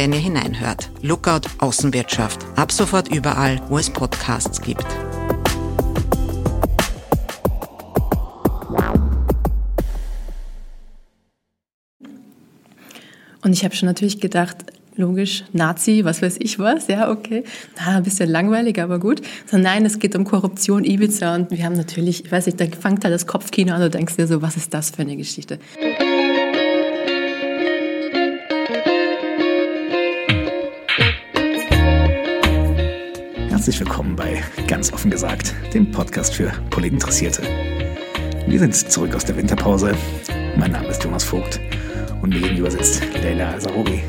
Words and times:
wenn 0.00 0.14
ihr 0.14 0.18
hineinhört. 0.18 0.88
Lookout 1.02 1.42
Außenwirtschaft. 1.58 2.40
Ab 2.56 2.72
sofort 2.72 3.14
überall, 3.14 3.60
wo 3.68 3.76
es 3.76 3.90
Podcasts 3.90 4.62
gibt. 4.62 4.86
Und 13.42 13.52
ich 13.52 13.62
habe 13.62 13.76
schon 13.76 13.88
natürlich 13.88 14.22
gedacht, 14.22 14.56
logisch, 14.96 15.44
Nazi, 15.52 16.02
was 16.06 16.22
weiß 16.22 16.38
ich 16.38 16.58
was, 16.58 16.86
ja, 16.88 17.10
okay. 17.10 17.44
Na, 17.76 17.98
ein 17.98 18.02
bisschen 18.02 18.30
langweilig, 18.30 18.80
aber 18.80 18.98
gut. 18.98 19.20
So, 19.50 19.58
nein, 19.58 19.84
es 19.84 19.98
geht 19.98 20.16
um 20.16 20.24
Korruption, 20.24 20.84
Ibiza 20.84 21.34
und 21.34 21.50
wir 21.50 21.62
haben 21.62 21.76
natürlich, 21.76 22.24
ich 22.24 22.32
weiß 22.32 22.46
nicht, 22.46 22.58
da 22.58 22.64
fängt 22.64 23.04
halt 23.04 23.12
das 23.12 23.26
Kopfkino 23.26 23.74
an 23.74 23.82
und 23.82 23.92
denkst 23.92 24.16
dir 24.16 24.26
so, 24.26 24.40
was 24.40 24.56
ist 24.56 24.72
das 24.72 24.88
für 24.88 25.02
eine 25.02 25.18
Geschichte? 25.18 25.58
Herzlich 33.70 33.86
willkommen 33.86 34.16
bei 34.16 34.42
Ganz 34.66 34.92
offen 34.92 35.12
gesagt, 35.12 35.54
dem 35.72 35.92
Podcast 35.92 36.34
für 36.34 36.50
Politinteressierte. 36.70 37.44
Wir 38.48 38.58
sind 38.58 38.74
zurück 38.74 39.14
aus 39.14 39.24
der 39.24 39.36
Winterpause. 39.36 39.94
Mein 40.56 40.72
Name 40.72 40.88
ist 40.88 41.00
Thomas 41.00 41.22
Vogt 41.22 41.60
und 42.20 42.30
mir 42.30 42.40
gegenüber 42.40 42.68
sitzt 42.68 43.00
Leila 43.22 43.60
Sarobi. 43.60 44.02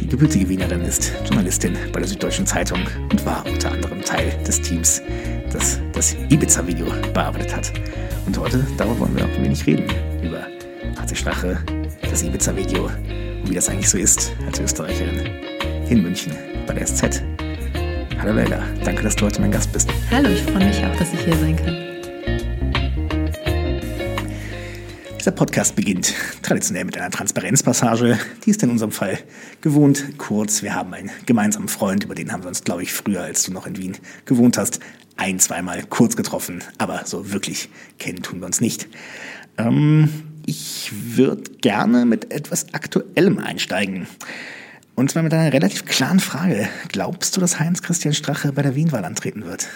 Die 0.00 0.06
gebürtige 0.06 0.48
Wienerin 0.48 0.82
ist 0.82 1.10
Journalistin 1.24 1.76
bei 1.92 1.98
der 1.98 2.06
Süddeutschen 2.06 2.46
Zeitung 2.46 2.78
und 3.10 3.26
war 3.26 3.44
unter 3.44 3.72
anderem 3.72 4.00
Teil 4.00 4.32
des 4.46 4.60
Teams, 4.62 5.02
das 5.52 5.80
das 5.92 6.14
Ibiza-Video 6.28 6.86
bearbeitet 7.12 7.56
hat. 7.56 7.72
Und 8.26 8.38
heute, 8.38 8.64
darüber 8.76 9.00
wollen 9.00 9.16
wir 9.16 9.24
auch 9.24 9.36
ein 9.36 9.42
wenig 9.42 9.66
reden. 9.66 9.86
Über 10.22 10.46
Harte 10.96 11.16
Strache, 11.16 11.58
das 12.08 12.22
Ibiza-Video 12.22 12.84
und 12.84 13.50
wie 13.50 13.56
das 13.56 13.68
eigentlich 13.68 13.90
so 13.90 13.98
ist 13.98 14.30
als 14.46 14.60
Österreicherin 14.60 15.18
in 15.88 16.02
München 16.02 16.32
bei 16.68 16.74
der 16.74 16.86
SZ. 16.86 17.24
Hallo 18.20 18.34
Leila, 18.34 18.62
danke, 18.84 19.02
dass 19.02 19.16
du 19.16 19.24
heute 19.24 19.40
mein 19.40 19.50
Gast 19.50 19.72
bist. 19.72 19.88
Hallo, 20.10 20.28
ich 20.28 20.42
freue 20.42 20.66
mich 20.66 20.84
auch, 20.84 20.94
dass 20.96 21.10
ich 21.14 21.20
hier 21.20 21.34
sein 21.38 21.56
kann. 21.56 21.74
Dieser 25.18 25.30
Podcast 25.30 25.74
beginnt 25.74 26.12
traditionell 26.42 26.84
mit 26.84 26.98
einer 26.98 27.10
Transparenzpassage. 27.10 28.18
Die 28.44 28.50
ist 28.50 28.62
in 28.62 28.68
unserem 28.68 28.92
Fall 28.92 29.18
gewohnt 29.62 30.18
kurz. 30.18 30.62
Wir 30.62 30.74
haben 30.74 30.92
einen 30.92 31.10
gemeinsamen 31.24 31.68
Freund, 31.68 32.04
über 32.04 32.14
den 32.14 32.30
haben 32.30 32.42
wir 32.42 32.48
uns, 32.48 32.62
glaube 32.62 32.82
ich, 32.82 32.92
früher, 32.92 33.22
als 33.22 33.44
du 33.44 33.52
noch 33.52 33.66
in 33.66 33.78
Wien 33.78 33.96
gewohnt 34.26 34.58
hast, 34.58 34.80
ein, 35.16 35.38
zweimal 35.38 35.82
kurz 35.88 36.14
getroffen. 36.14 36.62
Aber 36.76 37.06
so 37.06 37.32
wirklich 37.32 37.70
kennen 37.98 38.22
tun 38.22 38.40
wir 38.40 38.46
uns 38.46 38.60
nicht. 38.60 38.86
Ähm, 39.56 40.10
ich 40.44 40.92
würde 40.92 41.50
gerne 41.62 42.04
mit 42.04 42.30
etwas 42.32 42.74
Aktuellem 42.74 43.38
einsteigen. 43.38 44.06
Und 45.00 45.10
zwar 45.10 45.22
mit 45.22 45.32
einer 45.32 45.50
relativ 45.50 45.86
klaren 45.86 46.20
Frage. 46.20 46.68
Glaubst 46.88 47.34
du, 47.34 47.40
dass 47.40 47.58
Heinz-Christian 47.58 48.12
Strache 48.12 48.52
bei 48.52 48.60
der 48.60 48.74
Wienwahl 48.74 49.06
antreten 49.06 49.46
wird? 49.46 49.66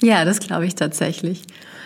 Ja, 0.00 0.24
das 0.24 0.40
glaube 0.40 0.66
ich 0.66 0.74
tatsächlich. 0.74 1.44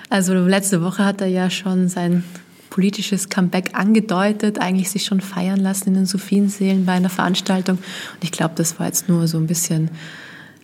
Also 0.09 0.33
letzte 0.33 0.81
Woche 0.81 1.05
hat 1.05 1.21
er 1.21 1.27
ja 1.27 1.51
schon 1.51 1.91
sein 1.91 2.25
politisches 2.71 3.29
Comeback 3.29 3.79
angedeutet, 3.79 4.63
eigentlich 4.63 4.89
sich 4.89 5.05
schon 5.05 5.21
feiern 5.21 5.61
lassen 5.61 5.89
in 5.89 5.95
den 5.95 6.07
Sophienseelen 6.07 6.87
bei 6.87 6.93
einer 6.93 7.11
Veranstaltung. 7.11 7.77
Und 7.77 8.25
ich 8.25 8.33
glaube, 8.33 8.55
das 8.57 8.81
war 8.81 8.87
jetzt 8.87 9.11
nur 9.11 9.29
so 9.29 9.37
ein 9.37 9.47
bisschen, 9.47 9.91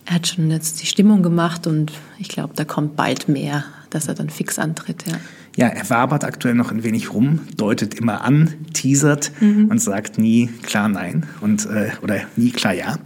er 0.07 0.15
hat 0.15 0.27
schon 0.27 0.51
jetzt 0.51 0.81
die 0.81 0.87
Stimmung 0.87 1.23
gemacht 1.23 1.67
und 1.67 1.93
ich 2.19 2.29
glaube, 2.29 2.55
da 2.57 2.65
kommt 2.65 2.97
bald 2.97 3.29
mehr, 3.29 3.67
dass 3.91 4.09
er 4.09 4.15
dann 4.15 4.31
fix 4.31 4.59
antritt. 4.59 5.05
Ja. 5.07 5.19
Ja, 5.57 5.67
er 5.67 5.89
wabert 5.91 6.25
aktuell 6.25 6.55
noch 6.55 6.71
ein 6.71 6.83
wenig 6.83 7.13
rum, 7.13 7.41
deutet 7.57 7.95
immer 7.95 8.23
an, 8.23 8.55
teasert 8.73 9.33
mhm. 9.41 9.67
und 9.67 9.79
sagt 9.81 10.19
nie 10.19 10.49
klar 10.63 10.89
nein 10.89 11.27
und 11.41 11.67
äh, 11.67 11.91
oder 12.03 12.23
nie 12.37 12.51
klar 12.51 12.73
ja. 12.73 12.99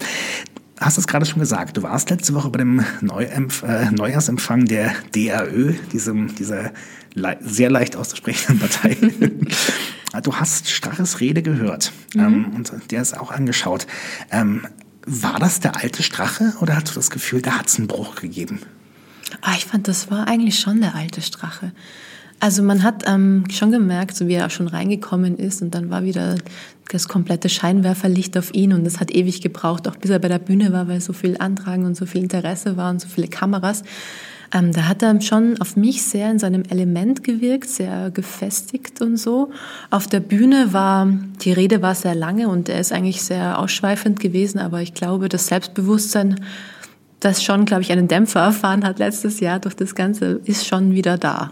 Hast 0.79 0.99
es 0.99 1.07
gerade 1.07 1.27
schon 1.27 1.41
gesagt, 1.41 1.77
du 1.77 1.83
warst 1.83 2.11
letzte 2.11 2.35
Woche 2.35 2.51
bei 2.51 2.59
dem 2.59 2.85
Neuempf 3.01 3.63
äh, 3.63 3.91
Neujahrsempfang 3.91 4.67
der 4.67 4.93
DRÖ, 5.15 5.73
diesem, 5.93 6.35
dieser 6.35 6.73
le 7.15 7.37
sehr 7.41 7.71
leicht 7.71 7.97
auszusprechenden 7.97 8.59
Partei. 8.61 8.97
du 10.23 10.35
hast 10.37 10.69
Straches 10.69 11.21
Rede 11.21 11.43
gehört 11.43 11.93
mhm. 12.15 12.21
ähm, 12.21 12.47
und 12.55 12.73
der 12.91 13.03
ist 13.03 13.19
auch 13.19 13.33
angeschaut. 13.33 13.87
Ähm, 14.31 14.67
war 15.07 15.39
das 15.39 15.61
der 15.61 15.77
alte 15.77 16.03
Strache 16.03 16.53
oder 16.61 16.77
hast 16.77 16.91
du 16.91 16.95
das 16.95 17.11
Gefühl, 17.11 17.41
da 17.41 17.59
hat 17.59 17.69
es 17.69 17.79
einen 17.79 17.87
Bruch 17.87 18.17
gegeben? 18.17 18.61
Ah, 19.41 19.55
ich 19.57 19.67
fand, 19.67 19.89
das 19.89 20.11
war 20.11 20.29
eigentlich 20.29 20.59
schon 20.59 20.81
der 20.81 20.95
alte 20.95 21.23
Strache. 21.23 21.73
Also 22.39 22.63
man 22.63 22.83
hat 22.83 23.05
ähm, 23.07 23.45
schon 23.51 23.71
gemerkt, 23.71 24.17
so 24.17 24.29
wie 24.29 24.35
er 24.35 24.51
schon 24.51 24.69
reingekommen 24.69 25.37
ist 25.39 25.63
und 25.63 25.75
dann 25.75 25.91
war 25.91 26.05
wieder 26.05 26.37
das 26.91 27.09
komplette 27.09 27.49
Scheinwerferlicht 27.49 28.37
auf 28.37 28.55
ihn 28.55 28.73
und 28.73 28.85
das 28.85 29.01
hat 29.01 29.11
ewig 29.11 29.41
gebraucht, 29.41 29.89
auch 29.89 29.97
bis 29.97 30.11
er 30.11 30.19
bei 30.19 30.29
der 30.29 30.39
Bühne 30.39 30.73
war, 30.73 30.87
weil 30.87 31.01
so 31.01 31.13
viel 31.13 31.37
Antragen 31.39 31.85
und 31.85 31.97
so 31.97 32.07
viel 32.07 32.23
Interesse 32.23 32.77
war 32.77 32.91
und 32.91 33.01
so 33.01 33.09
viele 33.09 33.29
Kameras. 33.29 33.83
Ähm, 34.55 34.73
da 34.73 34.87
hat 34.87 35.03
er 35.03 35.21
schon 35.21 35.61
auf 35.61 35.77
mich 35.77 36.05
sehr 36.05 36.31
in 36.31 36.39
seinem 36.39 36.63
Element 36.69 37.25
gewirkt, 37.25 37.69
sehr 37.69 38.11
gefestigt 38.11 39.01
und 39.01 39.17
so. 39.17 39.51
Auf 39.91 40.07
der 40.07 40.21
Bühne 40.21 40.73
war, 40.73 41.09
die 41.43 41.53
Rede 41.53 41.83
war 41.83 41.95
sehr 41.95 42.15
lange 42.15 42.49
und 42.49 42.69
er 42.69 42.81
ist 42.81 42.93
eigentlich 42.93 43.23
sehr 43.23 43.59
ausschweifend 43.59 44.21
gewesen, 44.21 44.59
aber 44.59 44.83
ich 44.83 44.95
glaube, 44.95 45.29
das 45.29 45.49
Selbstbewusstsein, 45.49 46.41
das 47.19 47.43
schon, 47.43 47.65
glaube 47.65 47.83
ich, 47.83 47.91
einen 47.91 48.09
Dämpfer 48.09 48.41
erfahren 48.41 48.85
hat 48.85 48.99
letztes 48.99 49.41
Jahr 49.41 49.59
durch 49.59 49.75
das 49.75 49.95
Ganze, 49.95 50.41
ist 50.45 50.67
schon 50.67 50.93
wieder 50.93 51.19
da. 51.19 51.51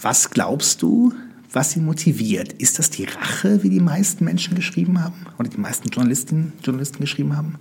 Was 0.00 0.28
glaubst 0.30 0.82
du, 0.82 1.14
was 1.52 1.74
ihn 1.74 1.86
motiviert? 1.86 2.52
Ist 2.54 2.78
das 2.78 2.90
die 2.90 3.04
Rache, 3.04 3.62
wie 3.62 3.70
die 3.70 3.80
meisten 3.80 4.24
Menschen 4.24 4.54
geschrieben 4.54 5.02
haben 5.02 5.26
oder 5.38 5.48
die 5.48 5.56
meisten 5.56 5.88
Journalistinnen 5.88 6.52
Journalisten 6.62 7.00
geschrieben 7.00 7.34
haben? 7.34 7.56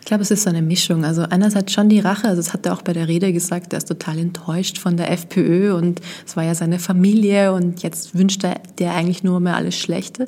Ich 0.00 0.06
glaube, 0.06 0.22
es 0.22 0.30
ist 0.30 0.42
so 0.42 0.50
eine 0.50 0.60
Mischung. 0.62 1.04
Also 1.04 1.22
einerseits 1.22 1.72
schon 1.72 1.88
die 1.88 2.00
Rache, 2.00 2.28
also 2.28 2.42
das 2.42 2.52
hat 2.52 2.66
er 2.66 2.74
auch 2.74 2.82
bei 2.82 2.92
der 2.92 3.08
Rede 3.08 3.32
gesagt, 3.32 3.72
er 3.72 3.78
ist 3.78 3.88
total 3.88 4.18
enttäuscht 4.18 4.78
von 4.78 4.96
der 4.98 5.10
FPÖ 5.10 5.74
und 5.74 6.00
es 6.26 6.36
war 6.36 6.44
ja 6.44 6.54
seine 6.54 6.78
Familie 6.78 7.52
und 7.52 7.82
jetzt 7.82 8.14
wünscht 8.14 8.44
er 8.44 8.60
der 8.78 8.94
eigentlich 8.94 9.24
nur 9.24 9.40
mehr 9.40 9.56
alles 9.56 9.76
Schlechte. 9.76 10.26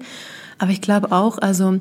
Aber 0.58 0.70
ich 0.70 0.80
glaube 0.80 1.12
auch, 1.12 1.38
also 1.38 1.80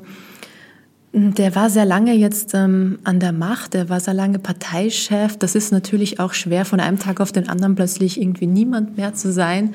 der 1.12 1.56
war 1.56 1.70
sehr 1.70 1.84
lange 1.84 2.14
jetzt 2.14 2.54
ähm, 2.54 3.00
an 3.02 3.18
der 3.18 3.32
Macht, 3.32 3.74
der 3.74 3.88
war 3.88 3.98
sehr 3.98 4.14
lange 4.14 4.38
Parteichef. 4.38 5.36
Das 5.36 5.56
ist 5.56 5.72
natürlich 5.72 6.20
auch 6.20 6.34
schwer, 6.34 6.64
von 6.64 6.78
einem 6.78 7.00
Tag 7.00 7.20
auf 7.20 7.32
den 7.32 7.48
anderen 7.48 7.74
plötzlich 7.74 8.20
irgendwie 8.20 8.46
niemand 8.46 8.96
mehr 8.96 9.12
zu 9.14 9.32
sein. 9.32 9.74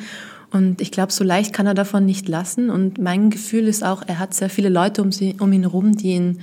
Und 0.51 0.79
ich 0.79 0.91
glaube, 0.91 1.11
so 1.11 1.25
leicht 1.25 1.51
kann 1.51 1.67
er 1.67 1.73
davon 1.73 2.05
nicht 2.05 2.29
lassen. 2.29 2.69
Und 2.69 2.99
mein 2.99 3.29
Gefühl 3.29 3.67
ist 3.67 3.83
auch, 3.83 4.03
er 4.07 4.19
hat 4.19 4.33
sehr 4.33 4.49
viele 4.49 4.69
Leute 4.69 5.01
um, 5.01 5.11
sie, 5.11 5.35
um 5.39 5.51
ihn 5.51 5.63
herum, 5.63 5.97
die 5.97 6.13
ihn, 6.13 6.39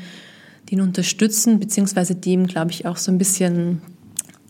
die 0.69 0.75
ihn 0.75 0.83
unterstützen, 0.83 1.59
beziehungsweise 1.59 2.15
die 2.15 2.33
ihm, 2.33 2.47
glaube 2.47 2.73
ich, 2.73 2.85
auch 2.85 2.99
so 2.99 3.11
ein 3.11 3.17
bisschen 3.17 3.81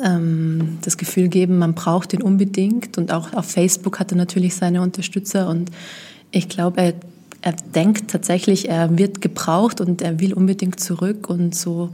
ähm, 0.02 0.78
das 0.82 0.96
Gefühl 0.96 1.28
geben, 1.28 1.58
man 1.58 1.74
braucht 1.74 2.12
ihn 2.14 2.22
unbedingt. 2.22 2.98
Und 2.98 3.12
auch 3.12 3.32
auf 3.34 3.46
Facebook 3.46 4.00
hat 4.00 4.10
er 4.10 4.16
natürlich 4.16 4.56
seine 4.56 4.82
Unterstützer. 4.82 5.48
Und 5.48 5.70
ich 6.32 6.48
glaube, 6.48 6.80
er 6.80 6.94
er 7.42 7.52
denkt 7.52 8.10
tatsächlich, 8.10 8.68
er 8.68 8.96
wird 8.96 9.20
gebraucht 9.20 9.80
und 9.80 10.00
er 10.00 10.20
will 10.20 10.32
unbedingt 10.32 10.80
zurück 10.80 11.28
und 11.28 11.54
so 11.54 11.90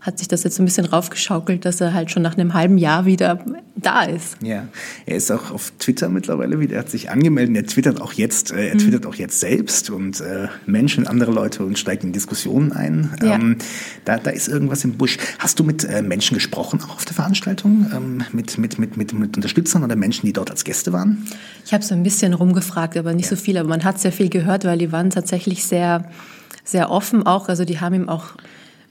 hat 0.00 0.18
sich 0.18 0.28
das 0.28 0.44
jetzt 0.44 0.56
so 0.56 0.62
ein 0.62 0.66
bisschen 0.66 0.86
raufgeschaukelt, 0.86 1.64
dass 1.64 1.80
er 1.80 1.92
halt 1.92 2.10
schon 2.10 2.22
nach 2.22 2.38
einem 2.38 2.54
halben 2.54 2.78
Jahr 2.78 3.04
wieder 3.04 3.44
da 3.74 4.02
ist. 4.02 4.36
Ja, 4.42 4.68
er 5.06 5.16
ist 5.16 5.30
auch 5.30 5.50
auf 5.50 5.72
Twitter 5.78 6.08
mittlerweile 6.08 6.60
wieder, 6.60 6.74
er 6.74 6.80
hat 6.80 6.90
sich 6.90 7.10
angemeldet, 7.10 7.56
er 7.56 7.66
twittert 7.66 8.00
auch 8.00 8.12
jetzt, 8.12 8.52
äh, 8.52 8.68
er 8.68 8.74
mhm. 8.74 8.78
twittert 8.78 9.06
auch 9.06 9.14
jetzt 9.14 9.40
selbst 9.40 9.90
und 9.90 10.20
äh, 10.20 10.48
Menschen, 10.66 11.06
andere 11.06 11.32
Leute 11.32 11.64
und 11.64 11.78
steigt 11.78 12.04
in 12.04 12.12
Diskussionen 12.12 12.72
ein. 12.72 13.10
Ja. 13.22 13.34
Ähm, 13.34 13.56
da, 14.04 14.18
da 14.18 14.30
ist 14.30 14.48
irgendwas 14.48 14.84
im 14.84 14.94
Busch. 14.94 15.18
Hast 15.38 15.58
du 15.58 15.64
mit 15.64 15.84
äh, 15.84 16.02
Menschen 16.02 16.34
gesprochen 16.34 16.80
auch 16.82 16.96
auf 16.96 17.04
der 17.04 17.14
Veranstaltung? 17.14 17.90
Ähm, 17.94 18.24
mit, 18.32 18.58
mit, 18.58 18.78
mit, 18.78 18.96
mit, 18.96 19.12
mit 19.12 19.36
Unterstützern 19.36 19.82
oder 19.82 19.96
Menschen, 19.96 20.26
die 20.26 20.32
dort 20.32 20.50
als 20.50 20.64
Gäste 20.64 20.92
waren? 20.92 21.26
Ich 21.64 21.72
habe 21.72 21.84
so 21.84 21.94
ein 21.94 22.02
bisschen 22.02 22.34
rumgefragt, 22.34 22.96
aber 22.96 23.14
nicht 23.14 23.30
ja. 23.30 23.36
so 23.36 23.42
viel. 23.42 23.58
Aber 23.58 23.68
man 23.68 23.84
hat 23.84 24.00
sehr 24.00 24.12
viel 24.12 24.28
gehört, 24.28 24.64
weil 24.64 24.78
die 24.78 24.92
waren 24.92 25.10
tatsächlich 25.10 25.64
sehr, 25.64 26.08
sehr 26.64 26.90
offen 26.90 27.24
auch. 27.24 27.48
Also 27.48 27.64
die 27.64 27.80
haben 27.80 27.94
ihm 27.94 28.08
auch 28.08 28.34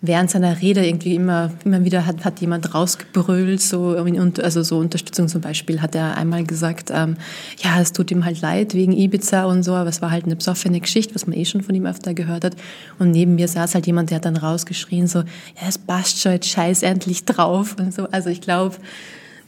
während 0.01 0.29
seiner 0.29 0.61
Rede 0.61 0.85
irgendwie 0.85 1.15
immer, 1.15 1.51
immer 1.65 1.83
wieder 1.83 2.05
hat, 2.05 2.23
hat 2.23 2.39
jemand 2.39 2.73
rausgebrüllt, 2.73 3.61
so, 3.61 3.95
also 4.41 4.63
so 4.63 4.77
Unterstützung 4.77 5.27
zum 5.27 5.41
Beispiel 5.41 5.81
hat 5.81 5.95
er 5.95 6.17
einmal 6.17 6.43
gesagt, 6.43 6.91
ähm, 6.93 7.17
ja, 7.63 7.81
es 7.81 7.93
tut 7.93 8.11
ihm 8.11 8.23
halt 8.23 8.41
leid 8.41 8.73
wegen 8.75 8.91
Ibiza 8.91 9.45
und 9.45 9.63
so, 9.63 9.73
aber 9.73 9.89
es 9.89 10.01
war 10.01 10.11
halt 10.11 10.25
eine 10.25 10.35
besoffene 10.35 10.79
Geschichte, 10.79 11.15
was 11.15 11.25
man 11.25 11.35
eh 11.35 11.45
schon 11.45 11.63
von 11.63 11.73
ihm 11.73 11.87
öfter 11.87 12.13
gehört 12.13 12.43
hat. 12.43 12.55
Und 12.99 13.11
neben 13.11 13.35
mir 13.35 13.47
saß 13.47 13.73
halt 13.73 13.87
jemand, 13.87 14.11
der 14.11 14.17
hat 14.17 14.25
dann 14.25 14.37
rausgeschrien, 14.37 15.07
so, 15.07 15.19
ja, 15.19 15.67
es 15.67 15.79
passt 15.79 16.21
schon, 16.21 16.33
jetzt 16.33 16.49
scheiß 16.49 16.83
endlich 16.83 17.25
drauf 17.25 17.75
und 17.79 17.93
so. 17.93 18.07
Also 18.09 18.29
ich 18.29 18.41
glaube, 18.41 18.75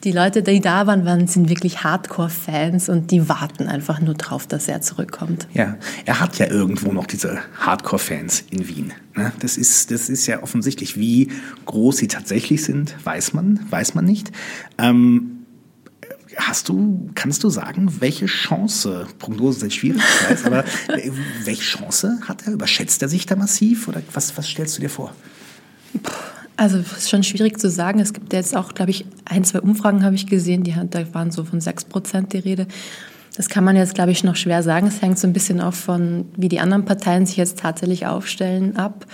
die 0.03 0.11
Leute, 0.11 0.43
die 0.43 0.61
da 0.61 0.87
waren, 0.87 1.05
waren 1.05 1.27
sind 1.27 1.49
wirklich 1.49 1.83
Hardcore-Fans 1.83 2.89
und 2.89 3.11
die 3.11 3.27
warten 3.27 3.67
einfach 3.67 3.99
nur 3.99 4.13
drauf, 4.13 4.47
dass 4.47 4.67
er 4.67 4.81
zurückkommt. 4.81 5.47
Ja, 5.53 5.77
er 6.05 6.19
hat 6.19 6.37
ja 6.39 6.47
irgendwo 6.47 6.93
noch 6.93 7.05
diese 7.05 7.39
Hardcore-Fans 7.59 8.45
in 8.49 8.67
Wien. 8.67 8.93
Ne? 9.15 9.33
Das 9.39 9.57
ist, 9.57 9.91
das 9.91 10.09
ist 10.09 10.25
ja 10.27 10.41
offensichtlich. 10.41 10.97
Wie 10.97 11.31
groß 11.65 11.97
sie 11.97 12.07
tatsächlich 12.07 12.63
sind, 12.63 12.95
weiß 13.03 13.33
man, 13.33 13.59
weiß 13.69 13.95
man 13.95 14.05
nicht. 14.05 14.31
Ähm, 14.77 15.35
Hast 16.37 16.69
du, 16.69 17.09
kannst 17.15 17.43
du 17.43 17.49
sagen, 17.49 17.99
welche 17.99 18.27
Chance, 18.27 19.07
Prognose 19.17 19.65
ist 19.65 19.73
schwierig, 19.73 20.01
ich 20.01 20.29
weiß, 20.29 20.45
aber 20.45 20.63
welche 21.43 21.63
Chance 21.63 22.19
hat 22.27 22.47
er? 22.47 22.53
Überschätzt 22.53 23.01
er 23.01 23.09
sich 23.09 23.25
da 23.25 23.35
massiv 23.35 23.89
oder 23.89 24.01
was, 24.13 24.37
was 24.37 24.47
stellst 24.47 24.77
du 24.77 24.81
dir 24.81 24.89
vor? 24.89 25.13
Also 26.59 26.77
es 26.77 26.91
ist 26.91 27.09
schon 27.09 27.23
schwierig 27.23 27.57
zu 27.57 27.69
sagen. 27.69 28.01
Es 28.01 28.11
gibt 28.11 28.33
jetzt 28.33 28.53
auch, 28.53 28.73
glaube 28.73 28.91
ich, 28.91 29.05
ein, 29.23 29.45
zwei 29.45 29.61
Umfragen 29.61 30.03
habe 30.03 30.15
ich 30.15 30.27
gesehen, 30.27 30.63
die 30.63 30.75
da 30.89 31.13
waren 31.13 31.31
so 31.31 31.45
von 31.45 31.61
sechs 31.61 31.85
Prozent 31.85 32.33
die 32.33 32.39
Rede. 32.39 32.67
Das 33.37 33.47
kann 33.47 33.63
man 33.63 33.77
jetzt, 33.77 33.95
glaube 33.95 34.11
ich, 34.11 34.25
noch 34.25 34.35
schwer 34.35 34.61
sagen. 34.61 34.87
Es 34.87 35.01
hängt 35.01 35.17
so 35.17 35.25
ein 35.25 35.31
bisschen 35.31 35.61
auch 35.61 35.73
von, 35.73 36.25
wie 36.35 36.49
die 36.49 36.59
anderen 36.59 36.83
Parteien 36.83 37.25
sich 37.25 37.37
jetzt 37.37 37.59
tatsächlich 37.59 38.07
aufstellen, 38.07 38.75
ab. 38.75 39.05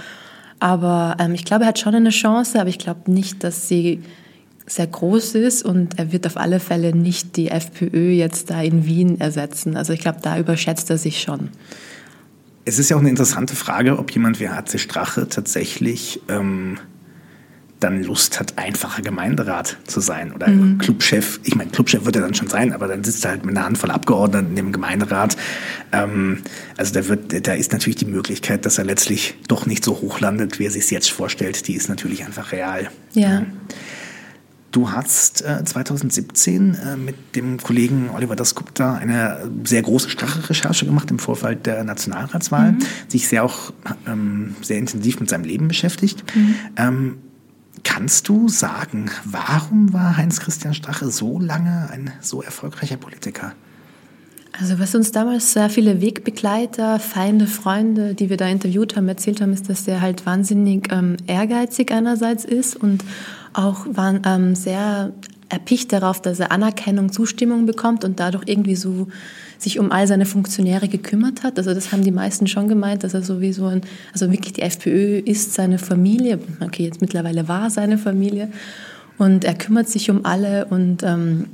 Aber 0.60 1.18
ähm, 1.20 1.36
ich 1.36 1.46
glaube, 1.46 1.66
er 1.66 1.68
hat 1.68 1.78
schon 1.78 1.94
eine 1.94 2.10
Chance, 2.10 2.60
aber 2.60 2.70
ich 2.70 2.80
glaube 2.80 3.12
nicht, 3.12 3.44
dass 3.44 3.68
sie 3.68 4.02
sehr 4.66 4.88
groß 4.88 5.36
ist 5.36 5.64
und 5.64 6.00
er 6.00 6.12
wird 6.12 6.26
auf 6.26 6.38
alle 6.38 6.60
Fälle 6.60 6.96
nicht 6.96 7.38
die 7.38 7.50
FPÖ 7.50 8.10
jetzt 8.10 8.50
da 8.50 8.60
in 8.64 8.88
Wien 8.88 9.22
ersetzen. 9.22 9.78
Also 9.78 9.94
ich 9.94 10.00
glaube, 10.00 10.18
da 10.24 10.40
überschätzt 10.40 10.90
er 10.90 10.98
sich 10.98 11.22
schon. 11.22 11.50
Es 12.68 12.80
ist 12.80 12.90
ja 12.90 12.96
auch 12.96 13.02
eine 13.02 13.10
interessante 13.10 13.56
Frage, 13.56 14.00
ob 14.00 14.10
jemand 14.10 14.40
wie 14.40 14.50
HC 14.50 14.80
Strache 14.80 15.30
tatsächlich 15.30 16.22
ähm, 16.28 16.80
dann 17.86 18.04
Lust 18.04 18.40
hat, 18.40 18.58
einfacher 18.58 19.04
Gemeinderat 19.04 19.78
zu 19.86 20.00
sein 20.00 20.34
oder 20.34 20.48
mhm. 20.48 20.80
Clubchef. 20.80 21.40
Ich 21.44 21.56
meine, 21.56 21.70
Clubchef 21.70 22.04
wird 22.04 22.16
er 22.16 22.24
dann 22.24 22.34
schon 22.34 22.48
sein, 22.48 22.74
aber 22.74 22.88
dann 22.88 23.04
sitzt 23.04 23.24
er 23.26 23.32
halt 23.32 23.46
mit 23.46 23.56
einer 23.56 23.66
Handvoll 23.66 23.92
Abgeordneten 23.92 24.50
in 24.50 24.56
dem 24.56 24.72
Gemeinderat. 24.72 25.38
Ähm, 25.92 26.40
also 26.78 26.94
da, 26.94 27.08
wird, 27.08 27.48
da 27.48 27.54
ist 27.54 27.72
natürlich 27.74 27.98
die 27.98 28.06
Möglichkeit, 28.06 28.66
dass 28.66 28.80
er 28.80 28.86
letztlich 28.86 29.36
doch 29.48 29.68
nicht 29.68 29.86
so 29.86 30.02
hoch 30.02 30.20
landet, 30.20 30.58
wie 30.58 30.66
er 30.66 30.72
sich 30.72 30.86
es 30.86 30.90
jetzt 30.90 31.12
vorstellt. 31.12 31.68
Die 31.68 31.76
ist 31.76 31.88
natürlich 31.88 32.26
einfach 32.26 32.52
real. 32.52 32.90
Ja. 33.14 33.44
Du 34.72 34.92
hast 34.92 35.44
äh, 35.44 35.64
2017 35.64 36.74
äh, 36.74 36.98
mit 36.98 37.16
dem 37.36 37.60
Kollegen 37.60 38.10
Oliver 38.10 38.36
Dasgupta 38.36 38.96
eine 38.96 39.48
sehr 39.64 39.84
große 39.84 40.10
Strache-Recherche 40.10 40.88
gemacht 40.88 41.12
im 41.12 41.20
Vorfeld 41.20 41.68
der 41.68 41.84
Nationalratswahl, 41.84 42.72
mhm. 42.72 42.80
sich 43.08 43.28
sehr 43.28 43.44
auch 43.44 43.72
ähm, 44.08 44.56
sehr 44.62 44.80
intensiv 44.80 45.20
mit 45.20 45.30
seinem 45.30 45.46
Leben 45.46 45.68
beschäftigt. 45.68 46.24
Mhm. 46.36 46.56
Ähm, 46.78 47.18
Kannst 47.86 48.28
du 48.28 48.50
sagen, 48.50 49.10
warum 49.24 49.94
war 49.94 50.18
Heinz-Christian 50.18 50.74
Strache 50.74 51.10
so 51.10 51.40
lange 51.40 51.88
ein 51.92 52.12
so 52.20 52.42
erfolgreicher 52.42 52.98
Politiker? 52.98 53.54
Also 54.60 54.80
was 54.80 54.96
uns 54.96 55.12
damals 55.12 55.54
sehr 55.54 55.70
viele 55.70 56.02
Wegbegleiter, 56.02 57.00
Feinde, 57.00 57.46
Freunde, 57.46 58.16
die 58.16 58.30
wir 58.30 58.38
da 58.38 58.48
interviewt 58.48 58.96
haben, 58.96 59.08
erzählt 59.08 59.40
haben, 59.40 59.54
ist, 59.54 59.70
dass 59.70 59.88
er 59.88 60.02
halt 60.02 60.26
wahnsinnig 60.26 60.92
ähm, 60.92 61.16
ehrgeizig 61.28 61.92
einerseits 61.92 62.44
ist 62.44 62.76
und 62.76 63.04
auch 63.54 63.86
waren, 63.90 64.22
ähm, 64.26 64.56
sehr 64.56 65.14
erpicht 65.50 65.94
darauf, 65.94 66.22
dass 66.22 66.40
er 66.40 66.52
Anerkennung, 66.52 67.12
Zustimmung 67.12 67.66
bekommt 67.66 68.04
und 68.04 68.20
dadurch 68.20 68.44
irgendwie 68.48 68.76
so 68.76 69.08
sich 69.58 69.80
um 69.80 69.92
all 69.92 70.08
seine 70.08 70.26
Funktionäre 70.26 70.88
gekümmert 70.88 71.44
hat. 71.44 71.58
Also 71.58 71.74
das 71.74 71.92
haben 71.92 72.04
die 72.04 72.12
meisten 72.12 72.48
schon 72.48 72.68
gemeint, 72.68 73.04
dass 73.04 73.14
er 73.14 73.22
sowieso 73.22 73.68
ein, 73.68 73.82
also 74.14 74.32
wirklich 74.32 74.54
die 74.54 74.62
FPÖ 74.62 75.20
ist 75.20 75.54
seine 75.54 75.78
Familie. 75.78 76.40
Okay, 76.62 76.84
jetzt 76.84 77.02
mittlerweile 77.02 77.48
war 77.48 77.70
seine 77.70 77.98
Familie. 77.98 78.50
Und 79.18 79.46
er 79.46 79.54
kümmert 79.54 79.88
sich 79.88 80.10
um 80.12 80.26
alle 80.26 80.66
und, 80.66 81.04
ähm, 81.04 81.48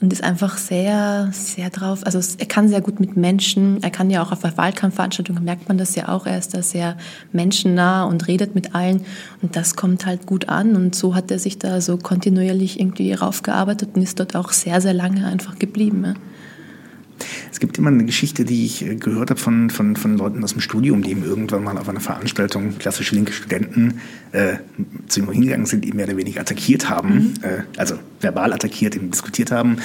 und 0.00 0.12
ist 0.12 0.22
einfach 0.22 0.56
sehr, 0.56 1.28
sehr 1.32 1.70
drauf. 1.70 2.04
Also 2.04 2.20
er 2.38 2.46
kann 2.46 2.68
sehr 2.68 2.80
gut 2.80 3.00
mit 3.00 3.16
Menschen. 3.16 3.82
Er 3.82 3.90
kann 3.90 4.10
ja 4.10 4.22
auch 4.22 4.32
auf 4.32 4.42
Wahlkampfveranstaltungen, 4.42 5.44
merkt 5.44 5.68
man 5.68 5.78
das 5.78 5.94
ja 5.94 6.08
auch. 6.08 6.26
Er 6.26 6.38
ist 6.38 6.54
da 6.54 6.62
sehr 6.62 6.96
menschennah 7.32 8.04
und 8.04 8.26
redet 8.26 8.54
mit 8.54 8.74
allen. 8.74 9.04
Und 9.42 9.56
das 9.56 9.76
kommt 9.76 10.06
halt 10.06 10.26
gut 10.26 10.48
an. 10.48 10.76
Und 10.76 10.94
so 10.94 11.14
hat 11.14 11.30
er 11.30 11.38
sich 11.38 11.58
da 11.58 11.80
so 11.80 11.98
kontinuierlich 11.98 12.80
irgendwie 12.80 13.12
raufgearbeitet 13.12 13.90
und 13.94 14.02
ist 14.02 14.18
dort 14.18 14.34
auch 14.36 14.50
sehr, 14.52 14.80
sehr 14.80 14.94
lange 14.94 15.26
einfach 15.26 15.58
geblieben. 15.58 16.04
Ja. 16.04 16.14
Es 17.50 17.60
gibt 17.60 17.78
immer 17.78 17.88
eine 17.88 18.04
Geschichte, 18.04 18.44
die 18.44 18.64
ich 18.64 18.84
äh, 18.84 18.96
gehört 18.96 19.30
habe 19.30 19.40
von, 19.40 19.70
von, 19.70 19.96
von 19.96 20.16
Leuten 20.16 20.42
aus 20.42 20.52
dem 20.52 20.60
Studium, 20.60 21.02
die 21.02 21.10
ihm 21.10 21.24
irgendwann 21.24 21.64
mal 21.64 21.78
auf 21.78 21.88
einer 21.88 22.00
Veranstaltung 22.00 22.78
klassische 22.78 23.14
linke 23.14 23.32
Studenten 23.32 24.00
äh, 24.32 24.54
zu 25.08 25.20
ihm 25.20 25.30
hingegangen 25.30 25.66
sind, 25.66 25.84
ihn 25.84 25.96
mehr 25.96 26.06
oder 26.06 26.16
weniger 26.16 26.40
attackiert 26.40 26.88
haben, 26.88 27.14
mhm. 27.14 27.34
äh, 27.42 27.62
also 27.76 27.98
verbal 28.20 28.52
attackiert, 28.52 28.94
ihm 28.94 29.10
diskutiert 29.10 29.50
haben. 29.50 29.78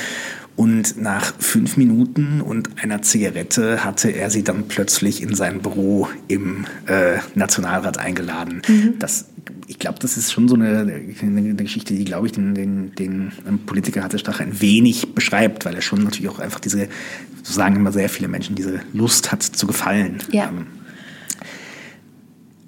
Und 0.58 1.00
nach 1.00 1.36
fünf 1.38 1.78
Minuten 1.78 2.42
und 2.42 2.82
einer 2.82 3.04
Zigarette 3.04 3.86
hatte 3.86 4.10
er 4.10 4.32
sie 4.32 4.44
dann 4.44 4.68
plötzlich 4.68 5.22
in 5.22 5.36
sein 5.36 5.62
Büro 5.62 6.10
im 6.28 6.66
äh, 6.88 7.20
Nationalrat 7.36 8.00
eingeladen. 8.00 8.64
Mhm. 8.68 8.96
Das 8.98 9.26
ich 9.68 9.80
glaube, 9.80 10.00
das 10.00 10.16
ist 10.16 10.32
schon 10.32 10.48
so 10.48 10.56
eine, 10.56 10.80
eine 11.22 11.56
Geschichte, 11.56 11.94
die, 11.94 12.06
glaube 12.06 12.28
ich, 12.28 12.34
den, 12.34 12.56
den, 12.56 12.94
den 12.96 13.32
Politiker 13.66 14.02
Hatte 14.02 14.18
Strache 14.18 14.44
ein 14.44 14.62
wenig 14.62 15.14
beschreibt, 15.14 15.66
weil 15.66 15.76
er 15.76 15.82
schon 15.82 16.04
natürlich 16.04 16.30
auch 16.30 16.40
einfach 16.40 16.62
diese, 16.62 16.88
so 17.44 17.54
sagen 17.54 17.76
immer 17.76 17.92
sehr 17.92 18.08
viele 18.08 18.30
Menschen, 18.30 18.56
diese 18.56 18.80
Lust 18.94 19.32
hat 19.32 19.44
zu 19.44 19.68
gefallen. 19.68 20.20
Ja. 20.32 20.48
Ähm, 20.48 20.68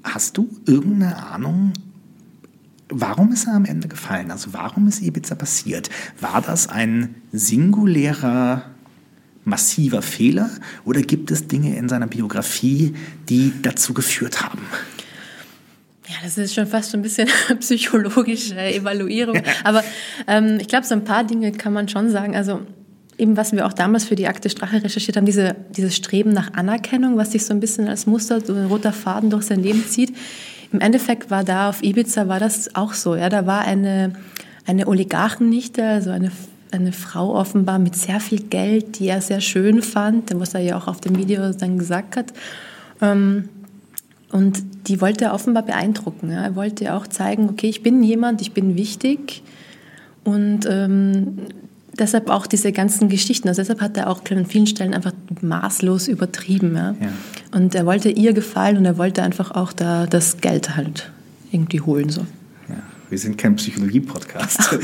hast 0.03 0.37
du 0.37 0.49
irgendeine 0.65 1.15
Ahnung, 1.15 1.71
warum 2.89 3.31
ist 3.31 3.47
er 3.47 3.53
am 3.53 3.65
Ende 3.65 3.87
gefallen? 3.87 4.29
Also 4.29 4.51
warum 4.51 4.89
ist 4.89 5.01
Ibiza 5.01 5.35
passiert? 5.35 5.89
War 6.19 6.41
das 6.41 6.67
ein 6.67 7.15
singulärer 7.31 8.63
massiver 9.45 10.01
Fehler 10.01 10.49
oder 10.83 11.01
gibt 11.01 11.31
es 11.31 11.47
Dinge 11.47 11.77
in 11.77 11.87
seiner 11.87 12.07
Biografie, 12.07 12.93
die 13.29 13.53
dazu 13.61 13.93
geführt 13.93 14.41
haben? 14.41 14.59
Ja, 16.09 16.15
das 16.23 16.39
ist 16.39 16.55
schon 16.55 16.65
fast 16.65 16.93
ein 16.95 17.03
bisschen 17.03 17.27
psychologische 17.59 18.59
Evaluierung. 18.59 19.39
Aber 19.63 19.83
ähm, 20.27 20.57
ich 20.59 20.67
glaube, 20.67 20.85
so 20.87 20.95
ein 20.95 21.03
paar 21.03 21.23
Dinge 21.23 21.51
kann 21.51 21.71
man 21.71 21.87
schon 21.87 22.09
sagen. 22.09 22.35
Also 22.35 22.61
eben, 23.19 23.37
was 23.37 23.51
wir 23.51 23.67
auch 23.67 23.73
damals 23.73 24.05
für 24.05 24.15
die 24.15 24.27
Akte 24.27 24.49
Strache 24.49 24.83
recherchiert 24.83 25.17
haben, 25.17 25.27
diese, 25.27 25.55
dieses 25.69 25.95
Streben 25.95 26.31
nach 26.31 26.53
Anerkennung, 26.53 27.15
was 27.17 27.33
sich 27.33 27.45
so 27.45 27.53
ein 27.53 27.59
bisschen 27.59 27.87
als 27.87 28.07
Muster, 28.07 28.41
so 28.41 28.55
ein 28.55 28.65
roter 28.65 28.91
Faden 28.91 29.29
durch 29.29 29.43
sein 29.43 29.61
Leben 29.61 29.85
zieht. 29.85 30.15
Im 30.71 30.81
Endeffekt 30.81 31.29
war 31.29 31.43
da 31.43 31.69
auf 31.69 31.83
Ibiza 31.83 32.27
war 32.27 32.39
das 32.39 32.75
auch 32.75 32.93
so. 32.93 33.15
Ja, 33.15 33.29
da 33.29 33.45
war 33.45 33.61
eine, 33.61 34.13
eine 34.65 34.87
Oligarchennichte, 34.87 35.85
also 35.85 36.09
eine 36.09 36.31
eine 36.71 36.91
Frau 36.91 37.33
offenbar 37.33 37.79
mit 37.79 37.95
sehr 37.95 38.19
viel 38.19 38.41
Geld, 38.43 38.99
die 38.99 39.07
er 39.07 39.21
sehr 39.21 39.41
schön 39.41 39.81
fand, 39.81 40.29
was 40.39 40.53
er 40.53 40.61
ja 40.61 40.77
auch 40.77 40.87
auf 40.87 41.01
dem 41.01 41.17
Video 41.17 41.51
dann 41.51 41.79
gesagt 41.79 42.15
hat. 42.15 42.31
Ähm, 43.01 43.49
und 44.31 44.63
die 44.87 45.01
wollte 45.01 45.25
er 45.25 45.33
offenbar 45.33 45.63
beeindrucken. 45.63 46.29
Er 46.29 46.55
wollte 46.55 46.93
auch 46.93 47.07
zeigen, 47.07 47.49
okay, 47.49 47.67
ich 47.67 47.83
bin 47.83 48.03
jemand, 48.03 48.41
ich 48.41 48.53
bin 48.53 48.75
wichtig. 48.75 49.41
Und 50.23 50.67
ähm, 50.69 51.39
deshalb 51.97 52.29
auch 52.29 52.45
diese 52.45 52.71
ganzen 52.71 53.09
Geschichten. 53.09 53.47
Also 53.47 53.61
deshalb 53.61 53.81
hat 53.81 53.97
er 53.97 54.09
auch 54.09 54.21
an 54.29 54.45
vielen 54.45 54.67
Stellen 54.67 54.93
einfach 54.93 55.13
maßlos 55.41 56.07
übertrieben. 56.07 56.75
Ja? 56.75 56.95
ja. 56.99 57.09
Und 57.51 57.73
er 57.73 57.85
wollte 57.85 58.09
ihr 58.09 58.33
gefallen 58.33 58.77
und 58.77 58.85
er 58.85 58.97
wollte 58.97 59.23
einfach 59.23 59.51
auch 59.51 59.73
da 59.73 60.05
das 60.05 60.37
Geld 60.37 60.75
halt 60.75 61.11
irgendwie 61.51 61.81
holen. 61.81 62.09
So. 62.09 62.25
Wir 63.09 63.17
sind 63.17 63.37
kein 63.37 63.55
Psychologie-Podcast. 63.55 64.59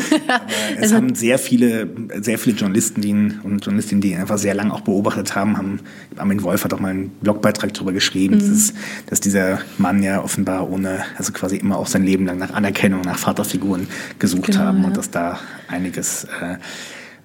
es 0.75 0.81
also, 0.81 0.95
haben 0.95 1.13
sehr 1.13 1.37
viele, 1.37 1.87
sehr 2.21 2.39
viele 2.39 2.55
Journalisten 2.55 3.01
die 3.01 3.09
ihn, 3.09 3.39
und 3.43 3.63
Journalistinnen, 3.63 4.01
die 4.01 4.11
ihn 4.11 4.19
einfach 4.19 4.37
sehr 4.37 4.55
lange 4.55 4.73
auch 4.73 4.81
beobachtet 4.81 5.35
haben, 5.35 5.57
haben, 5.57 5.79
Armin 6.17 6.41
Wolf 6.41 6.63
hat 6.63 6.73
auch 6.73 6.79
mal 6.79 6.89
einen 6.89 7.09
Blogbeitrag 7.09 7.73
darüber 7.73 7.93
geschrieben, 7.93 8.37
mhm. 8.37 8.49
dass, 8.49 8.73
dass, 9.07 9.19
dieser 9.19 9.59
Mann 9.77 10.01
ja 10.01 10.23
offenbar 10.23 10.69
ohne, 10.69 11.03
also 11.17 11.33
quasi 11.33 11.57
immer 11.57 11.77
auch 11.77 11.87
sein 11.87 12.03
Leben 12.03 12.25
lang 12.25 12.37
nach 12.37 12.53
Anerkennung, 12.53 13.01
nach 13.01 13.17
Vaterfiguren 13.17 13.87
gesucht 14.17 14.47
genau, 14.47 14.59
haben 14.59 14.81
ja. 14.81 14.87
und 14.87 14.97
dass 14.97 15.11
da 15.11 15.39
einiges 15.67 16.25
äh, 16.41 16.57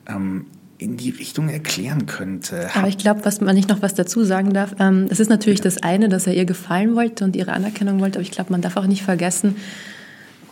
ähm, 0.07 0.47
in 0.81 0.97
die 0.97 1.11
Richtung 1.11 1.49
erklären 1.49 2.07
könnte. 2.07 2.71
Aber 2.75 2.89
ich 2.89 2.97
glaube, 2.97 3.25
was 3.25 3.41
man 3.41 3.55
nicht 3.55 3.69
noch 3.69 3.83
was 3.83 3.95
dazu 3.95 4.25
sagen 4.25 4.53
darf, 4.55 4.75
ähm, 4.79 5.07
es 5.11 5.21
ist 5.21 5.29
natürlich 5.29 5.59
ja. 5.59 5.65
das 5.65 5.83
eine, 5.83 6.09
dass 6.09 6.27
er 6.27 6.35
ihr 6.35 6.47
gefallen 6.47 6.95
wollte 6.95 7.25
und 7.25 7.37
ihre 7.37 7.53
Anerkennung 7.53 8.01
wollte, 8.01 8.19
aber 8.19 8.23
ich 8.23 8.31
glaube, 8.31 8.53
man 8.53 8.63
darf 8.63 8.77
auch 8.77 8.87
nicht 8.87 9.03
vergessen, 9.03 9.57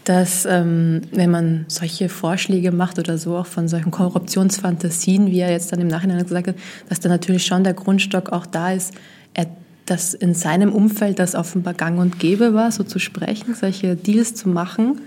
dass 0.09 0.47
ähm, 0.47 1.03
wenn 1.13 1.31
man 1.31 1.65
solche 1.69 2.09
Vorschläge 2.09 2.73
macht 2.73 2.99
oder 2.99 3.19
so 3.19 3.37
auch 3.37 3.47
von 3.47 3.69
solchen 3.69 3.91
Korruptionsfantasien, 3.91 5.27
wie 5.27 5.41
er 5.41 5.51
jetzt 5.51 5.71
dann 5.71 5.81
im 5.81 5.89
Nachhinein 5.89 6.23
gesagt 6.23 6.49
hat, 6.49 6.57
dass 6.89 7.01
da 7.01 7.09
natürlich 7.09 7.45
schon 7.45 7.63
der 7.63 7.75
Grundstock 7.75 8.31
auch 8.33 8.47
da 8.47 8.73
ist, 8.73 8.95
er 9.35 9.47
dass 9.85 10.13
in 10.13 10.35
seinem 10.35 10.73
Umfeld 10.73 11.19
das 11.19 11.35
offenbar 11.35 11.73
gang 11.73 11.99
und 11.99 12.19
gäbe 12.19 12.53
war, 12.53 12.71
so 12.73 12.85
zu 12.85 12.99
sprechen, 12.99 13.55
solche 13.55 13.97
Deals 13.97 14.35
zu 14.35 14.49
machen 14.49 15.01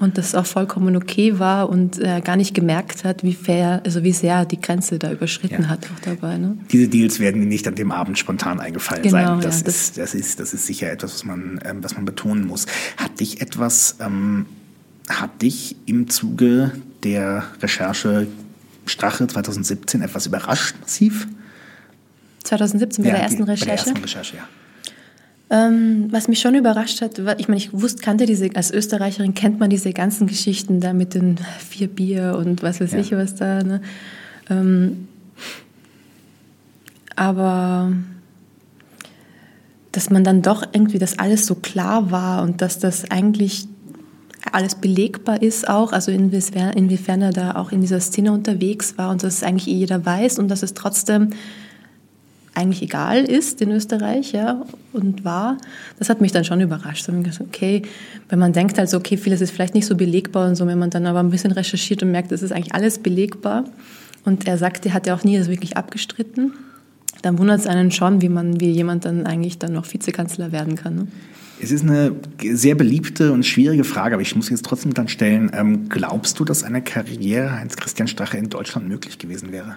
und 0.00 0.18
das 0.18 0.34
auch 0.34 0.46
vollkommen 0.46 0.96
okay 0.96 1.38
war 1.38 1.68
und 1.68 1.98
er 1.98 2.20
gar 2.20 2.36
nicht 2.36 2.54
gemerkt 2.54 3.04
hat, 3.04 3.22
wie 3.22 3.34
fair, 3.34 3.80
also 3.84 4.02
wie 4.02 4.12
sehr 4.12 4.44
die 4.44 4.60
Grenze 4.60 4.98
da 4.98 5.12
überschritten 5.12 5.62
ja. 5.62 5.68
hat 5.68 5.86
auch 5.86 6.00
dabei. 6.00 6.38
Ne? 6.38 6.56
Diese 6.70 6.88
Deals 6.88 7.20
werden 7.20 7.48
nicht 7.48 7.66
an 7.68 7.74
dem 7.74 7.92
Abend 7.92 8.18
spontan 8.18 8.60
eingefallen 8.60 9.02
genau, 9.02 9.16
sein. 9.16 9.40
Das, 9.40 9.60
ja, 9.60 9.64
das, 9.64 9.76
ist, 9.76 9.98
das, 9.98 10.14
ist, 10.14 10.40
das 10.40 10.54
ist 10.54 10.66
sicher 10.66 10.90
etwas, 10.90 11.14
was 11.14 11.24
man, 11.24 11.60
ähm, 11.64 11.82
was 11.82 11.94
man 11.94 12.04
betonen 12.04 12.46
muss. 12.46 12.66
Hat 12.96 13.20
dich 13.20 13.40
etwas, 13.40 13.96
ähm, 14.00 14.46
hat 15.08 15.42
dich 15.42 15.76
im 15.86 16.08
Zuge 16.08 16.72
der 17.02 17.44
Recherche 17.60 18.26
Strache 18.86 19.26
2017 19.26 20.02
etwas 20.02 20.26
überrascht 20.26 20.76
massiv? 20.80 21.28
2017 22.44 23.04
bei 23.04 23.10
ja, 23.10 23.14
der 23.16 23.22
ersten 23.24 23.44
die, 23.44 23.50
Recherche? 23.50 23.64
Bei 23.64 23.76
der 23.76 23.86
ersten 23.86 24.02
Recherche, 24.02 24.36
ja. 24.36 24.48
Ähm, 25.52 26.08
was 26.10 26.28
mich 26.28 26.40
schon 26.40 26.54
überrascht 26.54 27.02
hat, 27.02 27.22
war, 27.26 27.38
ich 27.38 27.46
meine, 27.46 27.58
ich 27.58 27.74
wusste, 27.74 28.02
kannte 28.02 28.24
diese, 28.24 28.48
als 28.54 28.70
Österreicherin 28.70 29.34
kennt 29.34 29.60
man 29.60 29.68
diese 29.68 29.92
ganzen 29.92 30.26
Geschichten 30.26 30.80
da 30.80 30.94
mit 30.94 31.12
den 31.12 31.36
vier 31.58 31.88
Bier 31.88 32.36
und 32.38 32.62
was 32.62 32.80
weiß 32.80 32.92
ja. 32.92 32.98
ich 33.00 33.12
was 33.12 33.34
da. 33.34 33.62
Ne? 33.62 33.82
Ähm, 34.48 35.08
aber 37.16 37.92
dass 39.92 40.08
man 40.08 40.24
dann 40.24 40.40
doch 40.40 40.64
irgendwie, 40.72 40.98
dass 40.98 41.18
alles 41.18 41.44
so 41.44 41.54
klar 41.56 42.10
war 42.10 42.42
und 42.42 42.62
dass 42.62 42.78
das 42.78 43.10
eigentlich 43.10 43.68
alles 44.52 44.74
belegbar 44.76 45.42
ist 45.42 45.68
auch, 45.68 45.92
also 45.92 46.10
inwiefern, 46.10 46.72
inwiefern 46.72 47.20
er 47.20 47.32
da 47.32 47.56
auch 47.56 47.72
in 47.72 47.82
dieser 47.82 48.00
Szene 48.00 48.32
unterwegs 48.32 48.96
war 48.96 49.10
und 49.10 49.22
dass 49.22 49.34
es 49.34 49.42
eigentlich 49.42 49.66
jeder 49.66 50.06
weiß 50.06 50.38
und 50.38 50.48
dass 50.48 50.62
es 50.62 50.72
trotzdem 50.72 51.28
eigentlich 52.54 52.82
egal 52.82 53.24
ist 53.24 53.60
in 53.62 53.70
Österreich, 53.70 54.32
ja, 54.32 54.64
und 54.92 55.24
war, 55.24 55.56
das 55.98 56.08
hat 56.08 56.20
mich 56.20 56.32
dann 56.32 56.44
schon 56.44 56.60
überrascht. 56.60 57.06
Gesagt, 57.06 57.40
okay, 57.40 57.82
wenn 58.28 58.38
man 58.38 58.52
denkt 58.52 58.78
also, 58.78 58.98
okay, 58.98 59.16
vieles 59.16 59.40
ist 59.40 59.50
vielleicht 59.50 59.74
nicht 59.74 59.86
so 59.86 59.96
belegbar 59.96 60.48
und 60.48 60.56
so, 60.56 60.66
wenn 60.66 60.78
man 60.78 60.90
dann 60.90 61.06
aber 61.06 61.20
ein 61.20 61.30
bisschen 61.30 61.52
recherchiert 61.52 62.02
und 62.02 62.10
merkt, 62.10 62.30
es 62.32 62.42
ist 62.42 62.52
eigentlich 62.52 62.74
alles 62.74 62.98
belegbar 62.98 63.64
und 64.24 64.46
er 64.46 64.58
sagt, 64.58 64.84
er 64.86 64.94
hat 64.94 65.06
ja 65.06 65.14
auch 65.14 65.24
nie 65.24 65.38
das 65.38 65.48
wirklich 65.48 65.76
abgestritten, 65.76 66.52
dann 67.22 67.38
wundert 67.38 67.60
es 67.60 67.66
einen 67.66 67.90
schon, 67.90 68.20
wie 68.20 68.28
man, 68.28 68.60
wie 68.60 68.70
jemand 68.70 69.04
dann 69.04 69.26
eigentlich 69.26 69.58
dann 69.58 69.72
noch 69.72 69.90
Vizekanzler 69.92 70.52
werden 70.52 70.76
kann. 70.76 70.94
Ne? 70.94 71.06
Es 71.60 71.70
ist 71.70 71.84
eine 71.84 72.12
sehr 72.42 72.74
beliebte 72.74 73.32
und 73.32 73.46
schwierige 73.46 73.84
Frage, 73.84 74.14
aber 74.16 74.22
ich 74.22 74.34
muss 74.34 74.50
jetzt 74.50 74.64
trotzdem 74.64 74.94
dann 74.94 75.08
stellen, 75.08 75.50
ähm, 75.54 75.88
glaubst 75.88 76.40
du, 76.40 76.44
dass 76.44 76.64
eine 76.64 76.82
Karriere 76.82 77.52
Heinz-Christian 77.52 78.08
Strache 78.08 78.36
in 78.36 78.50
Deutschland 78.50 78.88
möglich 78.88 79.18
gewesen 79.18 79.52
wäre? 79.52 79.76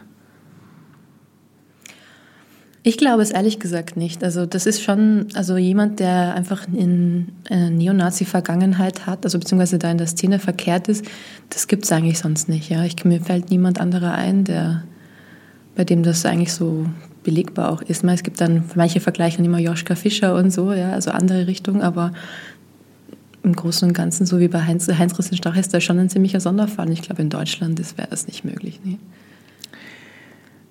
Ich 2.87 2.99
glaube 2.99 3.23
es 3.23 3.31
ehrlich 3.31 3.57
gesagt 3.57 3.97
nicht. 3.97 4.23
Also 4.23 4.45
das 4.45 4.67
ist 4.67 4.83
schon, 4.83 5.25
also 5.33 5.57
jemand, 5.57 5.99
der 5.99 6.35
einfach 6.35 6.67
in 6.71 7.29
eine 7.49 7.71
Neonazi-Vergangenheit 7.71 9.07
hat, 9.07 9.25
also 9.25 9.39
beziehungsweise 9.39 9.79
da 9.79 9.89
in 9.89 9.97
der 9.97 10.05
Szene 10.05 10.37
verkehrt 10.37 10.87
ist, 10.87 11.03
das 11.49 11.67
gibt 11.67 11.85
es 11.85 11.91
eigentlich 11.91 12.19
sonst 12.19 12.47
nicht. 12.47 12.69
Ja, 12.69 12.85
ich, 12.85 13.03
mir 13.03 13.19
fällt 13.21 13.49
niemand 13.49 13.81
anderer 13.81 14.13
ein, 14.13 14.43
der, 14.43 14.83
bei 15.75 15.83
dem 15.83 16.03
das 16.03 16.27
eigentlich 16.27 16.53
so 16.53 16.85
belegbar 17.23 17.71
auch 17.71 17.81
ist. 17.81 18.03
Es 18.03 18.21
gibt 18.21 18.39
dann, 18.39 18.65
manche 18.75 18.99
vergleichen 18.99 19.43
immer 19.43 19.57
Joschka 19.57 19.95
Fischer 19.95 20.35
und 20.35 20.51
so, 20.51 20.71
ja, 20.71 20.91
also 20.91 21.09
andere 21.09 21.47
Richtungen, 21.47 21.81
aber 21.81 22.13
im 23.41 23.55
Großen 23.55 23.87
und 23.87 23.95
Ganzen, 23.95 24.27
so 24.27 24.39
wie 24.39 24.47
bei 24.47 24.61
Heinz, 24.61 24.87
Heinz 24.87 25.15
Christian 25.15 25.55
ist 25.55 25.73
da 25.73 25.81
schon 25.81 25.97
ein 25.97 26.09
ziemlicher 26.09 26.39
Sonderfall. 26.39 26.91
Ich 26.91 27.01
glaube, 27.01 27.23
in 27.23 27.31
Deutschland 27.31 27.79
wäre 27.97 28.09
das 28.11 28.27
nicht 28.27 28.45
möglich. 28.45 28.79
Nee. 28.83 28.99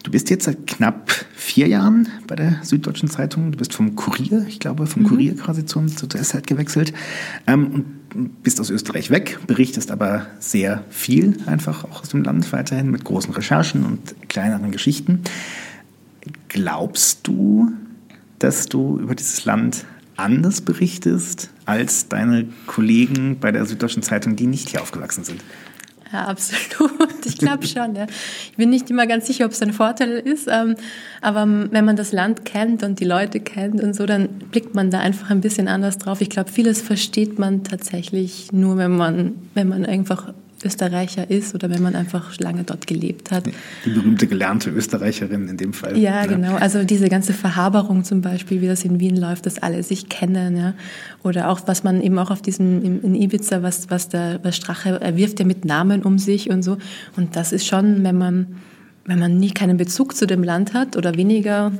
Du 0.04 0.10
bist 0.10 0.28
jetzt 0.28 0.44
seit 0.44 0.66
knapp 0.66 1.10
vier 1.34 1.66
Jahren 1.66 2.08
bei 2.26 2.36
der 2.36 2.58
Süddeutschen 2.62 3.08
Zeitung. 3.08 3.52
Du 3.52 3.58
bist 3.58 3.72
vom 3.72 3.96
Kurier, 3.96 4.44
ich 4.46 4.60
glaube, 4.60 4.86
vom 4.86 5.02
mhm. 5.02 5.06
Kurier 5.06 5.34
quasi 5.34 5.64
zum, 5.64 5.88
zur 5.88 6.10
SZ 6.10 6.46
gewechselt 6.46 6.92
ähm, 7.46 7.66
und 8.12 8.42
bist 8.42 8.60
aus 8.60 8.68
Österreich 8.68 9.10
weg, 9.10 9.38
berichtest 9.46 9.90
aber 9.90 10.26
sehr 10.40 10.84
viel 10.90 11.38
einfach 11.46 11.84
auch 11.84 12.02
aus 12.02 12.10
dem 12.10 12.22
Land 12.22 12.52
weiterhin 12.52 12.90
mit 12.90 13.02
großen 13.02 13.32
Recherchen 13.32 13.84
und 13.84 14.28
kleineren 14.28 14.72
Geschichten. 14.72 15.22
Glaubst 16.48 17.26
du, 17.26 17.72
dass 18.38 18.66
du 18.66 18.98
über 18.98 19.14
dieses 19.14 19.46
Land 19.46 19.86
anders 20.16 20.60
berichtest 20.60 21.48
als 21.64 22.08
deine 22.08 22.46
Kollegen 22.66 23.38
bei 23.40 23.52
der 23.52 23.64
Süddeutschen 23.64 24.02
Zeitung, 24.02 24.36
die 24.36 24.46
nicht 24.46 24.68
hier 24.68 24.82
aufgewachsen 24.82 25.24
sind? 25.24 25.42
Ja, 26.14 26.26
absolut. 26.26 27.26
Ich 27.26 27.38
glaube 27.38 27.66
schon. 27.66 27.96
Ja. 27.96 28.06
Ich 28.52 28.56
bin 28.56 28.70
nicht 28.70 28.88
immer 28.88 29.08
ganz 29.08 29.26
sicher, 29.26 29.46
ob 29.46 29.50
es 29.50 29.60
ein 29.62 29.72
Vorteil 29.72 30.10
ist, 30.10 30.46
ähm, 30.48 30.76
aber 31.20 31.44
wenn 31.44 31.84
man 31.84 31.96
das 31.96 32.12
Land 32.12 32.44
kennt 32.44 32.84
und 32.84 33.00
die 33.00 33.04
Leute 33.04 33.40
kennt 33.40 33.82
und 33.82 33.94
so, 33.94 34.06
dann 34.06 34.28
blickt 34.28 34.76
man 34.76 34.92
da 34.92 35.00
einfach 35.00 35.30
ein 35.30 35.40
bisschen 35.40 35.66
anders 35.66 35.98
drauf. 35.98 36.20
Ich 36.20 36.30
glaube, 36.30 36.52
vieles 36.52 36.80
versteht 36.80 37.40
man 37.40 37.64
tatsächlich 37.64 38.52
nur, 38.52 38.76
wenn 38.76 38.96
man, 38.96 39.34
wenn 39.54 39.68
man 39.68 39.84
einfach 39.84 40.32
Österreicher 40.62 41.30
ist 41.30 41.54
oder 41.54 41.70
wenn 41.70 41.82
man 41.82 41.94
einfach 41.94 42.38
lange 42.38 42.64
dort 42.64 42.86
gelebt 42.86 43.30
hat. 43.30 43.44
Die 43.84 43.90
berühmte 43.90 44.26
gelernte 44.26 44.70
Österreicherin 44.70 45.48
in 45.48 45.56
dem 45.56 45.72
Fall. 45.72 45.96
Ja, 45.98 46.22
ja, 46.22 46.26
genau. 46.26 46.54
Also 46.56 46.84
diese 46.84 47.08
ganze 47.08 47.32
Verhaberung 47.32 48.04
zum 48.04 48.20
Beispiel, 48.20 48.60
wie 48.60 48.66
das 48.66 48.84
in 48.84 49.00
Wien 49.00 49.16
läuft, 49.16 49.46
dass 49.46 49.58
alle 49.58 49.82
sich 49.82 50.08
kennen. 50.08 50.56
Ja. 50.56 50.74
Oder 51.22 51.50
auch, 51.50 51.60
was 51.66 51.84
man 51.84 52.00
eben 52.00 52.18
auch 52.18 52.30
auf 52.30 52.42
diesem, 52.42 52.82
in 53.02 53.14
Ibiza, 53.14 53.62
was, 53.62 53.90
was 53.90 54.08
der 54.08 54.40
was 54.42 54.56
Strache, 54.56 55.00
er 55.00 55.16
wirft 55.16 55.40
ja 55.40 55.46
mit 55.46 55.64
Namen 55.64 56.02
um 56.02 56.18
sich 56.18 56.50
und 56.50 56.62
so. 56.62 56.78
Und 57.16 57.36
das 57.36 57.52
ist 57.52 57.66
schon, 57.66 58.04
wenn 58.04 58.16
man, 58.16 58.46
wenn 59.04 59.18
man 59.18 59.38
nie 59.38 59.50
keinen 59.50 59.76
Bezug 59.76 60.16
zu 60.16 60.26
dem 60.26 60.42
Land 60.42 60.72
hat 60.72 60.96
oder 60.96 61.16
weniger, 61.16 61.72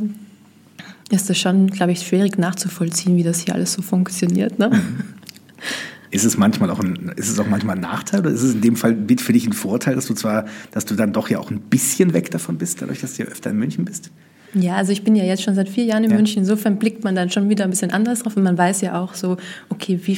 ist 1.10 1.30
das 1.30 1.38
schon, 1.38 1.68
glaube 1.68 1.92
ich, 1.92 2.00
schwierig 2.00 2.38
nachzuvollziehen, 2.38 3.16
wie 3.16 3.22
das 3.22 3.40
hier 3.40 3.54
alles 3.54 3.72
so 3.72 3.82
funktioniert. 3.82 4.58
Ne? 4.58 4.70
Ist 6.14 6.22
es 6.22 6.36
manchmal 6.36 6.70
auch 6.70 6.78
ein, 6.78 7.12
ist 7.16 7.28
es 7.28 7.40
auch 7.40 7.48
manchmal 7.48 7.74
ein 7.74 7.80
Nachteil 7.80 8.20
oder 8.20 8.30
ist 8.30 8.44
es 8.44 8.54
in 8.54 8.60
dem 8.60 8.76
Fall 8.76 8.96
für 9.18 9.32
dich 9.32 9.48
ein 9.48 9.52
Vorteil, 9.52 9.96
dass 9.96 10.06
du 10.06 10.14
zwar, 10.14 10.44
dass 10.70 10.84
du 10.84 10.94
dann 10.94 11.12
doch 11.12 11.28
ja 11.28 11.40
auch 11.40 11.50
ein 11.50 11.58
bisschen 11.58 12.14
weg 12.14 12.30
davon 12.30 12.56
bist, 12.56 12.80
dadurch, 12.80 13.00
dass 13.00 13.14
du 13.14 13.24
ja 13.24 13.28
öfter 13.28 13.50
in 13.50 13.56
München 13.56 13.84
bist? 13.84 14.12
Ja, 14.54 14.76
also 14.76 14.92
ich 14.92 15.02
bin 15.02 15.16
ja 15.16 15.24
jetzt 15.24 15.42
schon 15.42 15.56
seit 15.56 15.68
vier 15.68 15.82
Jahren 15.82 16.04
in 16.04 16.10
ja. 16.10 16.16
München. 16.16 16.38
Insofern 16.38 16.78
blickt 16.78 17.02
man 17.02 17.16
dann 17.16 17.30
schon 17.30 17.48
wieder 17.48 17.64
ein 17.64 17.70
bisschen 17.70 17.90
anders 17.90 18.20
drauf 18.20 18.36
und 18.36 18.44
man 18.44 18.56
weiß 18.56 18.80
ja 18.82 19.00
auch 19.00 19.14
so, 19.14 19.38
okay, 19.70 19.98
wie, 20.04 20.16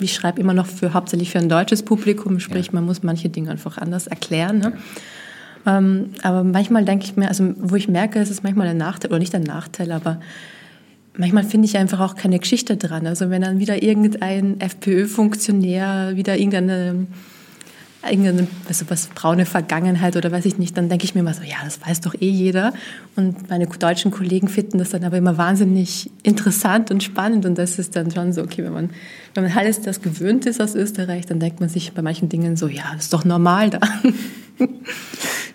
ich 0.00 0.12
schreibe 0.12 0.38
immer 0.38 0.52
noch 0.52 0.66
für 0.66 0.92
hauptsächlich 0.92 1.30
für 1.30 1.38
ein 1.38 1.48
deutsches 1.48 1.82
Publikum, 1.82 2.38
sprich, 2.38 2.66
ja. 2.66 2.72
man 2.74 2.84
muss 2.84 3.02
manche 3.02 3.30
Dinge 3.30 3.52
einfach 3.52 3.78
anders 3.78 4.08
erklären. 4.08 4.58
Ne? 4.58 4.74
Ja. 5.64 5.78
Ähm, 5.78 6.10
aber 6.22 6.44
manchmal 6.44 6.84
denke 6.84 7.06
ich 7.06 7.16
mir, 7.16 7.28
also 7.28 7.54
wo 7.56 7.74
ich 7.76 7.88
merke, 7.88 8.18
es 8.18 8.28
ist 8.28 8.44
manchmal 8.44 8.66
ein 8.66 8.76
Nachteil, 8.76 9.10
oder 9.10 9.18
nicht 9.18 9.34
ein 9.34 9.44
Nachteil, 9.44 9.92
aber 9.92 10.20
manchmal 11.16 11.44
finde 11.44 11.66
ich 11.66 11.76
einfach 11.76 12.00
auch 12.00 12.14
keine 12.14 12.38
Geschichte 12.38 12.76
dran. 12.76 13.06
Also 13.06 13.30
wenn 13.30 13.42
dann 13.42 13.58
wieder 13.58 13.82
irgendein 13.82 14.60
FPÖ-Funktionär 14.60 16.16
wieder 16.16 16.38
irgendeine 16.38 17.06
irgendeine 18.10 18.48
also 18.68 18.84
was 18.88 19.06
braune 19.08 19.46
Vergangenheit 19.46 20.16
oder 20.16 20.32
weiß 20.32 20.44
ich 20.46 20.58
nicht, 20.58 20.76
dann 20.76 20.88
denke 20.88 21.04
ich 21.04 21.14
mir 21.14 21.20
immer 21.20 21.34
so, 21.34 21.42
ja, 21.42 21.56
das 21.64 21.80
weiß 21.86 22.00
doch 22.00 22.14
eh 22.14 22.28
jeder. 22.28 22.72
Und 23.14 23.48
meine 23.48 23.66
deutschen 23.66 24.10
Kollegen 24.10 24.48
finden 24.48 24.78
das 24.78 24.90
dann 24.90 25.04
aber 25.04 25.18
immer 25.18 25.38
wahnsinnig 25.38 26.10
interessant 26.22 26.90
und 26.90 27.02
spannend. 27.02 27.46
Und 27.46 27.58
das 27.58 27.78
ist 27.78 27.94
dann 27.94 28.10
schon 28.10 28.32
so, 28.32 28.42
okay, 28.42 28.64
wenn 28.64 28.72
man, 28.72 28.90
wenn 29.34 29.44
man 29.44 29.52
alles 29.56 29.82
das 29.82 30.02
gewöhnt 30.02 30.46
ist 30.46 30.60
aus 30.60 30.74
Österreich, 30.74 31.26
dann 31.26 31.38
denkt 31.38 31.60
man 31.60 31.68
sich 31.68 31.92
bei 31.92 32.02
manchen 32.02 32.28
Dingen 32.28 32.56
so, 32.56 32.66
ja, 32.66 32.84
das 32.94 33.04
ist 33.04 33.12
doch 33.12 33.24
normal 33.24 33.70
da. 33.70 33.80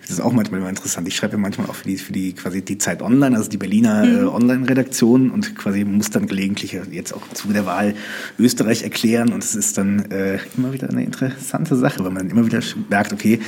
Das 0.02 0.10
ist 0.10 0.20
auch 0.20 0.32
manchmal 0.32 0.60
immer 0.60 0.70
interessant. 0.70 1.06
Ich 1.06 1.16
schreibe 1.16 1.34
ja 1.34 1.38
manchmal 1.38 1.68
auch 1.68 1.74
für 1.74 1.86
die, 1.86 1.98
für 1.98 2.12
die 2.12 2.32
quasi 2.32 2.62
die 2.62 2.78
Zeit 2.78 3.02
Online, 3.02 3.36
also 3.36 3.50
die 3.50 3.58
Berliner 3.58 4.04
mhm. 4.04 4.18
äh, 4.18 4.24
Online-Redaktion 4.24 5.30
und 5.30 5.54
quasi 5.54 5.84
muss 5.84 6.10
dann 6.10 6.26
gelegentlich 6.26 6.78
jetzt 6.90 7.12
auch 7.12 7.28
zu 7.34 7.48
der 7.48 7.66
Wahl 7.66 7.94
Österreich 8.38 8.84
erklären 8.84 9.32
und 9.32 9.44
es 9.44 9.54
ist 9.54 9.76
dann 9.76 10.10
äh, 10.10 10.38
immer 10.56 10.72
wieder 10.72 10.88
eine 10.88 11.04
interessante 11.04 11.76
Sache, 11.76 12.02
weil 12.04 12.10
man 12.10 12.30
immer 12.30 12.46
wieder 12.46 12.60
merkt, 12.88 13.12
okay, 13.12 13.40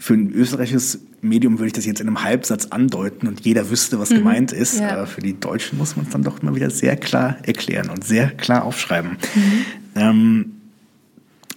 für 0.00 0.14
ein 0.14 0.32
österreichisches 0.32 0.98
Medium 1.20 1.58
würde 1.58 1.68
ich 1.68 1.72
das 1.74 1.84
jetzt 1.84 2.00
in 2.00 2.06
einem 2.06 2.24
Halbsatz 2.24 2.66
andeuten 2.66 3.28
und 3.28 3.40
jeder 3.40 3.70
wüsste, 3.70 4.00
was 4.00 4.10
mhm. 4.10 4.16
gemeint 4.16 4.52
ist. 4.52 4.80
Ja. 4.80 4.92
Aber 4.92 5.06
für 5.06 5.20
die 5.20 5.38
Deutschen 5.38 5.78
muss 5.78 5.94
man 5.94 6.06
es 6.06 6.12
dann 6.12 6.22
doch 6.22 6.42
immer 6.42 6.54
wieder 6.56 6.70
sehr 6.70 6.96
klar 6.96 7.36
erklären 7.42 7.90
und 7.90 8.02
sehr 8.04 8.30
klar 8.30 8.64
aufschreiben. 8.64 9.18
Mhm. 9.34 9.64
Ähm, 9.94 10.52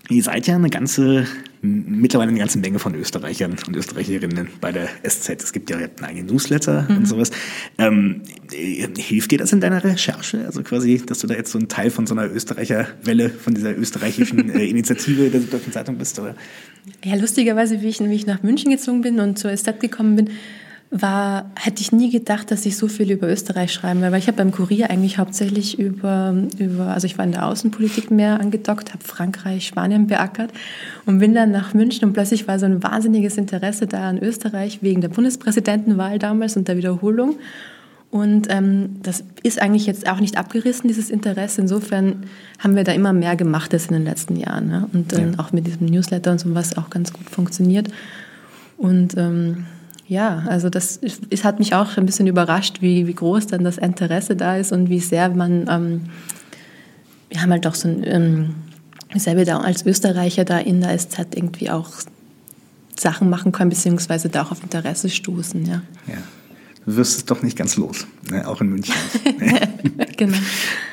ihr 0.10 0.24
seid 0.24 0.46
ja 0.48 0.56
eine 0.56 0.70
ganze 0.70 1.26
mittlerweile 1.64 2.30
eine 2.30 2.40
ganze 2.40 2.60
Menge 2.60 2.78
von 2.78 2.94
Österreichern 2.94 3.56
und 3.66 3.76
Österreicherinnen 3.76 4.50
bei 4.60 4.74
der 4.74 4.90
SZ. 5.08 5.30
Es 5.42 5.54
gibt 5.54 5.70
ja 5.70 5.78
einen 5.78 5.90
eigenen 6.02 6.28
Newsletter 6.28 6.86
mhm. 6.90 6.98
und 6.98 7.08
sowas. 7.08 7.32
Ähm, 7.78 8.22
hilft 8.52 9.32
dir 9.32 9.38
das 9.38 9.54
in 9.54 9.62
deiner 9.62 9.82
Recherche? 9.82 10.46
Also 10.46 10.62
quasi, 10.62 11.02
dass 11.06 11.20
du 11.20 11.28
da 11.28 11.36
jetzt 11.36 11.52
so 11.52 11.60
ein 11.60 11.70
Teil 11.70 11.90
von 11.90 12.06
so 12.06 12.16
einer 12.16 12.30
Österreicherwelle, 12.30 13.30
von 13.30 13.54
dieser 13.54 13.78
österreichischen 13.78 14.50
äh, 14.54 14.66
Initiative 14.66 15.30
der 15.30 15.40
Süddeutschen 15.40 15.72
Zeitung 15.72 15.98
bist, 15.98 16.20
oder? 16.20 16.36
Ja, 17.04 17.16
lustigerweise, 17.16 17.82
wie 17.82 17.88
ich, 17.88 18.00
wie 18.02 18.14
ich 18.14 18.28
nach 18.28 18.44
München 18.44 18.70
gezogen 18.70 19.02
bin 19.02 19.22
und 19.22 19.40
zur 19.40 19.56
SZ 19.56 19.80
gekommen 19.80 20.18
bin, 20.18 20.30
war, 20.96 21.50
hätte 21.56 21.82
ich 21.82 21.92
nie 21.92 22.12
gedacht, 22.12 22.52
dass 22.52 22.68
ich 22.68 22.78
so 22.78 22.88
viel 22.88 23.10
über 23.10 23.28
Österreich 23.28 23.74
schreiben 23.74 24.02
werde, 24.02 24.14
weil 24.14 24.20
ich 24.20 24.28
habe 24.28 24.38
beim 24.38 24.52
Kurier 24.52 24.92
eigentlich 24.92 25.18
hauptsächlich 25.18 25.80
über, 25.80 26.36
über, 26.60 26.90
also 26.90 27.08
ich 27.08 27.18
war 27.18 27.26
in 27.26 27.32
der 27.32 27.48
Außenpolitik 27.48 28.12
mehr 28.12 28.40
angedockt, 28.40 28.94
habe 28.94 29.04
Frankreich, 29.04 29.66
Spanien 29.66 30.06
beackert 30.06 30.52
und 31.08 31.18
bin 31.18 31.34
dann 31.34 31.52
nach 31.52 31.74
München 31.74 32.08
und 32.08 32.14
plötzlich 32.14 32.48
war 32.48 32.60
so 32.60 32.68
ein 32.68 32.84
wahnsinniges 32.84 33.38
Interesse 33.38 33.88
da 33.88 34.08
an 34.08 34.20
Österreich 34.20 34.84
wegen 34.84 35.02
der 35.02 35.10
Bundespräsidentenwahl 35.10 36.20
damals 36.20 36.56
und 36.58 36.68
der 36.68 36.78
Wiederholung. 36.78 37.38
Und 38.12 38.46
ähm, 38.52 38.98
das 39.02 39.24
ist 39.42 39.60
eigentlich 39.60 39.88
jetzt 39.88 40.08
auch 40.08 40.20
nicht 40.20 40.38
abgerissen, 40.38 40.88
dieses 40.88 41.10
Interesse. 41.10 41.62
Insofern 41.62 42.28
haben 42.60 42.76
wir 42.76 42.84
da 42.84 42.92
immer 42.92 43.12
mehr 43.12 43.36
gemacht 43.36 43.74
als 43.74 43.88
in 43.88 43.94
den 43.94 44.04
letzten 44.04 44.36
Jahren. 44.36 44.68
Ne? 44.68 44.88
Und 44.94 45.12
ähm, 45.14 45.32
ja. 45.32 45.40
auch 45.40 45.52
mit 45.52 45.66
diesem 45.66 45.88
Newsletter 45.88 46.32
und 46.32 46.40
so 46.40 46.54
was 46.54 46.78
auch 46.78 46.92
ganz 46.92 47.12
gut 47.12 47.28
funktioniert. 47.28 47.88
Und 48.78 49.18
ähm, 49.18 49.66
ja, 50.14 50.44
also 50.48 50.70
das 50.70 51.00
es 51.02 51.44
hat 51.44 51.60
mich 51.60 51.74
auch 51.74 51.98
ein 51.98 52.06
bisschen 52.06 52.28
überrascht, 52.28 52.82
wie, 52.82 53.08
wie 53.08 53.14
groß 53.14 53.48
dann 53.48 53.64
das 53.64 53.78
Interesse 53.78 54.36
da 54.36 54.58
ist 54.58 54.72
und 54.72 54.90
wie 54.90 55.00
sehr 55.00 55.30
man, 55.30 55.68
ähm, 55.70 56.02
wir 57.30 57.42
haben 57.42 57.52
halt 57.52 57.66
auch 57.66 57.76
so 57.76 57.88
ein, 57.88 58.04
ähm, 58.06 58.56
wie 59.12 59.20
sehr 59.20 59.36
wir 59.36 59.46
da 59.46 59.58
als 59.58 59.86
Österreicher 59.86 60.46
da 60.46 60.60
in 60.60 60.82
der 60.82 60.98
SZ 60.98 61.36
irgendwie 61.36 61.70
auch 61.72 61.92
Sachen 62.98 63.30
machen 63.30 63.52
können, 63.52 63.72
beziehungsweise 63.72 64.30
da 64.30 64.44
auch 64.44 64.52
auf 64.52 64.62
Interesse 64.64 65.10
stoßen, 65.10 65.66
ja. 65.66 65.82
ja. 66.08 66.18
Du 66.86 66.96
wirst 66.96 67.18
es 67.18 67.26
doch 67.26 67.42
nicht 67.42 67.58
ganz 67.58 67.76
los, 67.76 68.06
ne? 68.30 68.48
auch 68.48 68.62
in 68.62 68.70
München. 68.70 68.94
genau. 70.18 70.38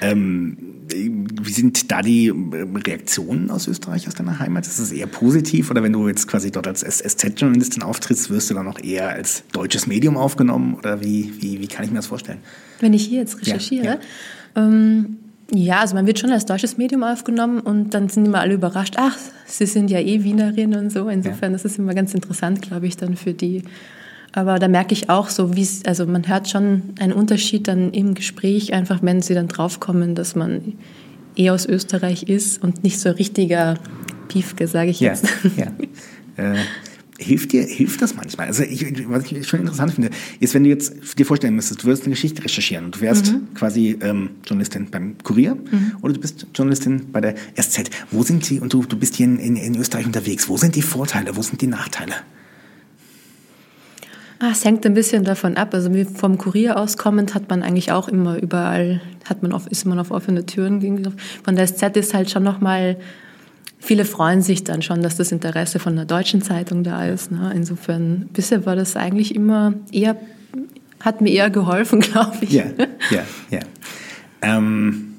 ähm, 0.01 0.57
wie 0.93 1.53
sind 1.53 1.91
da 1.91 2.03
die 2.03 2.29
ähm, 2.29 2.77
Reaktionen 2.77 3.51
aus 3.51 3.69
Österreich, 3.69 4.09
aus 4.09 4.15
deiner 4.15 4.39
Heimat? 4.39 4.67
Ist 4.67 4.79
es 4.79 4.93
eher 4.93 5.07
positiv 5.07 5.71
oder 5.71 5.83
wenn 5.83 5.93
du 5.93 6.09
jetzt 6.09 6.27
quasi 6.29 6.51
dort 6.51 6.67
als 6.67 6.81
SZ-Journalistin 6.81 7.83
auftrittst, 7.83 8.31
wirst 8.31 8.51
du 8.51 8.55
dann 8.55 8.69
auch 8.69 8.79
eher 8.83 9.11
als 9.11 9.45
deutsches 9.53 9.87
Medium 9.87 10.17
aufgenommen 10.17 10.75
oder 10.75 11.01
wie, 11.01 11.33
wie, 11.41 11.61
wie 11.61 11.67
kann 11.67 11.85
ich 11.85 11.91
mir 11.91 11.97
das 11.97 12.07
vorstellen? 12.07 12.39
Wenn 12.81 12.93
ich 12.93 13.07
hier 13.07 13.21
jetzt 13.21 13.41
recherchiere? 13.41 13.85
Ja, 13.85 13.93
ja. 13.95 14.67
Ähm, 14.67 15.19
ja, 15.53 15.81
also 15.81 15.95
man 15.95 16.07
wird 16.07 16.19
schon 16.19 16.31
als 16.31 16.47
deutsches 16.47 16.77
Medium 16.77 17.03
aufgenommen 17.03 17.61
und 17.61 17.95
dann 17.95 18.09
sind 18.09 18.27
immer 18.27 18.41
alle 18.41 18.55
überrascht, 18.55 18.95
ach, 18.99 19.17
sie 19.47 19.67
sind 19.67 19.91
ja 19.91 19.99
eh 19.99 20.23
Wienerin 20.23 20.75
und 20.75 20.91
so. 20.91 21.09
Insofern, 21.09 21.51
ja. 21.51 21.59
das 21.59 21.65
ist 21.65 21.79
immer 21.79 21.95
ganz 21.95 22.15
interessant, 22.15 22.63
glaube 22.63 22.87
ich, 22.87 22.97
dann 22.97 23.17
für 23.17 23.35
die. 23.35 23.63
Aber 24.33 24.59
da 24.59 24.69
merke 24.69 24.93
ich 24.93 25.11
auch 25.11 25.29
so, 25.29 25.57
wie 25.57 25.67
also 25.87 26.07
man 26.07 26.29
hört 26.29 26.49
schon 26.49 26.83
einen 27.01 27.13
Unterschied 27.13 27.67
dann 27.67 27.93
im 27.93 28.15
Gespräch, 28.15 28.73
einfach 28.73 29.03
wenn 29.03 29.23
sie 29.23 29.35
dann 29.35 29.49
draufkommen, 29.49 30.15
dass 30.15 30.37
man 30.37 30.75
eh 31.37 31.51
aus 31.51 31.67
Österreich 31.67 32.25
ist 32.25 32.63
und 32.63 32.85
nicht 32.85 33.01
so 33.01 33.11
richtiger 33.11 33.75
Piefke, 34.29 34.69
sage 34.69 34.91
ich 34.91 35.01
jetzt. 35.01 35.27
Ja, 35.57 35.67
ja. 36.37 36.53
Äh, 36.53 36.59
hilft 37.19 37.53
dir, 37.53 37.63
hilft 37.65 38.01
das 38.01 38.15
manchmal? 38.15 38.47
Also 38.47 38.63
ich, 38.63 39.09
was 39.09 39.31
ich 39.31 39.47
schon 39.47 39.61
interessant 39.61 39.93
finde, 39.93 40.11
ist, 40.39 40.55
wenn 40.55 40.65
du 40.65 40.71
jetzt 40.71 41.19
dir 41.19 41.27
vorstellen 41.27 41.55
müsstest, 41.55 41.83
du 41.83 41.87
würdest 41.87 42.05
eine 42.05 42.15
Geschichte 42.15 42.43
recherchieren 42.43 42.87
und 42.87 42.97
du 42.97 43.01
wärst 43.01 43.33
mhm. 43.33 43.55
quasi 43.55 43.99
ähm, 44.01 44.31
Journalistin 44.45 44.91
beim 44.91 45.19
Kurier 45.19 45.55
mhm. 45.55 45.93
oder 46.03 46.15
du 46.15 46.21
bist 46.21 46.47
Journalistin 46.55 47.11
bei 47.13 47.21
der 47.21 47.35
SZ. 47.61 47.91
Wo 48.11 48.23
sind 48.23 48.49
die, 48.49 48.61
und 48.61 48.73
du, 48.73 48.85
du 48.85 48.97
bist 48.97 49.17
hier 49.17 49.27
in, 49.27 49.39
in, 49.39 49.57
in 49.57 49.77
Österreich 49.77 50.07
unterwegs, 50.07 50.49
wo 50.49 50.57
sind 50.57 50.77
die 50.77 50.83
Vorteile, 50.83 51.37
wo 51.37 51.43
sind 51.43 51.61
die 51.61 51.67
Nachteile? 51.67 52.15
Ah, 54.43 54.53
es 54.53 54.65
hängt 54.65 54.87
ein 54.87 54.95
bisschen 54.95 55.23
davon 55.25 55.59
ab. 55.59 55.75
Also 55.75 55.91
vom 56.15 56.39
Kurier 56.39 56.79
aus 56.79 56.97
kommend 56.97 57.35
hat 57.35 57.51
man 57.51 57.63
eigentlich 57.63 57.93
auch 57.93 58.09
immer 58.09 58.39
überall, 58.39 59.03
hat 59.29 59.43
man 59.43 59.53
auf, 59.53 59.67
ist 59.67 59.85
man 59.85 59.99
auf 59.99 60.11
offene 60.11 60.47
Türen. 60.47 61.15
Von 61.45 61.57
der 61.57 61.67
SZ 61.67 61.95
ist 61.97 62.15
halt 62.15 62.31
schon 62.31 62.43
nochmal, 62.43 62.97
viele 63.79 64.07
freuen 64.07 64.41
sich 64.41 64.65
dann 64.65 64.81
schon, 64.81 65.03
dass 65.03 65.17
das 65.17 65.31
Interesse 65.31 65.79
von 65.79 65.95
der 65.95 66.07
deutschen 66.07 66.41
Zeitung 66.41 66.85
da 66.85 67.05
ist. 67.05 67.31
Ne? 67.31 67.53
Insofern, 67.55 68.31
bisher 68.33 68.65
war 68.65 68.77
das 68.77 68.97
eigentlich 68.97 69.35
immer 69.35 69.75
eher, 69.93 70.17
hat 71.01 71.21
mir 71.21 71.31
eher 71.31 71.51
geholfen, 71.51 72.01
glaube 72.01 72.39
ich. 72.41 72.53
Ja, 72.53 72.65
ja, 73.11 73.23
ja. 73.51 73.61
Ähm 74.41 75.10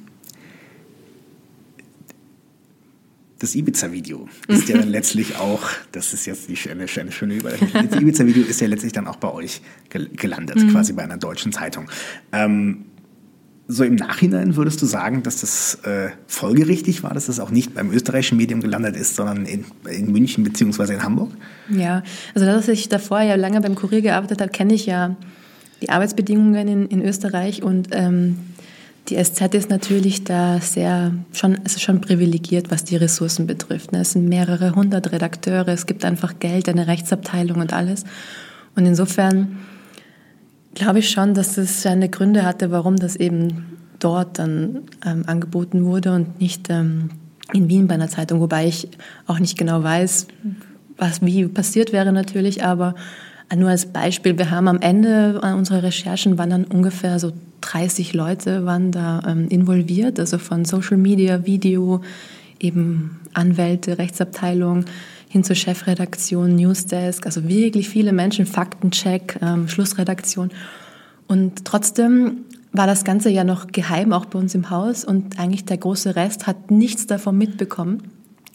das 3.42 3.56
Ibiza-Video 3.56 4.28
ist 4.48 4.70
ja 4.70 4.78
dann 4.78 4.90
letztlich 4.92 5.38
auch, 5.38 5.62
das 5.92 6.14
ist 6.14 6.26
jetzt 6.28 6.50
nicht 6.50 6.70
eine, 6.70 6.86
eine 6.86 7.12
schöne 7.12 7.34
Überleitung, 7.34 7.70
das 7.74 8.00
Ibiza-Video 8.00 8.44
ist 8.44 8.62
ja 8.62 8.68
letztlich 8.68 8.94
dann 8.94 9.08
auch 9.08 9.16
bei 9.16 9.32
euch 9.32 9.62
gelandet, 9.90 10.58
mhm. 10.58 10.72
quasi 10.72 10.94
bei 10.94 11.04
einer 11.04 11.18
deutschen 11.18 11.52
Zeitung. 11.52 11.90
Ähm, 12.32 12.86
so 13.68 13.84
im 13.84 13.96
Nachhinein 13.96 14.58
würdest 14.58 14.82
du 14.82 14.86
sagen, 14.86 15.24
dass 15.24 15.42
das 15.42 15.76
äh, 15.86 16.10
folgerichtig 16.28 17.04
war, 17.04 17.14
dass 17.14 17.28
das 17.28 17.40
auch 17.40 17.52
nicht 17.52 17.74
beim 17.74 17.92
österreichischen 17.92 18.38
Medium 18.38 18.62
gelandet 18.62 18.96
ist, 18.96 19.16
sondern 19.16 19.46
in, 19.46 19.66
in 19.90 20.12
München 20.12 20.44
bzw. 20.44 20.94
in 20.94 21.04
Hamburg? 21.04 21.32
Ja, 21.70 22.04
also 22.36 22.46
dass 22.46 22.68
ich 22.68 22.90
davor 22.90 23.22
ja 23.22 23.36
lange 23.36 23.62
beim 23.62 23.76
Kurier 23.76 24.02
gearbeitet 24.02 24.42
habe, 24.42 24.52
kenne 24.52 24.74
ich 24.74 24.86
ja 24.86 25.16
die 25.82 25.90
Arbeitsbedingungen 25.90 26.68
in, 26.68 26.86
in 26.88 27.02
Österreich 27.02 27.64
und 27.64 27.88
ähm, 27.92 28.38
die 29.10 29.22
SZ 29.22 29.56
ist 29.56 29.70
natürlich 29.70 30.24
da 30.24 30.60
sehr 30.60 31.12
schon, 31.34 31.56
ist 31.56 31.82
schon 31.82 32.02
privilegiert, 32.02 32.72
was 32.72 32.84
die 32.84 32.96
Ressourcen 32.96 33.48
betrifft. 33.48 33.92
Ne? 33.92 34.02
Es 34.02 34.12
sind 34.12 34.30
mehrere 34.30 34.76
hundert 34.76 35.12
Redakteure, 35.12 35.70
es 35.70 35.86
gibt 35.86 36.06
einfach 36.06 36.40
Geld, 36.40 36.70
eine 36.70 36.88
Rechtsabteilung 36.88 37.60
und 37.60 37.74
alles. 37.74 38.04
Und 38.76 38.86
insofern 38.86 39.60
glaube 40.76 41.00
ich 41.00 41.10
schon, 41.10 41.34
dass 41.34 41.58
es 41.58 41.82
seine 41.82 42.10
Gründe 42.10 42.46
hatte, 42.46 42.72
warum 42.72 42.96
das 42.96 43.16
eben 43.16 43.78
dort 44.00 44.40
dann 44.40 44.84
ähm, 45.06 45.24
angeboten 45.28 45.86
wurde 45.86 46.14
und 46.14 46.40
nicht 46.40 46.70
ähm, 46.70 47.10
in 47.54 47.70
Wien 47.70 47.88
bei 47.88 47.96
einer 47.96 48.10
Zeitung, 48.10 48.40
wobei 48.40 48.68
ich 48.68 48.88
auch 49.28 49.40
nicht 49.40 49.58
genau 49.58 49.84
weiß, 49.84 50.28
was 50.98 51.22
wie 51.22 51.46
passiert 51.48 51.92
wäre 51.92 52.14
natürlich, 52.14 52.64
aber 52.64 52.96
nur 53.56 53.70
als 53.70 53.88
Beispiel, 53.88 54.38
wir 54.38 54.52
haben 54.52 54.68
am 54.68 54.80
Ende 54.80 55.42
unserer 55.42 55.84
Recherchen 55.84 56.38
waren 56.38 56.50
dann 56.50 56.66
ungefähr 56.66 57.20
so 57.20 57.34
30 57.62 58.14
Leute 58.14 58.66
waren 58.66 58.92
da 58.92 59.22
ähm, 59.28 59.48
involviert, 59.50 60.20
also 60.20 60.38
von 60.38 60.66
Social 60.66 60.98
Media, 60.98 61.46
Video, 61.46 62.02
eben 62.60 63.20
Anwälte, 63.34 63.98
Rechtsabteilung 63.98 64.86
hin 65.30 65.44
zur 65.44 65.56
Chefredaktion, 65.56 66.56
Newsdesk, 66.56 67.26
also 67.26 67.48
wirklich 67.48 67.88
viele 67.88 68.12
Menschen, 68.12 68.46
Faktencheck, 68.46 69.40
ähm, 69.42 69.70
Schlussredaktion. 69.70 70.50
Und 71.28 71.64
trotzdem 71.64 72.46
war 72.74 72.88
das 72.88 73.06
Ganze 73.06 73.30
ja 73.30 73.46
noch 73.46 73.68
geheim, 73.68 74.12
auch 74.12 74.26
bei 74.26 74.38
uns 74.38 74.56
im 74.56 74.70
Haus. 74.70 75.06
Und 75.06 75.40
eigentlich 75.40 75.64
der 75.64 75.78
große 75.78 76.18
Rest 76.18 76.48
hat 76.48 76.72
nichts 76.72 77.08
davon 77.08 77.38
mitbekommen, 77.38 78.04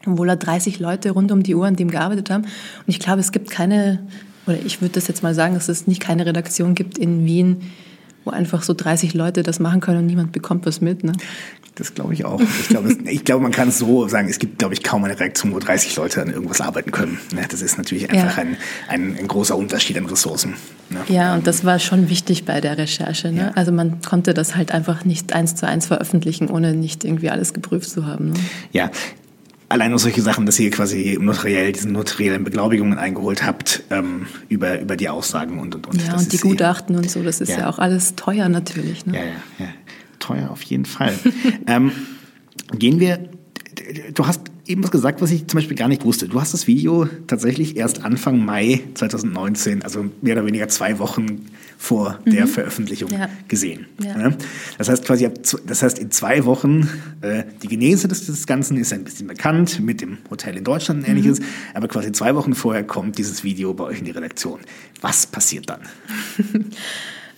obwohl 0.06 0.26
da 0.26 0.36
30 0.36 0.78
Leute 0.78 1.12
rund 1.12 1.32
um 1.32 1.42
die 1.42 1.54
Uhr 1.54 1.66
an 1.66 1.76
dem 1.76 1.90
gearbeitet 1.90 2.28
haben. 2.28 2.42
Und 2.42 2.88
ich 2.88 2.98
glaube, 2.98 3.20
es 3.20 3.32
gibt 3.32 3.50
keine, 3.50 4.06
oder 4.46 4.58
ich 4.64 4.80
würde 4.80 4.94
das 4.94 5.08
jetzt 5.08 5.22
mal 5.22 5.34
sagen, 5.34 5.54
dass 5.54 5.68
es 5.68 5.86
nicht 5.86 6.00
keine 6.00 6.26
Redaktion 6.26 6.74
gibt 6.74 6.98
in 6.98 7.24
Wien, 7.24 7.72
wo 8.24 8.30
einfach 8.30 8.62
so 8.62 8.74
30 8.74 9.14
Leute 9.14 9.42
das 9.42 9.60
machen 9.60 9.80
können 9.80 9.98
und 9.98 10.06
niemand 10.06 10.32
bekommt 10.32 10.66
was 10.66 10.80
mit. 10.80 11.04
Ne? 11.04 11.12
Das 11.76 11.94
glaube 11.94 12.14
ich 12.14 12.24
auch. 12.24 12.40
Ich 12.40 12.68
glaube, 12.68 12.96
ich 13.04 13.24
glaube, 13.24 13.42
man 13.42 13.52
kann 13.52 13.68
es 13.68 13.78
so 13.78 14.08
sagen, 14.08 14.28
es 14.28 14.38
gibt, 14.38 14.58
glaube 14.58 14.72
ich, 14.74 14.82
kaum 14.82 15.04
eine 15.04 15.18
Reaktion, 15.18 15.52
wo 15.52 15.58
30 15.58 15.94
Leute 15.96 16.22
an 16.22 16.30
irgendwas 16.30 16.60
arbeiten 16.60 16.90
können. 16.90 17.18
Ne? 17.32 17.42
Das 17.48 17.60
ist 17.60 17.76
natürlich 17.76 18.10
einfach 18.10 18.38
ja. 18.38 18.42
ein, 18.42 18.56
ein, 18.88 19.16
ein, 19.18 19.28
großer 19.28 19.56
Unterschied 19.56 19.98
an 19.98 20.06
Ressourcen. 20.06 20.54
Ne? 20.88 21.00
Ja, 21.08 21.34
und 21.34 21.46
das 21.46 21.64
war 21.64 21.78
schon 21.78 22.08
wichtig 22.08 22.44
bei 22.44 22.60
der 22.60 22.78
Recherche. 22.78 23.30
Ne? 23.30 23.40
Ja. 23.40 23.50
Also 23.54 23.72
man 23.72 24.00
konnte 24.00 24.32
das 24.32 24.56
halt 24.56 24.72
einfach 24.72 25.04
nicht 25.04 25.34
eins 25.34 25.54
zu 25.54 25.68
eins 25.68 25.86
veröffentlichen, 25.86 26.48
ohne 26.48 26.74
nicht 26.74 27.04
irgendwie 27.04 27.30
alles 27.30 27.52
geprüft 27.52 27.90
zu 27.90 28.06
haben. 28.06 28.30
Ne? 28.30 28.40
Ja, 28.72 28.90
allein 29.68 29.90
nur 29.90 29.98
solche 29.98 30.22
Sachen, 30.22 30.46
dass 30.46 30.58
ihr 30.58 30.70
quasi 30.70 31.18
notariell 31.20 31.72
diese 31.72 31.88
notariellen 31.88 32.44
Beglaubigungen 32.44 32.98
eingeholt 32.98 33.44
habt 33.44 33.82
ähm, 33.90 34.26
über, 34.48 34.80
über 34.80 34.96
die 34.96 35.08
Aussagen 35.08 35.58
und 35.58 35.74
und 35.74 35.86
und. 35.86 36.02
Ja, 36.02 36.16
und 36.16 36.32
die 36.32 36.38
Gutachten 36.38 36.96
und 36.96 37.10
so, 37.10 37.22
das 37.22 37.40
ist 37.40 37.50
ja. 37.50 37.60
ja, 37.60 37.68
auch 37.68 37.78
alles 37.78 38.14
teuer 38.16 38.48
natürlich. 38.48 39.06
Ne? 39.06 39.18
Ja, 39.18 39.24
ja, 39.24 39.30
ja. 39.58 39.68
Teuer 40.18 40.50
auf 40.50 40.62
jeden 40.62 40.84
Fall. 40.84 41.14
ähm, 41.66 41.92
gehen 42.72 43.00
wir, 43.00 43.28
du 44.14 44.26
hast 44.26 44.42
eben 44.66 44.82
was 44.82 44.90
gesagt, 44.90 45.20
was 45.20 45.30
ich 45.30 45.46
zum 45.46 45.58
Beispiel 45.58 45.76
gar 45.76 45.88
nicht 45.88 46.04
wusste. 46.04 46.28
Du 46.28 46.40
hast 46.40 46.52
das 46.54 46.66
Video 46.66 47.08
tatsächlich 47.26 47.76
erst 47.76 48.04
Anfang 48.04 48.44
Mai 48.44 48.82
2019, 48.94 49.82
also 49.82 50.06
mehr 50.22 50.36
oder 50.36 50.46
weniger 50.46 50.68
zwei 50.68 50.98
Wochen 50.98 51.46
vor 51.78 52.18
mhm. 52.24 52.30
der 52.30 52.46
Veröffentlichung 52.46 53.10
ja. 53.10 53.28
gesehen. 53.48 53.86
Ja. 54.02 54.32
Das 54.78 54.88
heißt 54.88 55.04
quasi, 55.04 55.28
das 55.66 55.82
heißt 55.82 55.98
in 55.98 56.10
zwei 56.10 56.44
Wochen, 56.44 56.88
äh, 57.20 57.44
die 57.62 57.68
Genese 57.68 58.08
des, 58.08 58.26
des, 58.26 58.46
Ganzen 58.46 58.76
ist 58.76 58.92
ein 58.92 59.04
bisschen 59.04 59.26
bekannt 59.26 59.80
mit 59.80 60.00
dem 60.00 60.18
Hotel 60.30 60.56
in 60.56 60.64
Deutschland 60.64 61.00
und 61.00 61.08
ähnliches, 61.08 61.40
mhm. 61.40 61.44
aber 61.74 61.88
quasi 61.88 62.12
zwei 62.12 62.34
Wochen 62.34 62.54
vorher 62.54 62.84
kommt 62.84 63.18
dieses 63.18 63.44
Video 63.44 63.74
bei 63.74 63.84
euch 63.84 63.98
in 63.98 64.04
die 64.04 64.10
Redaktion. 64.12 64.60
Was 65.00 65.26
passiert 65.26 65.68
dann? 65.68 65.80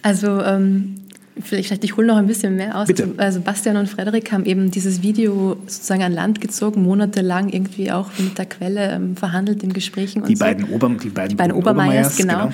Also 0.03 0.41
ähm, 0.43 0.95
Vielleicht, 1.42 1.85
ich 1.85 1.96
hole 1.96 2.07
noch 2.07 2.16
ein 2.16 2.27
bisschen 2.27 2.57
mehr 2.57 2.77
aus. 2.77 2.88
Bitte. 2.88 3.14
Also 3.16 3.40
Bastian 3.40 3.77
und 3.77 3.88
Frederik 3.88 4.33
haben 4.33 4.44
eben 4.44 4.70
dieses 4.70 5.03
Video 5.03 5.57
sozusagen 5.66 6.03
an 6.03 6.12
Land 6.12 6.40
gezogen, 6.40 6.83
monatelang 6.83 7.48
irgendwie 7.48 7.90
auch 7.90 8.11
mit 8.18 8.38
der 8.38 8.46
Quelle 8.46 8.92
ähm, 8.92 9.16
verhandelt 9.16 9.62
in 9.62 9.72
Gesprächen. 9.72 10.24
Die, 10.24 10.37
so. 10.37 10.44
beiden 10.44 10.64
Ober, 10.70 10.88
die 10.90 11.09
beiden, 11.11 11.31
die 11.31 11.35
beiden 11.37 11.57
Obermeiers, 11.57 12.16
genau. 12.16 12.51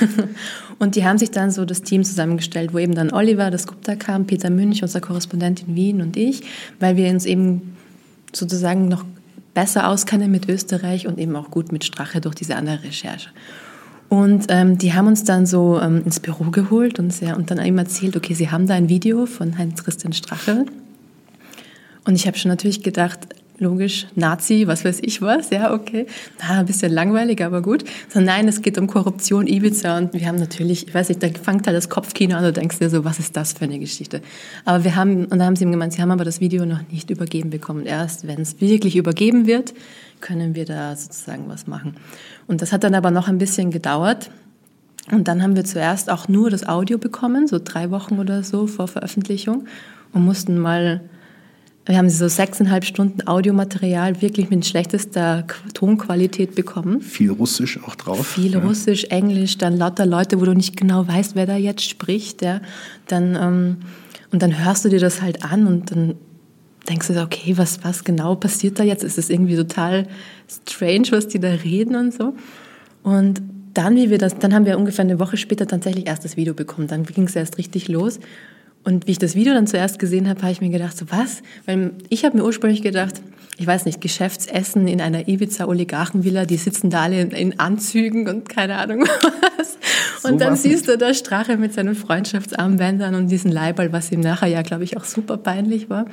genau. 0.00 0.28
und 0.78 0.96
die 0.96 1.04
haben 1.04 1.18
sich 1.18 1.30
dann 1.30 1.50
so 1.50 1.64
das 1.64 1.82
Team 1.82 2.04
zusammengestellt, 2.04 2.72
wo 2.72 2.78
eben 2.78 2.94
dann 2.94 3.12
Oliver, 3.12 3.50
das 3.50 3.66
Gupta 3.66 3.96
kam, 3.96 4.26
Peter 4.26 4.50
Münch, 4.50 4.82
unser 4.82 5.00
Korrespondent 5.00 5.64
in 5.66 5.74
Wien 5.74 6.00
und 6.00 6.16
ich, 6.16 6.42
weil 6.80 6.96
wir 6.96 7.08
uns 7.10 7.26
eben 7.26 7.76
sozusagen 8.32 8.88
noch 8.88 9.04
besser 9.54 9.88
auskennen 9.88 10.30
mit 10.30 10.48
Österreich 10.48 11.06
und 11.08 11.18
eben 11.18 11.34
auch 11.34 11.50
gut 11.50 11.72
mit 11.72 11.84
Strache 11.84 12.20
durch 12.20 12.34
diese 12.34 12.54
andere 12.56 12.84
Recherche. 12.84 13.30
Und 14.08 14.46
ähm, 14.48 14.78
die 14.78 14.94
haben 14.94 15.06
uns 15.06 15.24
dann 15.24 15.44
so 15.44 15.78
ähm, 15.80 16.02
ins 16.04 16.20
Büro 16.20 16.44
geholt 16.50 16.98
und, 16.98 17.12
sehr, 17.12 17.36
und 17.36 17.50
dann 17.50 17.64
eben 17.64 17.76
erzählt, 17.76 18.16
okay, 18.16 18.34
sie 18.34 18.50
haben 18.50 18.66
da 18.66 18.74
ein 18.74 18.88
Video 18.88 19.26
von 19.26 19.58
Heinz-Christian 19.58 20.14
Strache. 20.14 20.64
Und 22.04 22.14
ich 22.14 22.26
habe 22.26 22.38
schon 22.38 22.48
natürlich 22.48 22.82
gedacht, 22.82 23.20
logisch, 23.58 24.06
Nazi, 24.14 24.66
was 24.66 24.84
weiß 24.84 25.00
ich 25.02 25.20
was, 25.20 25.50
ja, 25.50 25.72
okay. 25.72 26.06
Na, 26.40 26.60
ein 26.60 26.66
bisschen 26.66 26.92
langweilig, 26.92 27.42
aber 27.42 27.62
gut. 27.62 27.84
So, 28.08 28.20
nein, 28.20 28.48
es 28.48 28.62
geht 28.62 28.78
um 28.78 28.86
Korruption, 28.86 29.46
Ibiza 29.46 29.98
und 29.98 30.14
wir 30.14 30.26
haben 30.26 30.36
natürlich, 30.38 30.88
ich 30.88 30.94
weiß 30.94 31.08
nicht, 31.08 31.22
da 31.22 31.28
fängt 31.28 31.66
halt 31.66 31.76
das 31.76 31.88
Kopfkino 31.88 32.36
an 32.36 32.44
und 32.44 32.56
du 32.56 32.60
denkst 32.60 32.78
dir 32.78 32.90
so, 32.90 33.04
was 33.04 33.18
ist 33.18 33.36
das 33.36 33.52
für 33.52 33.64
eine 33.64 33.78
Geschichte? 33.78 34.22
Aber 34.64 34.84
wir 34.84 34.96
haben, 34.96 35.26
und 35.26 35.38
da 35.38 35.44
haben 35.44 35.56
sie 35.56 35.64
ihm 35.64 35.72
gemeint, 35.72 35.92
sie 35.92 36.02
haben 36.02 36.10
aber 36.10 36.24
das 36.24 36.40
Video 36.40 36.64
noch 36.64 36.80
nicht 36.90 37.10
übergeben 37.10 37.50
bekommen. 37.50 37.86
Erst 37.86 38.26
wenn 38.26 38.40
es 38.40 38.60
wirklich 38.60 38.96
übergeben 38.96 39.46
wird, 39.46 39.74
können 40.20 40.54
wir 40.54 40.64
da 40.64 40.94
sozusagen 40.96 41.48
was 41.48 41.66
machen. 41.66 41.96
Und 42.46 42.62
das 42.62 42.72
hat 42.72 42.84
dann 42.84 42.94
aber 42.94 43.10
noch 43.10 43.28
ein 43.28 43.38
bisschen 43.38 43.70
gedauert. 43.70 44.30
Und 45.10 45.26
dann 45.26 45.42
haben 45.42 45.56
wir 45.56 45.64
zuerst 45.64 46.10
auch 46.10 46.28
nur 46.28 46.50
das 46.50 46.68
Audio 46.68 46.98
bekommen, 46.98 47.46
so 47.46 47.58
drei 47.62 47.90
Wochen 47.90 48.18
oder 48.18 48.42
so 48.42 48.66
vor 48.66 48.88
Veröffentlichung 48.88 49.66
und 50.12 50.24
mussten 50.24 50.58
mal 50.58 51.00
wir 51.88 51.96
haben 51.96 52.10
so 52.10 52.28
sechseinhalb 52.28 52.84
Stunden 52.84 53.26
Audiomaterial 53.26 54.20
wirklich 54.20 54.50
mit 54.50 54.66
schlechtester 54.66 55.46
Tonqualität 55.72 56.54
bekommen. 56.54 57.00
Viel 57.00 57.30
Russisch 57.30 57.80
auch 57.82 57.94
drauf. 57.94 58.26
Viel 58.26 58.52
ja. 58.52 58.58
Russisch, 58.58 59.04
Englisch, 59.04 59.56
dann 59.56 59.76
lauter 59.78 60.04
Leute, 60.04 60.38
wo 60.38 60.44
du 60.44 60.52
nicht 60.52 60.76
genau 60.76 61.08
weißt, 61.08 61.34
wer 61.34 61.46
da 61.46 61.56
jetzt 61.56 61.88
spricht. 61.88 62.42
Ja. 62.42 62.60
Dann, 63.06 63.36
ähm, 63.36 63.76
und 64.30 64.42
dann 64.42 64.62
hörst 64.62 64.84
du 64.84 64.90
dir 64.90 65.00
das 65.00 65.22
halt 65.22 65.44
an 65.44 65.66
und 65.66 65.90
dann 65.90 66.14
denkst 66.90 67.08
du, 67.08 67.22
okay, 67.22 67.56
was, 67.56 67.82
was 67.82 68.04
genau 68.04 68.34
passiert 68.34 68.78
da 68.78 68.82
jetzt? 68.82 69.02
Ist 69.02 69.16
es 69.16 69.30
irgendwie 69.30 69.56
total 69.56 70.06
strange, 70.68 71.08
was 71.10 71.28
die 71.28 71.40
da 71.40 71.48
reden 71.48 71.96
und 71.96 72.12
so. 72.12 72.34
Und 73.02 73.40
dann, 73.72 73.96
wie 73.96 74.10
wir 74.10 74.18
das, 74.18 74.38
dann 74.38 74.52
haben 74.52 74.66
wir 74.66 74.76
ungefähr 74.76 75.06
eine 75.06 75.18
Woche 75.18 75.38
später 75.38 75.66
tatsächlich 75.66 76.06
erst 76.06 76.24
das 76.24 76.36
Video 76.36 76.52
bekommen. 76.52 76.86
Dann 76.86 77.04
ging 77.04 77.24
es 77.24 77.34
erst 77.34 77.56
richtig 77.56 77.88
los. 77.88 78.20
Und 78.88 79.06
wie 79.06 79.10
ich 79.10 79.18
das 79.18 79.34
Video 79.34 79.52
dann 79.52 79.66
zuerst 79.66 79.98
gesehen 79.98 80.30
habe, 80.30 80.40
habe 80.40 80.50
ich 80.50 80.62
mir 80.62 80.70
gedacht, 80.70 80.96
so 80.96 81.04
was? 81.10 81.42
Weil 81.66 81.90
ich 82.08 82.24
habe 82.24 82.38
mir 82.38 82.42
ursprünglich 82.42 82.80
gedacht, 82.80 83.20
ich 83.58 83.66
weiß 83.66 83.84
nicht, 83.84 84.00
Geschäftsessen 84.00 84.88
in 84.88 85.02
einer 85.02 85.28
Ibiza-Oligarchenvilla, 85.28 86.46
die 86.46 86.56
sitzen 86.56 86.88
da 86.88 87.02
alle 87.02 87.20
in, 87.20 87.60
Anzügen 87.60 88.26
und 88.28 88.48
keine 88.48 88.76
Ahnung 88.76 89.02
was. 89.58 89.76
Und 90.24 90.38
so 90.38 90.44
dann 90.46 90.56
siehst 90.56 90.86
nicht. 90.86 90.88
du 90.88 90.96
da 90.96 91.12
Strache 91.12 91.58
mit 91.58 91.74
seinen 91.74 91.94
Freundschaftsarmbändern 91.96 93.14
und 93.14 93.28
diesen 93.28 93.52
Leiberl, 93.52 93.92
was 93.92 94.10
ihm 94.10 94.20
nachher 94.20 94.48
ja, 94.48 94.62
glaube 94.62 94.84
ich, 94.84 94.96
auch 94.96 95.04
super 95.04 95.36
peinlich 95.36 95.90
war. 95.90 96.06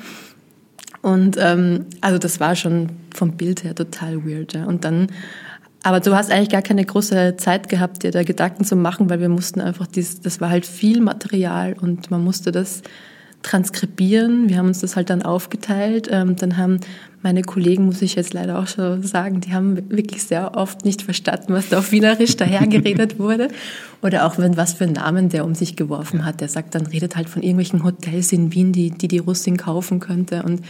Und 1.01 1.37
ähm, 1.39 1.85
also 2.01 2.17
das 2.17 2.41
war 2.41 2.57
schon 2.57 2.89
vom 3.15 3.37
Bild 3.37 3.63
her 3.63 3.73
total 3.73 4.25
weird. 4.25 4.51
Ja. 4.51 4.65
Und 4.65 4.83
dann 4.83 5.07
aber 5.85 5.99
du 5.99 6.15
hast 6.15 6.31
eigentlich 6.31 6.49
gar 6.49 6.63
keine 6.63 6.83
große 6.83 7.37
Zeit 7.37 7.69
gehabt, 7.69 8.01
dir 8.01 8.09
da 8.09 8.23
Gedanken 8.23 8.65
zu 8.65 8.75
machen, 8.75 9.07
weil 9.07 9.19
wir 9.19 9.29
mussten 9.29 9.61
einfach, 9.61 9.85
dies, 9.85 10.19
das 10.19 10.41
war 10.41 10.49
halt 10.49 10.65
viel 10.65 10.99
Material 10.99 11.75
und 11.79 12.09
man 12.09 12.23
musste 12.23 12.51
das 12.51 12.81
transkribieren. 13.43 14.49
Wir 14.49 14.57
haben 14.57 14.69
uns 14.69 14.79
das 14.79 14.95
halt 14.95 15.11
dann 15.11 15.21
aufgeteilt. 15.21 16.09
Ähm, 16.11 16.37
dann 16.37 16.57
haben 16.57 16.79
meine 17.21 17.43
Kollegen, 17.43 17.85
muss 17.85 18.01
ich 18.01 18.15
jetzt 18.15 18.33
leider 18.33 18.57
auch 18.57 18.65
schon 18.65 19.03
sagen, 19.03 19.41
die 19.41 19.53
haben 19.53 19.91
wirklich 19.91 20.23
sehr 20.23 20.57
oft 20.57 20.85
nicht 20.85 21.03
verstanden, 21.03 21.53
was 21.53 21.69
da 21.69 21.77
auf 21.77 21.91
Wienerisch 21.91 22.35
dahergeredet 22.35 23.19
wurde. 23.19 23.49
Oder 24.01 24.25
auch 24.25 24.39
wenn 24.39 24.57
was 24.57 24.73
für 24.73 24.85
einen 24.85 24.93
Namen 24.93 25.29
der 25.29 25.45
um 25.45 25.53
sich 25.53 25.75
geworfen 25.75 26.25
hat. 26.25 26.41
Der 26.41 26.47
sagt 26.47 26.73
dann, 26.73 26.87
redet 26.87 27.15
halt 27.15 27.29
von 27.29 27.43
irgendwelchen 27.43 27.83
Hotels 27.83 28.31
in 28.31 28.51
Wien, 28.55 28.71
die 28.71 28.89
die, 28.89 29.07
die 29.07 29.19
Russin 29.19 29.57
kaufen 29.57 29.99
könnte. 29.99 30.41
Und 30.41 30.61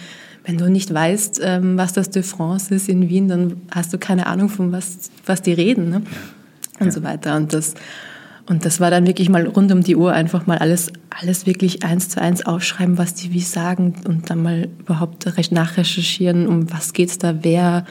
wenn 0.45 0.57
du 0.57 0.69
nicht 0.69 0.93
weißt, 0.93 1.41
ähm, 1.43 1.77
was 1.77 1.93
das 1.93 2.09
de 2.09 2.23
France 2.23 2.73
ist 2.73 2.87
in 2.87 3.09
Wien, 3.09 3.27
dann 3.27 3.61
hast 3.71 3.93
du 3.93 3.97
keine 3.97 4.27
Ahnung, 4.27 4.49
von 4.49 4.71
was, 4.71 5.11
was 5.25 5.41
die 5.41 5.53
reden 5.53 5.89
ne? 5.89 6.01
und 6.79 6.87
ja. 6.87 6.91
so 6.91 7.03
weiter. 7.03 7.35
Und 7.35 7.53
das, 7.53 7.73
und 8.45 8.65
das 8.65 8.79
war 8.79 8.91
dann 8.91 9.07
wirklich 9.07 9.29
mal 9.29 9.47
rund 9.47 9.71
um 9.71 9.81
die 9.81 9.95
Uhr 9.95 10.13
einfach 10.13 10.45
mal 10.45 10.59
alles, 10.59 10.91
alles 11.09 11.45
wirklich 11.45 11.83
eins 11.83 12.09
zu 12.09 12.21
eins 12.21 12.45
aufschreiben, 12.45 12.97
was 12.97 13.15
die 13.15 13.33
wie 13.33 13.41
sagen 13.41 13.95
und 14.07 14.29
dann 14.29 14.43
mal 14.43 14.69
überhaupt 14.79 15.25
nachrecherchieren, 15.51 16.47
um 16.47 16.71
was 16.71 16.93
geht's 16.93 17.17
da, 17.17 17.43
wer 17.43 17.85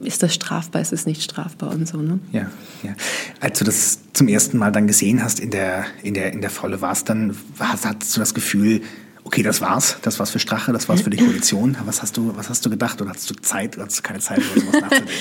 ist 0.00 0.22
das 0.22 0.34
strafbar, 0.34 0.82
ist 0.82 0.92
es 0.92 1.06
nicht 1.06 1.22
strafbar 1.22 1.70
und 1.70 1.86
so. 1.86 1.98
Ne? 1.98 2.18
Ja, 2.32 2.50
ja. 2.82 2.94
Als 3.40 3.58
du 3.58 3.64
das 3.64 4.00
zum 4.12 4.28
ersten 4.28 4.58
Mal 4.58 4.72
dann 4.72 4.86
gesehen 4.86 5.22
hast 5.22 5.40
in 5.40 5.50
der, 5.50 5.84
in 6.02 6.14
der, 6.14 6.32
in 6.32 6.40
der 6.40 6.50
Volle 6.50 6.80
warst, 6.80 7.08
dann 7.08 7.36
hast, 7.58 7.86
hattest 7.86 8.16
du 8.16 8.20
das 8.20 8.34
Gefühl, 8.34 8.82
okay, 9.24 9.42
das 9.42 9.60
war's, 9.60 9.98
das 10.02 10.18
war's 10.18 10.30
für 10.30 10.38
Strache, 10.38 10.72
das 10.72 10.88
war's 10.88 11.00
für 11.02 11.10
die 11.10 11.16
Koalition. 11.24 11.76
Was 11.84 12.02
hast 12.02 12.16
du, 12.16 12.32
was 12.36 12.48
hast 12.48 12.64
du 12.64 12.70
gedacht 12.70 13.00
oder 13.00 13.10
hast 13.10 13.28
du 13.28 13.34
Zeit 13.34 13.76
oder 13.76 13.86
hast 13.86 13.98
du 13.98 14.02
keine 14.02 14.20
Zeit, 14.20 14.38
über 14.38 14.60
sowas 14.60 14.80
nachzudenken? 14.80 15.12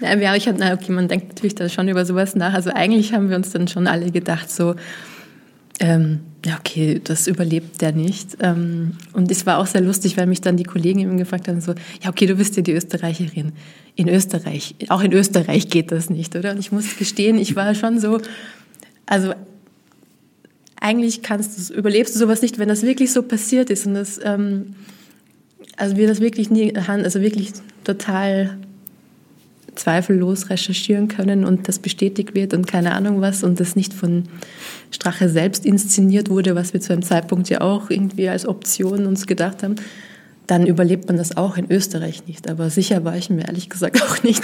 ja, 0.22 0.34
ich 0.34 0.48
hab, 0.48 0.58
na, 0.58 0.72
okay, 0.72 0.92
man 0.92 1.08
denkt 1.08 1.28
natürlich 1.28 1.56
da 1.56 1.68
schon 1.68 1.88
über 1.88 2.04
sowas 2.06 2.34
nach. 2.34 2.54
Also 2.54 2.70
eigentlich 2.70 3.12
haben 3.12 3.28
wir 3.28 3.36
uns 3.36 3.50
dann 3.50 3.68
schon 3.68 3.86
alle 3.86 4.10
gedacht, 4.10 4.50
so, 4.50 4.76
ähm, 5.80 6.20
ja, 6.44 6.56
okay, 6.58 7.00
das 7.02 7.26
überlebt 7.26 7.80
der 7.80 7.92
nicht. 7.92 8.36
Ähm, 8.40 8.92
und 9.12 9.30
es 9.30 9.44
war 9.44 9.58
auch 9.58 9.66
sehr 9.66 9.80
lustig, 9.80 10.16
weil 10.16 10.26
mich 10.26 10.40
dann 10.40 10.56
die 10.56 10.64
Kollegen 10.64 11.00
eben 11.00 11.18
gefragt 11.18 11.48
haben, 11.48 11.60
so, 11.60 11.74
ja, 12.02 12.10
okay, 12.10 12.26
du 12.26 12.36
bist 12.36 12.56
ja 12.56 12.62
die 12.62 12.72
Österreicherin. 12.72 13.52
In 13.96 14.08
Österreich, 14.08 14.76
auch 14.88 15.02
in 15.02 15.12
Österreich 15.12 15.68
geht 15.68 15.90
das 15.90 16.10
nicht, 16.10 16.36
oder? 16.36 16.52
Und 16.52 16.58
ich 16.58 16.70
muss 16.70 16.96
gestehen, 16.96 17.38
ich 17.38 17.56
war 17.56 17.74
schon 17.74 17.98
so, 17.98 18.20
also 19.06 19.34
eigentlich 20.80 21.22
kannst 21.22 21.70
du, 21.70 21.74
überlebst 21.74 22.14
du 22.14 22.18
sowas 22.18 22.42
nicht, 22.42 22.58
wenn 22.58 22.68
das 22.68 22.82
wirklich 22.82 23.12
so 23.12 23.22
passiert 23.22 23.70
ist 23.70 23.86
und 23.86 23.94
das, 23.94 24.20
ähm, 24.22 24.74
also 25.76 25.96
wir 25.96 26.08
das 26.08 26.20
wirklich 26.20 26.50
nie, 26.50 26.74
also 26.76 27.20
wirklich 27.20 27.52
total 27.84 28.58
zweifellos 29.74 30.50
recherchieren 30.50 31.08
können 31.08 31.44
und 31.44 31.68
das 31.68 31.78
bestätigt 31.78 32.34
wird 32.34 32.52
und 32.52 32.66
keine 32.66 32.92
Ahnung 32.94 33.20
was 33.20 33.44
und 33.44 33.60
das 33.60 33.76
nicht 33.76 33.94
von 33.94 34.24
Strache 34.90 35.28
selbst 35.28 35.64
inszeniert 35.64 36.30
wurde, 36.30 36.54
was 36.54 36.72
wir 36.72 36.80
zu 36.80 36.92
einem 36.92 37.02
Zeitpunkt 37.02 37.48
ja 37.48 37.60
auch 37.60 37.90
irgendwie 37.90 38.28
als 38.28 38.46
Option 38.46 39.06
uns 39.06 39.26
gedacht 39.26 39.62
haben, 39.62 39.76
dann 40.46 40.66
überlebt 40.66 41.06
man 41.06 41.16
das 41.16 41.36
auch 41.36 41.56
in 41.56 41.70
Österreich 41.70 42.26
nicht. 42.26 42.50
Aber 42.50 42.70
sicher 42.70 43.04
war 43.04 43.16
ich 43.16 43.30
mir 43.30 43.46
ehrlich 43.46 43.68
gesagt 43.70 44.02
auch 44.02 44.22
nicht. 44.22 44.42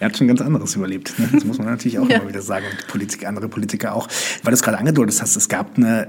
Er 0.00 0.06
hat 0.06 0.16
schon 0.16 0.28
ganz 0.28 0.40
anderes 0.40 0.74
überlebt. 0.76 1.18
Ne? 1.18 1.28
Das 1.32 1.44
muss 1.44 1.58
man 1.58 1.66
natürlich 1.66 1.98
auch 1.98 2.08
ja. 2.08 2.18
immer 2.18 2.28
wieder 2.28 2.42
sagen. 2.42 2.66
Und 2.70 2.86
Politiker, 2.88 3.28
andere 3.28 3.48
Politiker 3.48 3.94
auch. 3.94 4.08
Weil 4.42 4.52
du 4.52 4.54
es 4.54 4.62
gerade 4.62 4.78
angedeutet 4.78 5.20
hast, 5.20 5.36
es 5.36 5.48
gab 5.48 5.76
eine. 5.76 6.06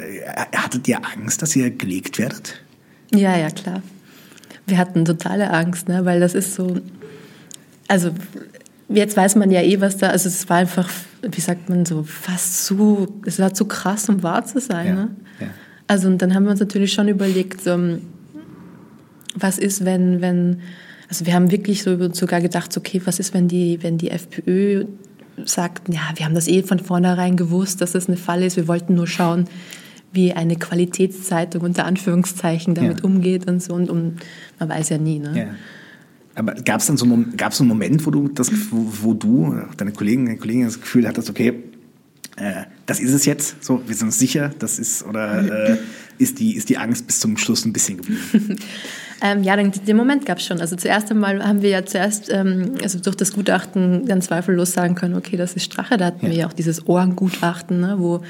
Hattet 0.55 0.87
ihr 0.87 0.99
Angst, 1.03 1.41
dass 1.41 1.55
ihr 1.55 1.71
gelegt 1.71 2.19
werdet? 2.19 2.61
Ja, 3.13 3.37
ja, 3.37 3.49
klar. 3.49 3.81
Wir 4.67 4.77
hatten 4.77 5.05
totale 5.05 5.51
Angst, 5.51 5.87
ne? 5.87 6.05
weil 6.05 6.19
das 6.19 6.35
ist 6.35 6.55
so. 6.55 6.77
Also, 7.87 8.11
jetzt 8.87 9.17
weiß 9.17 9.35
man 9.35 9.49
ja 9.51 9.61
eh, 9.61 9.81
was 9.81 9.97
da. 9.97 10.09
Also, 10.09 10.29
es 10.29 10.47
war 10.49 10.57
einfach, 10.57 10.89
wie 11.21 11.41
sagt 11.41 11.69
man 11.69 11.85
so, 11.85 12.03
fast 12.03 12.65
zu. 12.65 13.21
Es 13.25 13.39
war 13.39 13.53
zu 13.53 13.65
krass, 13.65 14.09
um 14.09 14.21
wahr 14.23 14.45
zu 14.45 14.59
sein. 14.59 14.87
Ja. 14.87 14.93
Ne? 14.93 15.09
Ja. 15.39 15.47
Also, 15.87 16.07
und 16.07 16.21
dann 16.21 16.35
haben 16.35 16.43
wir 16.43 16.51
uns 16.51 16.59
natürlich 16.59 16.93
schon 16.93 17.07
überlegt, 17.07 17.63
so, 17.63 17.97
was 19.35 19.57
ist, 19.57 19.85
wenn, 19.85 20.21
wenn 20.21 20.61
also 21.09 21.25
wir 21.25 21.33
haben 21.33 21.51
wirklich 21.51 21.83
so 21.83 22.13
sogar 22.13 22.39
gedacht, 22.39 22.77
okay, 22.77 23.01
was 23.03 23.19
ist, 23.19 23.33
wenn 23.33 23.47
die, 23.47 23.81
wenn 23.81 23.97
die 23.97 24.11
FPÖ 24.11 24.85
sagt, 25.45 25.91
ja, 25.91 26.01
wir 26.15 26.25
haben 26.25 26.35
das 26.35 26.47
eh 26.47 26.61
von 26.63 26.79
vornherein 26.79 27.35
gewusst, 27.35 27.81
dass 27.81 27.93
das 27.93 28.07
eine 28.07 28.17
Falle 28.17 28.45
ist. 28.45 28.57
Wir 28.57 28.67
wollten 28.67 28.95
nur 28.95 29.07
schauen, 29.07 29.45
wie 30.11 30.33
eine 30.33 30.55
Qualitätszeitung 30.55 31.61
unter 31.61 31.85
Anführungszeichen 31.85 32.75
damit 32.75 32.99
ja. 32.99 33.03
umgeht 33.03 33.47
und 33.47 33.61
so. 33.61 33.73
Und, 33.73 33.89
und, 33.89 34.17
man 34.59 34.69
weiß 34.69 34.89
ja 34.89 34.97
nie. 34.97 35.19
Ne? 35.19 35.37
Ja. 35.37 35.45
Aber 36.35 36.53
gab 36.53 36.79
es 36.79 36.87
dann 36.87 36.97
so, 36.97 37.07
gab's 37.35 37.57
so 37.57 37.63
einen 37.63 37.69
Moment, 37.69 38.05
wo 38.05 38.11
du, 38.11 38.27
das, 38.27 38.51
wo, 38.71 38.85
wo 39.01 39.13
du, 39.13 39.61
deine 39.77 39.91
Kollegen, 39.91 40.25
deine 40.25 40.37
Kollegen 40.37 40.63
das 40.63 40.79
Gefühl 40.79 41.07
hattest, 41.07 41.29
okay, 41.29 41.63
äh, 42.37 42.63
das 42.85 42.99
ist 42.99 43.11
es 43.11 43.25
jetzt, 43.25 43.63
so, 43.63 43.81
wir 43.87 43.95
sind 43.95 44.07
uns 44.07 44.19
sicher, 44.19 44.51
das 44.59 44.79
ist, 44.79 45.03
oder 45.03 45.71
äh, 45.71 45.77
ist, 46.17 46.39
die, 46.39 46.55
ist 46.55 46.69
die 46.69 46.77
Angst 46.77 47.07
bis 47.07 47.19
zum 47.19 47.37
Schluss 47.37 47.65
ein 47.65 47.73
bisschen 47.73 47.97
geblieben? 47.97 48.21
Ähm, 49.21 49.43
ja, 49.43 49.55
den, 49.55 49.71
den 49.71 49.97
Moment 49.97 50.25
gab 50.25 50.37
es 50.37 50.45
schon. 50.45 50.61
Also 50.61 50.75
zuerst 50.75 51.11
einmal 51.11 51.45
haben 51.45 51.61
wir 51.61 51.69
ja 51.69 51.85
zuerst, 51.85 52.31
ähm, 52.31 52.75
also 52.81 52.99
durch 52.99 53.15
das 53.15 53.33
Gutachten 53.33 54.05
ganz 54.05 54.27
zweifellos 54.27 54.73
sagen 54.73 54.95
können, 54.95 55.15
okay, 55.15 55.37
das 55.37 55.53
ist 55.53 55.63
Strache. 55.63 55.97
Da 55.97 56.05
hatten 56.05 56.25
ja. 56.25 56.31
wir 56.31 56.37
ja 56.39 56.47
auch 56.47 56.53
dieses 56.53 56.87
Ohrengutachten, 56.87 57.81
ne, 57.81 57.95
wo 57.97 58.21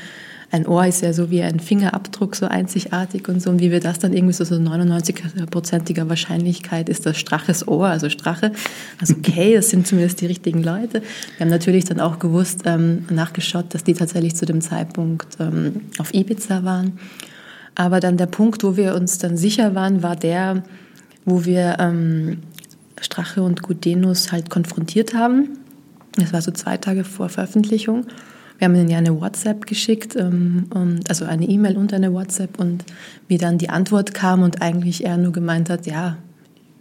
ein 0.51 0.65
Ohr 0.65 0.85
ist 0.87 1.01
ja 1.01 1.13
so 1.13 1.29
wie 1.29 1.43
ein 1.43 1.59
Fingerabdruck, 1.59 2.35
so 2.35 2.47
einzigartig 2.47 3.27
und 3.27 3.41
so. 3.41 3.51
Und 3.51 3.59
wie 3.59 3.71
wir 3.71 3.79
das 3.79 3.99
dann 3.99 4.13
irgendwie 4.13 4.33
so, 4.33 4.43
so 4.43 4.55
99-prozentiger 4.55 6.09
Wahrscheinlichkeit 6.09 6.89
ist 6.89 7.05
das 7.05 7.17
Straches 7.17 7.67
Ohr, 7.67 7.87
also 7.87 8.09
Strache. 8.09 8.51
Also 8.99 9.13
okay, 9.17 9.53
das 9.53 9.69
sind 9.69 9.85
zumindest 9.85 10.21
die 10.21 10.25
richtigen 10.25 10.63
Leute. 10.63 11.03
Wir 11.37 11.41
haben 11.41 11.49
natürlich 11.49 11.85
dann 11.85 11.99
auch 11.99 12.17
gewusst, 12.17 12.61
ähm, 12.65 13.05
nachgeschaut, 13.11 13.73
dass 13.75 13.83
die 13.83 13.93
tatsächlich 13.93 14.35
zu 14.35 14.47
dem 14.47 14.61
Zeitpunkt 14.61 15.37
ähm, 15.39 15.81
auf 15.99 16.13
Ibiza 16.15 16.63
waren. 16.63 16.97
Aber 17.79 18.01
dann 18.01 18.17
der 18.17 18.25
Punkt, 18.25 18.65
wo 18.65 18.75
wir 18.75 18.93
uns 18.93 19.19
dann 19.19 19.37
sicher 19.37 19.73
waren, 19.73 20.03
war 20.03 20.17
der, 20.17 20.63
wo 21.23 21.45
wir 21.45 21.77
ähm, 21.79 22.39
Strache 22.99 23.41
und 23.41 23.63
Gudenus 23.63 24.33
halt 24.33 24.49
konfrontiert 24.49 25.13
haben. 25.13 25.59
Das 26.17 26.33
war 26.33 26.41
so 26.41 26.51
zwei 26.51 26.75
Tage 26.75 27.05
vor 27.05 27.29
Veröffentlichung. 27.29 28.05
Wir 28.57 28.65
haben 28.65 28.75
ihnen 28.75 28.89
ja 28.89 28.97
eine 28.97 29.21
WhatsApp 29.21 29.65
geschickt, 29.65 30.17
ähm, 30.17 30.65
und, 30.73 31.09
also 31.09 31.23
eine 31.23 31.47
E-Mail 31.47 31.77
und 31.77 31.93
eine 31.93 32.11
WhatsApp 32.11 32.59
und 32.59 32.83
wie 33.29 33.37
dann 33.37 33.57
die 33.57 33.69
Antwort 33.69 34.13
kam 34.13 34.43
und 34.43 34.61
eigentlich 34.61 35.05
er 35.05 35.15
nur 35.15 35.31
gemeint 35.31 35.69
hat, 35.69 35.85
ja, 35.85 36.17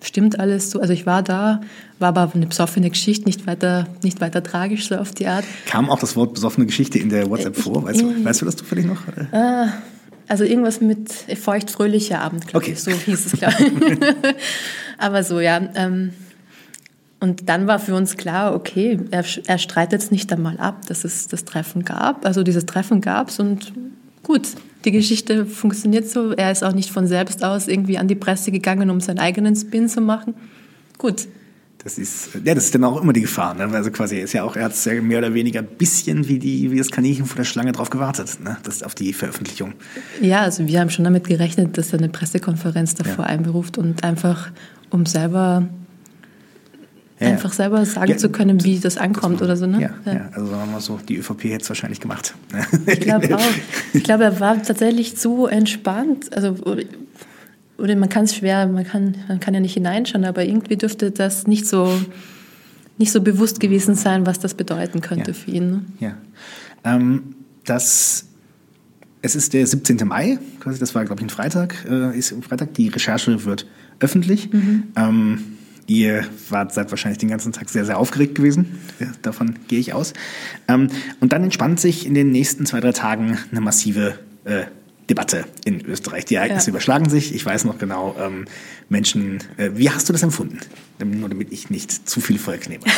stimmt 0.02 0.40
alles 0.40 0.72
so. 0.72 0.80
Also 0.80 0.92
ich 0.92 1.06
war 1.06 1.22
da, 1.22 1.61
war 2.00 2.08
aber 2.08 2.32
eine 2.34 2.46
besoffene 2.46 2.90
Geschichte, 2.90 3.26
nicht 3.26 3.46
weiter, 3.46 3.87
nicht 4.02 4.20
weiter 4.20 4.42
tragisch 4.42 4.88
so 4.88 4.96
auf 4.96 5.12
die 5.12 5.28
Art. 5.28 5.44
Kam 5.66 5.90
auch 5.90 6.00
das 6.00 6.16
Wort 6.16 6.34
besoffene 6.34 6.66
Geschichte 6.66 6.98
in 6.98 7.08
der 7.08 7.30
WhatsApp 7.30 7.56
vor? 7.56 7.84
Weißt, 7.84 8.00
du, 8.00 8.24
weißt 8.24 8.40
du 8.40 8.46
das 8.46 8.56
zufällig 8.56 8.84
noch? 8.84 9.06
Äh, 9.30 9.68
Also 10.28 10.44
irgendwas 10.44 10.80
mit 10.80 11.10
feucht-fröhlicher 11.10 12.20
Abend, 12.20 12.46
glaube 12.46 12.64
Okay. 12.64 12.72
ich. 12.72 12.80
So 12.82 12.90
hieß 12.90 13.26
es, 13.26 13.32
glaube 13.32 13.54
ich. 13.62 14.34
Aber 14.98 15.22
so, 15.22 15.40
ja. 15.40 15.60
Ähm, 15.74 16.12
und 17.20 17.48
dann 17.48 17.66
war 17.66 17.78
für 17.78 17.94
uns 17.94 18.16
klar, 18.16 18.54
okay, 18.54 19.00
er, 19.10 19.24
er 19.46 19.58
streitet 19.58 20.02
es 20.02 20.10
nicht 20.10 20.32
einmal 20.32 20.58
ab, 20.58 20.86
dass 20.86 21.04
es 21.04 21.26
das 21.28 21.44
Treffen 21.44 21.84
gab. 21.84 22.24
Also 22.24 22.42
dieses 22.42 22.66
Treffen 22.66 23.00
gab 23.00 23.30
es 23.30 23.40
und 23.40 23.72
gut, 24.22 24.48
die 24.84 24.92
Geschichte 24.92 25.44
funktioniert 25.46 26.08
so. 26.08 26.32
Er 26.32 26.52
ist 26.52 26.62
auch 26.62 26.72
nicht 26.74 26.90
von 26.90 27.06
selbst 27.06 27.42
aus 27.42 27.66
irgendwie 27.66 27.98
an 27.98 28.06
die 28.06 28.14
Presse 28.14 28.52
gegangen, 28.52 28.90
um 28.90 29.00
seinen 29.00 29.18
eigenen 29.18 29.56
Spin 29.56 29.88
zu 29.88 30.00
machen. 30.00 30.34
Gut, 30.98 31.26
Das 31.88 31.96
ist, 31.96 32.29
ja, 32.44 32.55
das 32.55 32.64
ist 32.64 32.74
dann 32.74 32.85
auch 32.85 33.01
immer 33.01 33.14
die 33.14 33.22
Gefahr. 33.22 33.55
Ne? 33.55 33.64
Also 33.72 33.90
quasi 33.90 34.16
er 34.16 34.24
ist 34.24 34.35
ja 34.35 34.42
auch, 34.42 34.57
er 34.57 34.64
hat 34.66 34.85
ja 34.85 35.01
mehr 35.01 35.20
oder 35.20 35.33
weniger 35.33 35.61
ein 35.61 35.66
bisschen 35.66 36.29
wie, 36.29 36.38
die, 36.38 36.70
wie 36.70 36.77
das 36.77 36.90
Kaninchen 36.90 37.24
vor 37.24 37.37
der 37.37 37.44
Schlange 37.44 37.72
drauf 37.72 37.88
gewartet, 37.88 38.44
ne? 38.44 38.59
das 38.62 38.83
auf 38.83 38.94
die 38.94 39.14
Veröffentlichung. 39.14 39.72
Ja, 40.20 40.42
also 40.42 40.66
wir 40.66 40.81
haben 40.81 40.90
schon 40.90 41.05
damit 41.07 41.27
gerechnet, 41.27 41.79
dass 41.79 41.94
er 41.94 42.01
eine 42.01 42.11
Pressekonferenz 42.11 42.94
davor 42.94 43.24
Ja. 43.24 43.31
einberuft 43.31 43.79
und 43.79 44.05
einfach, 44.05 44.51
um 44.90 45.07
selber, 45.07 45.66
Ja, 47.20 47.29
einfach 47.29 47.55
selber 47.55 47.87
sagen 47.87 48.11
Ja, 48.11 48.16
zu 48.18 48.29
können, 48.29 48.62
wie 48.64 48.79
das 48.79 48.98
ankommt 48.98 49.40
oder 49.40 49.57
so. 49.57 49.64
Ne? 49.66 49.81
Ja, 49.81 50.12
ja. 50.12 50.29
also 50.35 50.46
sagen 50.46 50.66
wir 50.66 50.72
mal 50.72 50.81
so, 50.83 51.01
die 51.09 51.16
ÖVP 51.16 51.44
hätte 51.44 51.62
es 51.62 51.68
wahrscheinlich 51.70 52.01
gemacht. 52.01 52.35
Ich 52.87 53.01
glaube 53.01 53.35
auch. 53.35 53.40
Ich 53.94 54.05
glaube, 54.05 54.24
er 54.24 54.38
war 54.40 54.62
tatsächlich 54.62 55.14
so 55.16 55.46
entspannt. 55.46 56.37
Also, 56.37 56.55
oder, 57.78 57.96
man 57.96 58.08
kann 58.08 58.24
es 58.24 58.34
schwer, 58.34 58.66
man 58.66 58.84
kann, 58.84 59.14
man 59.28 59.40
kann 59.40 59.54
ja 59.54 59.60
nicht 59.60 59.74
hineinschauen, 59.74 60.24
aber 60.24 60.44
irgendwie 60.44 60.76
dürfte 60.76 61.10
das 61.10 61.46
nicht 61.46 61.66
so, 61.66 62.00
nicht 62.98 63.12
so 63.12 63.20
bewusst 63.20 63.60
gewesen 63.60 63.94
sein, 63.94 64.26
was 64.26 64.38
das 64.38 64.54
bedeuten 64.54 65.00
könnte 65.00 65.30
Ja. 65.30 65.36
für 65.36 65.50
ihn. 65.50 65.70
Ne? 65.70 65.82
Ja. 66.00 66.14
Ähm, 66.84 67.34
das, 67.64 68.26
es 69.22 69.36
ist 69.36 69.52
der 69.54 69.66
17. 69.66 69.98
Mai, 70.06 70.38
quasi, 70.60 70.78
das 70.78 70.94
war, 70.94 71.04
glaube 71.04 71.20
ich, 71.20 71.26
ein 71.26 71.30
Freitag, 71.30 71.84
äh, 71.88 72.16
ist 72.18 72.34
Freitag. 72.42 72.74
Die 72.74 72.88
Recherche 72.88 73.44
wird 73.44 73.66
öffentlich. 74.00 74.48
Ähm, 74.96 75.38
ihr 75.86 76.24
wart, 76.50 76.72
seid 76.72 76.90
wahrscheinlich 76.90 77.18
den 77.18 77.28
ganzen 77.30 77.52
Tag 77.52 77.68
sehr, 77.68 77.84
sehr 77.84 77.98
aufgeregt 77.98 78.34
gewesen. 78.36 78.78
Ja, 79.00 79.06
davon 79.22 79.54
gehe 79.68 79.78
ich 79.80 79.92
aus. 79.92 80.12
Ähm, 80.68 80.88
und 81.20 81.32
dann 81.32 81.42
entspannt 81.44 81.80
sich 81.80 82.06
in 82.06 82.14
den 82.14 82.30
nächsten 82.30 82.66
zwei, 82.66 82.80
drei 82.80 82.92
Tagen 82.92 83.38
eine 83.50 83.60
massive 83.60 84.18
äh, 84.44 84.64
Debatte 85.11 85.44
in 85.64 85.85
Österreich. 85.87 86.25
Die 86.27 86.35
Ereignisse 86.37 86.66
Ja. 86.66 86.71
überschlagen 86.71 87.09
sich. 87.09 87.35
Ich 87.35 87.44
weiß 87.44 87.64
noch 87.64 87.79
genau, 87.79 88.14
ähm, 88.21 88.44
Menschen, 88.88 89.38
äh, 89.57 89.71
wie 89.75 89.90
hast 89.90 90.09
du 90.09 90.12
das 90.12 90.23
empfunden? 90.23 90.59
Nur 91.03 91.29
damit 91.29 91.53
ich 91.53 91.71
nicht 91.71 92.09
zu 92.09 92.21
viel 92.21 92.38
Volk 92.38 92.68
nehme. 92.68 92.85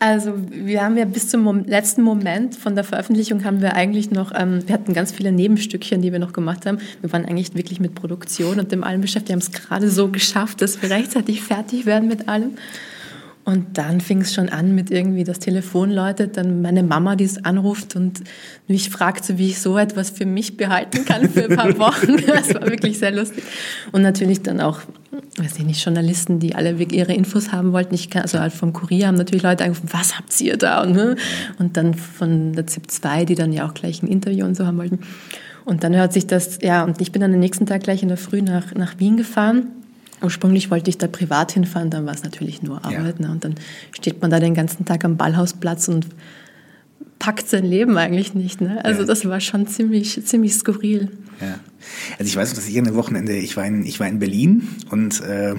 Also 0.00 0.32
wir 0.50 0.84
haben 0.84 0.96
ja 0.96 1.04
bis 1.04 1.28
zum 1.28 1.64
letzten 1.64 2.02
Moment 2.02 2.54
von 2.54 2.76
der 2.76 2.84
Veröffentlichung 2.84 3.42
haben 3.42 3.60
wir 3.60 3.74
eigentlich 3.74 4.12
noch, 4.12 4.30
ähm, 4.32 4.62
wir 4.64 4.72
hatten 4.74 4.94
ganz 4.94 5.10
viele 5.10 5.32
Nebenstückchen, 5.32 6.02
die 6.02 6.12
wir 6.12 6.20
noch 6.20 6.32
gemacht 6.32 6.66
haben. 6.66 6.78
Wir 7.00 7.12
waren 7.12 7.24
eigentlich 7.24 7.56
wirklich 7.56 7.80
mit 7.80 7.96
Produktion 7.96 8.60
und 8.60 8.70
dem 8.70 8.84
allem 8.84 9.00
beschäftigt. 9.00 9.30
Wir 9.30 9.32
haben 9.32 9.40
es 9.40 9.50
gerade 9.50 9.90
so 9.90 10.06
geschafft, 10.06 10.62
dass 10.62 10.80
wir 10.80 10.90
rechtzeitig 10.90 11.42
fertig 11.42 11.84
werden 11.84 12.06
mit 12.08 12.28
allem. 12.28 12.52
Und 13.48 13.78
dann 13.78 14.02
fing 14.02 14.20
es 14.20 14.34
schon 14.34 14.50
an 14.50 14.74
mit 14.74 14.90
irgendwie 14.90 15.24
das 15.24 15.38
Telefon 15.38 15.90
läutet, 15.90 16.36
dann 16.36 16.60
meine 16.60 16.82
Mama, 16.82 17.16
die 17.16 17.24
es 17.24 17.42
anruft 17.46 17.96
und 17.96 18.20
mich 18.66 18.90
fragt, 18.90 19.24
so, 19.24 19.38
wie 19.38 19.46
ich 19.46 19.58
so 19.58 19.78
etwas 19.78 20.10
für 20.10 20.26
mich 20.26 20.58
behalten 20.58 21.06
kann 21.06 21.30
für 21.30 21.44
ein 21.48 21.56
paar 21.56 21.78
Wochen. 21.78 22.18
Das 22.26 22.52
war 22.52 22.68
wirklich 22.68 22.98
sehr 22.98 23.10
lustig. 23.10 23.42
Und 23.90 24.02
natürlich 24.02 24.42
dann 24.42 24.60
auch, 24.60 24.80
weiß 25.38 25.60
ich 25.60 25.64
nicht, 25.64 25.82
Journalisten, 25.82 26.40
die 26.40 26.56
alle 26.56 26.72
ihre 26.72 27.14
Infos 27.14 27.50
haben 27.50 27.72
wollten. 27.72 27.94
Ich 27.94 28.10
kann, 28.10 28.20
also 28.20 28.38
halt 28.38 28.52
vom 28.52 28.74
Kurier 28.74 29.06
haben 29.06 29.14
natürlich 29.14 29.42
Leute 29.42 29.64
angerufen, 29.64 29.88
was 29.92 30.18
habt 30.18 30.38
ihr 30.42 30.58
da? 30.58 30.82
Und, 30.82 30.92
ne? 30.92 31.16
und 31.58 31.78
dann 31.78 31.94
von 31.94 32.52
der 32.52 32.66
ZIP 32.66 32.90
2, 32.90 33.24
die 33.24 33.34
dann 33.34 33.54
ja 33.54 33.66
auch 33.66 33.72
gleich 33.72 34.02
ein 34.02 34.08
Interview 34.08 34.44
und 34.44 34.58
so 34.58 34.66
haben 34.66 34.76
wollten. 34.76 34.98
Und 35.64 35.84
dann 35.84 35.96
hört 35.96 36.12
sich 36.12 36.26
das, 36.26 36.58
ja, 36.60 36.84
und 36.84 37.00
ich 37.00 37.12
bin 37.12 37.22
dann 37.22 37.30
den 37.30 37.40
nächsten 37.40 37.64
Tag 37.64 37.84
gleich 37.84 38.02
in 38.02 38.08
der 38.08 38.18
Früh 38.18 38.42
nach, 38.42 38.74
nach 38.74 38.98
Wien 38.98 39.16
gefahren. 39.16 39.68
Ursprünglich 40.22 40.70
wollte 40.70 40.90
ich 40.90 40.98
da 40.98 41.06
privat 41.06 41.52
hinfahren, 41.52 41.90
dann 41.90 42.06
war 42.06 42.14
es 42.14 42.22
natürlich 42.22 42.62
nur 42.62 42.84
Arbeit. 42.84 43.20
Ne? 43.20 43.30
Und 43.30 43.44
dann 43.44 43.54
steht 43.92 44.20
man 44.20 44.30
da 44.30 44.40
den 44.40 44.54
ganzen 44.54 44.84
Tag 44.84 45.04
am 45.04 45.16
Ballhausplatz 45.16 45.88
und 45.88 46.06
packt 47.18 47.48
sein 47.48 47.64
Leben 47.64 47.96
eigentlich 47.98 48.34
nicht. 48.34 48.60
Ne? 48.60 48.84
Also 48.84 49.00
Ja. 49.00 49.06
das 49.06 49.24
war 49.28 49.40
schon 49.40 49.66
ziemlich, 49.66 50.24
ziemlich 50.24 50.54
skurril. 50.54 51.10
Ja. 51.40 51.58
Also 52.18 52.28
ich 52.28 52.36
weiß 52.36 52.50
noch, 52.50 52.56
dass 52.56 52.68
ich 52.68 52.78
an 52.78 52.84
dem 52.84 52.94
Wochenende, 52.96 53.36
ich 53.36 53.56
war 53.56 53.64
in, 53.64 53.84
ich 53.84 54.00
war 54.00 54.08
in 54.08 54.18
Berlin 54.18 54.68
und 54.90 55.20
äh, 55.20 55.54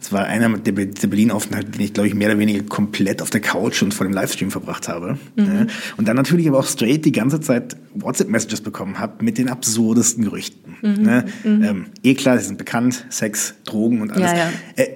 es 0.00 0.10
war 0.12 0.24
einer 0.24 0.48
der, 0.58 0.72
der 0.72 1.06
Berlin-Aufenthalt, 1.06 1.74
den 1.74 1.80
ich, 1.82 1.92
glaube 1.92 2.08
ich, 2.08 2.14
mehr 2.14 2.28
oder 2.30 2.38
weniger 2.38 2.62
komplett 2.64 3.20
auf 3.20 3.30
der 3.30 3.40
Couch 3.40 3.82
und 3.82 3.92
vor 3.92 4.06
dem 4.06 4.12
Livestream 4.14 4.50
verbracht 4.50 4.88
habe. 4.88 5.18
Ja. 5.36 5.66
Und 5.96 6.08
dann 6.08 6.16
natürlich 6.16 6.48
aber 6.48 6.58
auch 6.58 6.66
straight 6.66 7.04
die 7.04 7.12
ganze 7.12 7.40
Zeit 7.40 7.76
WhatsApp-Messages 7.94 8.60
bekommen 8.62 8.98
habe 8.98 9.24
mit 9.24 9.38
den 9.38 9.48
absurdesten 9.48 10.24
Gerüchten. 10.24 10.76
Ne? 10.82 11.24
Ähm, 11.44 11.86
eh 12.02 12.14
klar, 12.14 12.38
sie 12.38 12.46
sind 12.46 12.58
bekannt, 12.58 13.04
Sex, 13.10 13.54
Drogen 13.64 14.00
und 14.00 14.12
alles. 14.12 14.30
Ja, 14.30 14.36
ja. 14.36 14.50
Äh, 14.76 14.88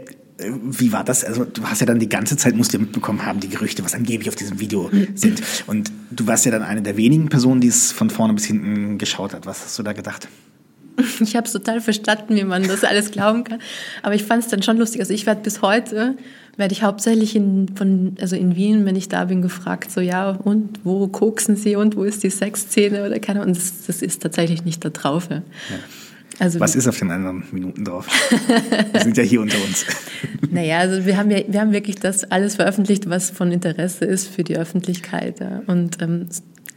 wie 0.47 0.93
war 0.93 1.05
das? 1.05 1.25
Also 1.25 1.45
du 1.45 1.65
hast 1.65 1.81
ja 1.81 1.87
dann 1.87 1.99
die 1.99 2.09
ganze 2.09 2.37
Zeit, 2.37 2.57
musst 2.57 2.73
du 2.73 2.79
ja 2.79 2.83
mitbekommen 2.83 3.25
haben, 3.25 3.41
die 3.41 3.49
Gerüchte, 3.49 3.85
was 3.85 3.95
angeblich 3.95 4.29
auf 4.29 4.37
diesem 4.37 4.61
Video 4.61 4.91
sind. 5.15 5.43
Und 5.67 5.91
du 6.11 6.27
warst 6.27 6.45
ja 6.45 6.51
dann 6.51 6.63
eine 6.63 6.83
der 6.83 6.97
wenigen 6.97 7.29
Personen, 7.29 7.61
die 7.61 7.69
es 7.69 7.93
von 7.93 8.11
vorne 8.11 8.35
bis 8.35 8.45
hinten 8.45 8.99
geschaut 8.99 9.35
hat. 9.35 9.47
Was 9.47 9.65
hast 9.65 9.79
du 9.79 9.83
da 9.83 9.93
gedacht? 9.93 10.29
Ich 11.21 11.37
habe 11.37 11.47
es 11.47 11.53
total 11.53 11.81
verstanden, 11.81 12.37
wie 12.37 12.45
man 12.45 12.65
das 12.65 12.85
alles 12.85 13.11
glauben 13.11 13.45
kann. 13.45 13.61
Aber 14.03 14.15
ich 14.15 14.25
fand 14.25 14.45
es 14.45 14.51
dann 14.51 14.63
schon 14.63 14.77
lustig. 14.77 15.01
Also 15.01 15.15
ich 15.15 15.25
werde 15.25 15.41
bis 15.41 15.63
heute, 15.63 16.17
werde 16.57 16.73
ich 16.73 16.83
hauptsächlich 16.83 17.35
in, 17.35 17.69
von, 17.75 18.17
also 18.21 18.37
in 18.37 18.57
Wien, 18.57 18.85
wenn 18.85 18.97
ich 18.97 19.09
da 19.09 19.25
bin, 19.25 19.43
gefragt, 19.43 19.91
so 19.91 20.01
ja, 20.01 20.31
und 20.31 20.81
wo 20.85 21.09
koksen 21.09 21.57
Sie 21.57 21.77
und 21.77 21.97
wo 21.97 22.05
ist 22.05 22.23
die 22.23 22.31
Sexszene 22.31 23.07
oder 23.07 23.19
keine 23.21 23.41
Ahnung. 23.41 23.55
Und 23.55 23.57
das, 23.57 23.87
das 23.87 24.03
ist 24.03 24.23
tatsächlich 24.23 24.65
nicht 24.65 24.85
da 24.85 24.91
drauf. 24.91 25.29
Ja. 25.31 25.43
Also, 26.43 26.59
Was 26.59 26.75
ist 26.75 26.89
auf 26.89 26.99
den 26.99 27.13
anderen 27.13 27.45
Minuten 27.53 27.85
drauf? 27.85 28.05
Wir 28.93 29.01
sind 29.01 29.17
ja 29.17 29.23
hier 29.23 29.41
unter 29.41 29.59
uns. 29.65 29.87
Naja, 30.51 30.79
also 30.79 31.07
wir 31.07 31.17
haben 31.17 31.31
ja, 31.31 31.39
wir 31.47 31.61
haben 31.61 31.73
wirklich 31.73 31.97
das 31.97 32.31
alles 32.31 32.57
veröffentlicht, 32.57 33.09
was 33.09 33.31
von 33.31 33.51
Interesse 33.53 34.05
ist 34.05 34.29
für 34.29 34.45
die 34.45 34.59
Öffentlichkeit. 34.59 35.41
Ja. 35.41 35.63
Und 35.67 36.03
ähm, 36.03 36.27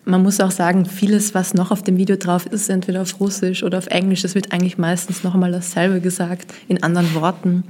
man 0.06 0.23
muss 0.23 0.39
auch 0.39 0.51
sagen, 0.51 0.86
vieles, 0.86 1.34
was 1.34 1.54
noch 1.54 1.71
auf 1.71 1.84
dem 1.84 1.97
Video 1.97 2.15
drauf 2.15 2.45
ist, 2.45 2.69
entweder 2.69 3.01
auf 3.01 3.19
Russisch 3.19 3.63
oder 3.63 3.80
auf 3.80 3.88
Englisch, 3.88 4.23
es 4.23 4.34
wird 4.34 4.54
eigentlich 4.54 4.78
meistens 4.78 5.23
noch 5.23 5.34
einmal 5.34 5.51
dasselbe 5.51 5.99
gesagt, 5.99 6.54
in 6.69 6.84
anderen 6.84 7.13
Worten. 7.15 7.63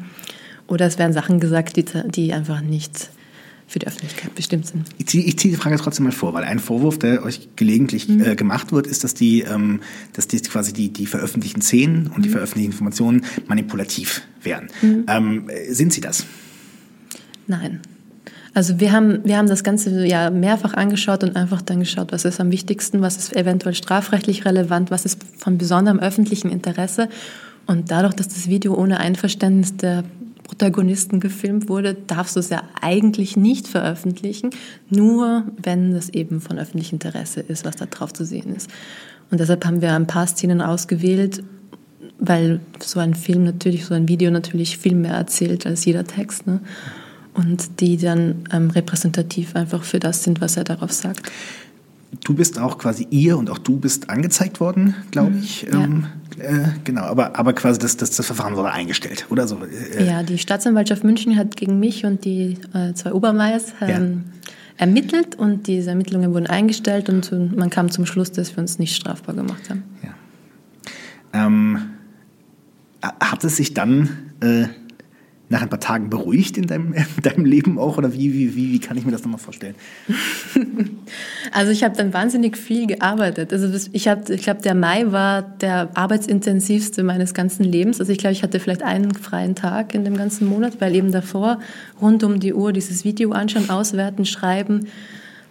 Oder 0.68 0.86
es 0.86 1.00
werden 1.00 1.14
Sachen 1.14 1.40
gesagt, 1.40 1.76
die, 1.76 1.86
die 2.08 2.34
einfach 2.34 2.62
nicht 2.62 3.10
für 3.68 3.80
die 3.80 3.88
Öffentlichkeit 3.88 4.36
bestimmt 4.36 4.68
sind. 4.68 4.88
Ich 4.98 5.08
ziehe 5.08 5.24
ich 5.24 5.36
die 5.38 5.56
Frage 5.56 5.78
trotzdem 5.78 6.06
mal 6.06 6.12
vor, 6.12 6.34
weil 6.34 6.44
ein 6.44 6.60
Vorwurf, 6.60 7.00
der 7.00 7.24
euch 7.24 7.50
gelegentlich 7.56 8.10
äh, 8.10 8.36
gemacht 8.36 8.72
wird, 8.72 8.88
ist, 8.88 9.04
dass 9.04 9.14
die, 9.14 9.42
ähm, 9.42 9.82
dass 10.14 10.28
die 10.28 10.40
quasi 10.40 10.72
die, 10.72 10.90
die 10.94 11.06
veröffentlichten 11.06 11.62
Szenen 11.62 12.08
und 12.08 12.24
die 12.24 12.30
veröffentlichten 12.30 12.72
Informationen 12.72 13.26
manipulativ 13.48 14.22
wären. 14.44 14.68
Ähm, 14.84 15.50
äh, 15.50 15.74
sind 15.74 15.94
sie 15.94 16.02
das? 16.02 16.26
Nein. 17.48 17.82
Also 18.54 18.80
wir 18.80 18.94
haben, 18.94 19.20
wir 19.26 19.38
haben 19.38 19.50
das 19.50 19.66
Ganze 19.66 20.08
ja 20.08 20.30
mehrfach 20.30 20.76
angeschaut 20.76 21.26
und 21.26 21.36
einfach 21.36 21.62
dann 21.62 21.80
geschaut, 21.82 22.14
was 22.14 22.24
ist 22.24 22.40
am 22.40 22.52
wichtigsten, 22.52 23.02
was 23.02 23.18
ist 23.18 23.36
eventuell 23.36 23.76
strafrechtlich 23.76 24.46
relevant, 24.46 24.92
was 24.92 25.04
ist 25.04 25.20
von 25.38 25.58
besonderem 25.58 26.00
öffentlichen 26.00 26.50
Interesse. 26.50 27.10
Und 27.66 27.92
dadurch, 27.92 28.14
dass 28.14 28.30
das 28.30 28.48
Video 28.48 28.76
ohne 28.76 29.00
Einverständnis 29.00 29.76
der 29.76 30.06
Protagonisten 30.46 31.20
gefilmt 31.20 31.70
wurde, 31.70 31.96
darfst 31.96 32.36
du 32.36 32.40
es 32.40 32.50
ja 32.50 32.64
eigentlich 32.80 33.36
nicht 33.36 33.68
veröffentlichen, 33.68 34.52
nur 34.90 35.44
wenn 35.62 35.92
das 35.92 36.10
eben 36.10 36.40
von 36.40 36.60
öffentlichem 36.60 36.98
Interesse 36.98 37.42
ist, 37.42 37.66
was 37.66 37.76
da 37.76 37.88
drauf 37.88 38.14
zu 38.14 38.24
sehen 38.24 38.56
ist. 38.56 38.70
Und 39.32 39.40
deshalb 39.40 39.66
haben 39.66 39.82
wir 39.82 39.94
ein 39.94 40.08
paar 40.08 40.28
Szenen 40.28 40.62
ausgewählt, 40.62 41.44
weil 42.20 42.60
so 42.80 43.00
ein 43.00 43.16
Film 43.16 43.44
natürlich, 43.44 43.86
so 43.86 43.96
ein 43.96 44.08
Video 44.08 44.30
natürlich 44.30 44.78
viel 44.78 44.96
mehr 44.96 45.16
erzählt 45.16 45.66
als 45.66 45.84
jeder 45.84 46.06
Text. 46.06 46.46
Ne? 46.46 46.60
Und 47.34 47.82
die 47.82 47.98
dann 47.98 48.44
ähm, 48.54 48.70
repräsentativ 48.70 49.56
einfach 49.56 49.84
für 49.84 50.00
das 50.00 50.24
sind, 50.24 50.42
was 50.42 50.58
er 50.58 50.64
darauf 50.64 50.92
sagt. 50.92 51.32
Du 52.24 52.34
bist 52.34 52.60
auch 52.60 52.78
quasi 52.78 53.08
ihr 53.10 53.38
und 53.38 53.50
auch 53.50 53.58
du 53.58 53.78
bist 53.78 54.10
angezeigt 54.10 54.60
worden, 54.60 54.96
glaube 55.12 55.38
ich. 55.38 55.64
ja. 55.64 55.84
Ähm, 55.84 56.08
äh, 56.38 56.68
genau, 56.84 57.04
aber, 57.04 57.38
aber 57.38 57.54
quasi 57.54 57.80
das, 57.80 57.98
das, 57.98 58.12
das 58.12 58.26
Verfahren 58.26 58.56
wurde 58.56 58.72
eingestellt, 58.72 59.26
oder 59.30 59.48
so? 59.48 59.58
Äh, 59.98 60.06
Ja, 60.06 60.24
die 60.24 60.38
Staatsanwaltschaft 60.38 61.04
München 61.04 61.38
hat 61.38 61.56
gegen 61.56 61.80
mich 61.80 62.06
und 62.06 62.26
die 62.26 62.58
äh, 62.74 62.94
zwei 62.94 63.14
Obermeiers 63.14 63.74
ähm, 63.82 64.26
ermittelt 64.78 65.36
und 65.36 65.68
diese 65.68 65.92
Ermittlungen 65.92 66.34
wurden 66.34 66.48
eingestellt 66.48 67.10
und 67.10 67.56
man 67.56 67.70
kam 67.70 67.90
zum 67.90 68.06
Schluss, 68.06 68.32
dass 68.32 68.56
wir 68.56 68.60
uns 68.60 68.80
nicht 68.80 68.96
strafbar 68.96 69.36
gemacht 69.36 69.70
haben. 69.70 69.84
Ja. 70.04 71.48
Ähm, 71.48 71.78
hat 73.02 73.44
es 73.44 73.58
sich 73.58 73.74
dann 73.74 74.10
äh, 74.42 74.66
nach 75.50 75.62
ein 75.62 75.70
paar 75.70 75.80
Tagen 75.80 76.10
beruhigt 76.10 76.58
in 76.58 76.68
deinem, 76.68 76.94
in 76.94 77.06
deinem 77.22 77.46
Leben 77.46 77.78
auch? 77.78 77.98
Oder 77.98 78.14
wie, 78.14 78.34
wie, 78.34 78.56
wie, 78.56 78.72
wie 78.74 78.80
kann 78.80 78.98
ich 78.98 79.06
mir 79.06 79.12
das 79.12 79.24
nochmal 79.24 79.40
vorstellen? 79.40 79.76
Also 81.52 81.72
ich 81.72 81.84
habe 81.84 81.96
dann 81.96 82.14
wahnsinnig 82.14 82.58
viel 82.58 82.88
gearbeitet. 82.88 83.54
Also 83.54 83.68
ich 83.68 84.08
ich 84.08 84.42
glaube, 84.42 84.62
der 84.62 84.76
Mai 84.76 85.12
war 85.12 85.44
der 85.44 85.90
arbeitsintensivste 85.94 87.04
meines 87.04 87.34
ganzen 87.34 87.64
Lebens. 87.64 88.00
Also 88.00 88.12
ich 88.12 88.18
glaube, 88.18 88.34
ich 88.34 88.44
hatte 88.44 88.60
vielleicht 88.60 88.84
einen 88.84 89.14
freien 89.14 89.56
Tag 89.56 89.94
in 89.94 90.04
dem 90.04 90.18
ganzen 90.18 90.50
Monat, 90.50 90.82
weil 90.82 90.96
eben 90.96 91.12
davor 91.12 91.60
rund 92.02 92.24
um 92.24 92.40
die 92.40 92.54
Uhr 92.54 92.74
dieses 92.74 93.06
Video 93.06 93.32
anschauen, 93.32 93.70
auswerten, 93.70 94.26
schreiben. 94.26 94.88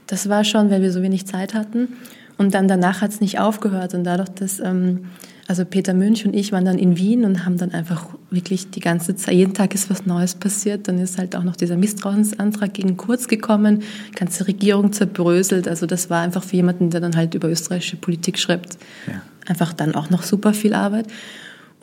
Das 0.07 0.29
war 0.29 0.45
schon, 0.45 0.71
weil 0.71 0.83
wir 0.83 0.93
so 0.93 1.01
wenig 1.01 1.27
Zeit 1.27 1.55
hatten. 1.55 1.95
Und 2.37 2.55
dann 2.55 2.69
danach 2.69 3.01
hat 3.01 3.13
es 3.13 3.21
nicht 3.21 3.39
aufgehört. 3.39 3.95
Und 3.95 4.05
dadurch, 4.05 4.31
dass 4.31 4.61
ähm, 4.61 5.07
also 5.47 5.65
Peter 5.65 5.93
Münch 5.93 6.25
und 6.25 6.35
ich 6.35 6.53
waren 6.53 6.65
dann 6.65 6.79
in 6.79 6.97
Wien 6.97 7.25
und 7.25 7.45
haben 7.45 7.59
dann 7.59 7.73
einfach 7.73 8.07
wirklich 8.31 8.71
die 8.71 8.81
ganze 8.81 9.15
Zeit, 9.15 9.35
jeden 9.35 9.53
Tag 9.53 9.75
ist 9.75 9.91
was 9.91 10.07
Neues 10.07 10.35
passiert. 10.35 10.89
Dann 10.89 10.99
ist 10.99 11.19
halt 11.19 11.37
auch 11.37 11.43
noch 11.43 11.57
dieser 11.57 11.77
Misstrauensantrag 11.77 12.73
gegen 12.73 12.97
Kurz 12.97 13.29
gekommen, 13.29 13.83
die 14.09 14.19
ganze 14.19 14.47
Regierung 14.47 14.93
zerbröselt. 14.93 15.69
Also 15.69 15.87
das 15.87 16.09
war 16.09 16.23
einfach 16.23 16.43
für 16.43 16.57
jemanden, 16.57 16.91
der 16.91 17.01
dann 17.01 17.17
halt 17.17 17.35
über 17.35 17.49
österreichische 17.49 17.97
Politik 17.97 18.39
schreibt, 18.39 18.79
ja. 19.07 19.21
einfach 19.47 19.75
dann 19.75 19.95
auch 19.95 20.09
noch 20.09 20.23
super 20.23 20.55
viel 20.55 20.73
Arbeit. 20.73 21.07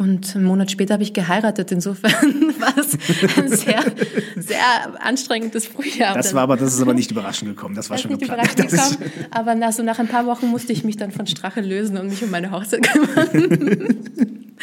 Und 0.01 0.35
einen 0.35 0.45
Monat 0.45 0.71
später 0.71 0.95
habe 0.95 1.03
ich 1.03 1.13
geheiratet. 1.13 1.71
Insofern 1.71 2.11
war 2.59 2.75
es 2.75 2.97
ein 3.37 3.49
sehr, 3.49 3.83
sehr 4.35 4.99
anstrengendes 4.99 5.67
Frühjahr. 5.67 6.15
Das 6.15 6.33
war 6.33 6.41
aber, 6.41 6.57
das 6.57 6.73
ist 6.73 6.81
aber 6.81 6.95
nicht 6.95 7.11
überraschend 7.11 7.51
gekommen. 7.51 7.75
Das 7.75 7.91
war 7.91 7.97
das 7.97 8.01
schon 8.01 8.13
nicht 8.13 8.21
geplant. 8.21 8.51
Überraschend 8.51 8.99
gekommen, 8.99 9.27
aber 9.29 9.53
nach, 9.53 9.73
so 9.73 9.83
nach 9.83 9.99
ein 9.99 10.07
paar 10.07 10.25
Wochen 10.25 10.47
musste 10.47 10.73
ich 10.73 10.83
mich 10.83 10.97
dann 10.97 11.11
von 11.11 11.27
Strache 11.27 11.61
lösen 11.61 11.99
und 11.99 12.07
mich 12.07 12.23
um 12.23 12.31
meine 12.31 12.49
Hochzeit 12.49 12.81
kümmern. 12.81 13.29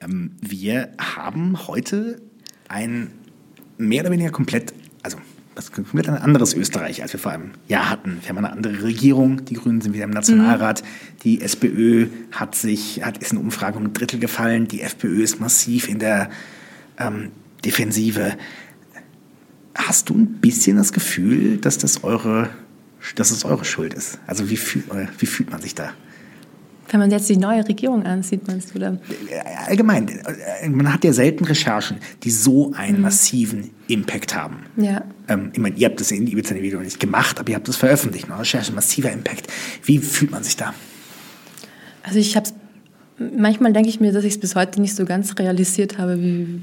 ähm, 0.00 0.32
wir 0.40 0.88
haben 0.98 1.68
heute 1.68 2.20
ein 2.66 3.12
mehr 3.78 4.02
oder 4.02 4.10
weniger 4.10 4.30
komplett, 4.30 4.74
das 5.56 5.66
ist 5.66 5.72
komplett 5.72 6.06
ein 6.08 6.18
anderes 6.18 6.52
Österreich, 6.52 7.02
als 7.02 7.14
wir 7.14 7.18
vor 7.18 7.32
einem 7.32 7.52
Jahr 7.66 7.88
hatten. 7.88 8.18
Wir 8.20 8.28
haben 8.28 8.38
eine 8.38 8.52
andere 8.52 8.82
Regierung, 8.82 9.46
die 9.46 9.54
Grünen 9.54 9.80
sind 9.80 9.94
wieder 9.94 10.04
im 10.04 10.10
Nationalrat, 10.10 10.82
mhm. 10.82 10.86
die 11.24 11.40
SPÖ 11.40 12.08
hat 12.30 12.54
sich, 12.54 13.02
hat, 13.02 13.16
ist 13.18 13.32
in 13.32 13.38
Umfragen 13.38 13.78
um 13.78 13.84
ein 13.84 13.92
Drittel 13.94 14.20
gefallen, 14.20 14.68
die 14.68 14.82
FPÖ 14.82 15.22
ist 15.22 15.40
massiv 15.40 15.88
in 15.88 15.98
der 15.98 16.28
ähm, 16.98 17.30
Defensive. 17.64 18.36
Hast 19.74 20.10
du 20.10 20.14
ein 20.14 20.40
bisschen 20.42 20.76
das 20.76 20.92
Gefühl, 20.92 21.56
dass 21.56 21.78
das 21.78 22.04
eure, 22.04 22.50
dass 23.14 23.30
es 23.30 23.46
eure 23.46 23.64
Schuld 23.64 23.94
ist? 23.94 24.18
Also 24.26 24.50
wie, 24.50 24.58
fühl, 24.58 24.84
wie 25.18 25.26
fühlt 25.26 25.50
man 25.50 25.62
sich 25.62 25.74
da? 25.74 25.94
Wenn 26.88 27.00
man 27.00 27.10
jetzt 27.10 27.28
die 27.28 27.36
neue 27.36 27.66
Regierung 27.66 28.04
ansieht, 28.04 28.46
meinst 28.46 28.72
du? 28.72 28.78
Oder? 28.78 28.98
Allgemein, 29.66 30.20
man 30.68 30.92
hat 30.92 31.04
ja 31.04 31.12
selten 31.12 31.44
Recherchen, 31.44 31.98
die 32.22 32.30
so 32.30 32.72
einen 32.74 32.96
mhm. 32.96 33.02
massiven 33.02 33.70
Impact 33.88 34.34
haben. 34.36 34.58
Ja. 34.76 35.02
Ähm, 35.28 35.50
ich 35.52 35.58
meine, 35.58 35.76
ihr 35.76 35.88
habt 35.88 36.00
das 36.00 36.12
in 36.12 36.26
Ibiza 36.26 36.54
Video 36.54 36.80
nicht 36.80 37.00
gemacht, 37.00 37.40
aber 37.40 37.50
ihr 37.50 37.56
habt 37.56 37.68
das 37.68 37.76
veröffentlicht. 37.76 38.28
Ne? 38.28 38.38
Recherche, 38.38 38.72
massiver 38.72 39.10
Impact. 39.10 39.48
Wie 39.84 39.98
fühlt 39.98 40.30
man 40.30 40.42
sich 40.42 40.56
da? 40.56 40.74
Also 42.04 42.20
ich 42.20 42.36
habe 42.36 42.50
manchmal 43.18 43.72
denke 43.72 43.88
ich 43.88 44.00
mir, 44.00 44.12
dass 44.12 44.24
ich 44.24 44.34
es 44.34 44.40
bis 44.40 44.54
heute 44.54 44.80
nicht 44.80 44.94
so 44.94 45.04
ganz 45.04 45.38
realisiert 45.38 45.98
habe, 45.98 46.20
wie, 46.20 46.60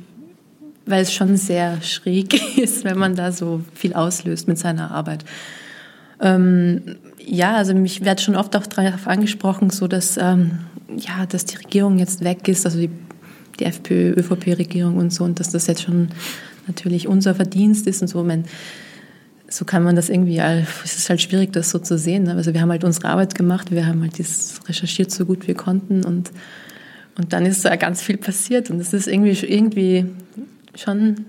weil 0.86 1.02
es 1.02 1.14
schon 1.14 1.38
sehr 1.38 1.82
schräg 1.82 2.58
ist, 2.58 2.84
wenn 2.84 2.98
man 2.98 3.16
da 3.16 3.32
so 3.32 3.62
viel 3.74 3.94
auslöst 3.94 4.48
mit 4.48 4.58
seiner 4.58 4.92
Arbeit. 4.92 5.26
Ähm, 6.24 6.82
ja, 7.20 7.56
also 7.56 7.76
mich 7.76 8.04
wird 8.04 8.22
schon 8.22 8.36
oft 8.36 8.56
auch 8.56 8.66
darauf 8.66 9.08
angesprochen, 9.08 9.70
so 9.70 9.88
dass, 9.88 10.18
ähm, 10.18 10.60
ja, 10.98 11.26
dass 11.26 11.46
die 11.46 11.58
Regierung 11.58 12.00
jetzt 12.00 12.24
weg 12.24 12.48
ist, 12.48 12.66
also 12.66 12.80
die, 12.80 12.90
die 13.60 13.66
FPÖ, 13.66 14.14
ÖVP-Regierung 14.14 14.98
und 14.98 15.14
so, 15.14 15.26
und 15.26 15.40
dass 15.40 15.50
das 15.50 15.68
jetzt 15.68 15.84
schon 15.84 16.10
natürlich 16.66 17.10
unser 17.10 17.36
Verdienst 17.36 17.88
ist 17.88 18.02
und 18.02 18.08
so. 18.08 18.24
Man, 18.24 18.46
so 19.50 19.66
kann 19.66 19.84
man 19.84 19.98
das 19.98 20.10
irgendwie, 20.10 20.40
es 20.40 20.98
ist 20.98 21.10
halt 21.10 21.22
schwierig, 21.22 21.52
das 21.52 21.70
so 21.70 21.78
zu 21.78 21.98
sehen. 21.98 22.24
Ne? 22.24 22.36
Also 22.36 22.54
wir 22.54 22.62
haben 22.62 22.72
halt 22.72 22.86
unsere 22.86 23.10
Arbeit 23.10 23.36
gemacht, 23.36 23.72
wir 23.72 23.86
haben 23.86 24.02
halt 24.02 24.18
das 24.18 24.62
recherchiert 24.68 25.12
so 25.12 25.26
gut 25.26 25.46
wir 25.48 25.56
konnten 25.56 26.06
und, 26.06 26.32
und 27.18 27.34
dann 27.34 27.46
ist 27.46 27.66
da 27.66 27.76
ganz 27.76 28.02
viel 28.02 28.18
passiert 28.18 28.70
und 28.70 28.80
es 28.80 28.94
ist 28.94 29.08
irgendwie, 29.08 29.32
irgendwie 29.46 30.06
schon 30.76 31.26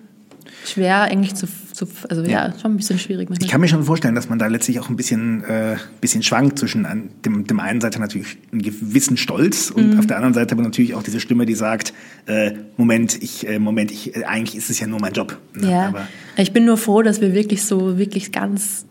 schwer 0.67 1.03
eigentlich 1.03 1.35
zu, 1.35 1.47
zu 1.73 1.87
also 2.09 2.23
ja. 2.23 2.49
ja. 2.49 2.55
schon 2.61 2.73
ein 2.73 2.77
bisschen 2.77 2.99
schwierig. 2.99 3.29
Manchmal. 3.29 3.45
Ich 3.45 3.51
kann 3.51 3.61
mir 3.61 3.69
schon 3.69 3.85
vorstellen, 3.85 4.15
dass 4.15 4.29
man 4.29 4.39
da 4.39 4.47
letztlich 4.47 4.81
auch 4.81 4.89
ein 4.89 4.97
bisschen, 4.97 5.45
äh, 5.45 5.77
bisschen 6.01 6.23
schwankt 6.23 6.59
zwischen 6.59 6.87
an 6.87 7.11
dem, 7.25 7.47
dem 7.47 7.61
einen 7.61 7.81
Seite 7.81 8.01
natürlich 8.01 8.37
einen 8.53 8.63
gewissen 8.63 9.17
Stolz 9.17 9.71
und 9.71 9.95
mhm. 9.95 9.99
auf 9.99 10.07
der 10.07 10.17
anderen 10.17 10.35
Seite 10.35 10.55
aber 10.55 10.63
natürlich 10.63 10.95
auch 10.95 11.03
diese 11.03 11.21
Stimme, 11.21 11.47
die 11.47 11.55
sagt, 11.55 11.93
äh, 12.27 12.53
Moment, 12.77 13.23
ich, 13.23 13.47
äh, 13.47 13.59
Moment, 13.59 13.91
ich, 13.91 14.17
äh, 14.17 14.25
eigentlich 14.25 14.57
ist 14.57 14.71
es 14.71 14.81
ja 14.81 14.87
nur 14.87 15.01
mein 15.01 15.13
Job. 15.13 15.39
Ne? 15.55 15.71
Ja, 15.71 15.89
aber 15.89 16.09
ich 16.37 16.53
bin 16.53 16.65
nur 16.65 16.77
froh, 16.77 17.03
dass 17.03 17.21
wir 17.21 17.35
wirklich 17.35 17.65
so, 17.65 17.99
wirklich 17.99 18.33
ganz 18.33 18.87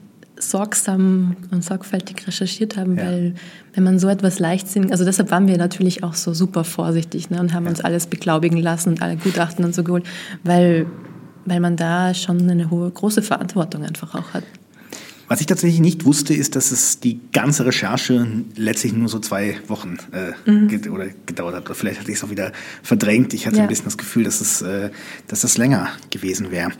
sorgsam 0.49 1.36
und 1.51 1.63
sorgfältig 1.63 2.27
recherchiert 2.27 2.77
haben, 2.77 2.97
ja. 2.97 3.05
weil 3.05 3.36
wenn 3.73 3.83
man 3.83 3.99
so 3.99 4.07
etwas 4.07 4.39
leichtsinnig, 4.39 4.91
also 4.91 5.05
deshalb 5.05 5.31
waren 5.31 5.47
wir 5.47 5.57
natürlich 5.57 6.03
auch 6.03 6.13
so 6.13 6.33
super 6.33 6.63
vorsichtig 6.63 7.29
ne, 7.29 7.39
und 7.39 7.53
haben 7.53 7.65
ja. 7.65 7.69
uns 7.69 7.81
alles 7.81 8.07
beglaubigen 8.07 8.57
lassen 8.57 8.89
und 8.89 9.01
alle 9.01 9.17
Gutachten 9.17 9.63
und 9.65 9.73
so 9.73 9.83
geholt, 9.83 10.05
weil 10.43 10.86
weil 11.45 11.60
man 11.60 11.75
da 11.75 12.13
schon 12.13 12.49
eine 12.49 12.69
hohe, 12.69 12.89
große 12.89 13.21
Verantwortung 13.21 13.84
einfach 13.84 14.15
auch 14.15 14.34
hat. 14.34 14.43
Was 15.29 15.39
ich 15.39 15.47
tatsächlich 15.47 15.79
nicht 15.79 16.06
wusste, 16.06 16.34
ist, 16.34 16.56
dass 16.56 16.71
es 16.71 16.99
die 16.99 17.19
ganze 17.32 17.65
Recherche 17.65 18.27
letztlich 18.56 18.93
nur 18.93 19.08
so 19.08 19.19
zwei 19.19 19.58
Wochen 19.67 19.97
äh, 20.12 20.49
mhm. 20.49 20.67
ge 20.67 20.89
oder 20.89 21.08
gedauert 21.25 21.56
hat. 21.56 21.65
Oder 21.65 21.75
vielleicht 21.75 21.99
hatte 21.99 22.12
ich 22.12 22.17
es 22.17 22.23
auch 22.23 22.29
wieder 22.29 22.51
verdrängt. 22.84 23.34
Ich 23.34 23.47
hatte 23.47 23.58
ja. 23.58 23.63
ein 23.63 23.69
bisschen 23.69 23.86
das 23.86 23.97
Gefühl, 23.97 24.25
dass 24.25 24.41
es, 24.41 24.62
äh, 24.62 24.91
dass 25.27 25.41
das 25.41 25.58
länger 25.58 25.88
gewesen 26.12 26.51
wäre. 26.51 26.71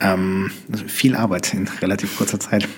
Ähm, 0.00 0.50
also 0.70 0.84
viel 0.88 1.14
Arbeit 1.14 1.54
in 1.54 1.68
relativ 1.80 2.16
kurzer 2.16 2.40
Zeit. 2.40 2.68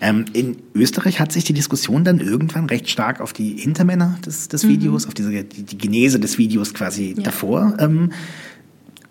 Ähm, 0.00 0.24
in 0.32 0.56
Österreich 0.74 1.20
hat 1.20 1.30
sich 1.30 1.44
die 1.44 1.54
Diskussion 1.54 2.02
dann 2.04 2.18
irgendwann 2.18 2.66
recht 2.66 2.90
stark 2.90 3.20
auf 3.20 3.32
die 3.32 3.56
Hintermänner 3.56 4.18
des, 4.26 4.48
des 4.48 4.64
mhm. 4.64 4.68
Videos, 4.68 5.06
auf 5.06 5.14
diese, 5.14 5.30
die, 5.44 5.62
die, 5.62 5.78
Genese 5.78 6.18
des 6.18 6.36
Videos 6.36 6.74
quasi 6.74 7.14
ja. 7.16 7.22
davor 7.22 7.76
ähm, 7.78 8.10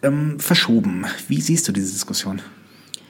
ähm, 0.03 0.39
verschoben. 0.39 1.05
Wie 1.27 1.41
siehst 1.41 1.67
du 1.67 1.71
diese 1.71 1.91
Diskussion? 1.91 2.41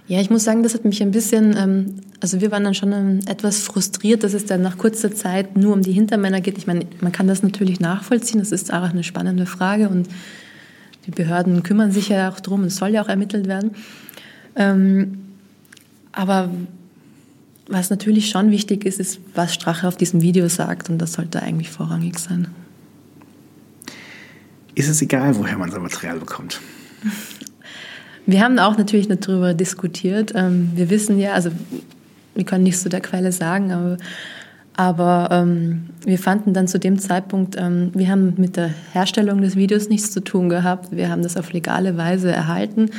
Ja, 0.08 0.20
ich 0.20 0.30
muss 0.30 0.44
sagen, 0.44 0.64
das 0.64 0.74
hat 0.74 0.84
mich 0.84 1.02
ein 1.02 1.12
bisschen, 1.12 1.56
ähm, 1.58 1.96
also 2.20 2.42
wir 2.42 2.52
waren 2.52 2.64
dann 2.64 2.74
schon 2.74 2.92
ähm, 2.92 3.20
etwas 3.26 3.60
frustriert, 3.60 4.24
dass 4.24 4.34
es 4.34 4.46
dann 4.46 4.62
nach 4.62 4.78
kurzer 4.78 5.14
Zeit 5.16 5.56
nur 5.56 5.74
um 5.74 5.82
die 5.82 5.94
Hintermänner 5.94 6.42
geht. 6.42 6.58
Ich 6.58 6.68
meine, 6.68 6.86
man 7.00 7.14
kann 7.14 7.28
das 7.28 7.42
natürlich 7.42 7.80
nachvollziehen, 7.80 8.40
das 8.40 8.52
ist 8.52 8.74
auch 8.74 8.82
eine 8.82 9.04
spannende 9.04 9.46
Frage 9.46 9.88
und 9.88 10.10
die 11.06 11.12
Behörden 11.12 11.64
kümmern 11.64 11.92
sich 11.92 12.10
ja 12.10 12.30
auch 12.30 12.40
drum, 12.42 12.66
es 12.66 12.76
soll 12.76 12.90
ja 12.90 13.02
auch 13.02 13.10
ermittelt 13.10 13.48
werden. 13.48 13.72
Ähm, 14.56 15.20
aber 16.12 16.52
was 17.68 17.90
natürlich 17.90 18.30
schon 18.30 18.52
wichtig 18.52 18.86
ist, 18.86 19.00
ist, 19.00 19.20
was 19.36 19.54
Strache 19.54 19.88
auf 19.88 19.96
diesem 19.96 20.22
Video 20.22 20.50
sagt 20.50 20.90
und 20.90 20.98
das 20.98 21.14
sollte 21.14 21.42
eigentlich 21.42 21.72
vorrangig 21.72 22.20
sein. 22.20 22.48
Ist 24.76 24.90
es 24.90 25.02
egal, 25.02 25.36
woher 25.38 25.58
man 25.58 25.72
sein 25.72 25.82
Material 25.82 26.20
bekommt? 26.20 26.60
Wir 28.26 28.42
haben 28.42 28.58
auch 28.60 28.78
natürlich 28.78 29.08
darüber 29.08 29.54
diskutiert. 29.54 30.32
Ähm, 30.36 30.72
wir 30.76 30.90
wissen 30.90 31.20
ja, 31.20 31.34
also 31.34 31.50
wir 32.36 32.46
können 32.46 32.64
nichts 32.64 32.82
zu 32.82 32.90
der 32.90 33.02
Quelle 33.02 33.32
sagen, 33.32 33.72
aber, 33.72 33.98
aber 34.76 35.30
ähm, 35.32 35.90
wir 36.06 36.18
fanden 36.18 36.54
dann 36.54 36.68
zu 36.68 36.80
dem 36.80 37.00
Zeitpunkt, 37.00 37.56
ähm, 37.58 37.92
wir 37.94 38.08
haben 38.08 38.34
mit 38.38 38.56
der 38.56 38.70
Herstellung 38.94 39.42
des 39.42 39.56
Videos 39.56 39.90
nichts 39.90 40.12
zu 40.12 40.22
tun 40.22 40.50
gehabt. 40.50 40.96
Wir 40.96 41.10
haben 41.10 41.22
das 41.22 41.36
auf 41.36 41.52
legale 41.52 41.98
Weise 41.98 42.32
erhalten 42.32 42.90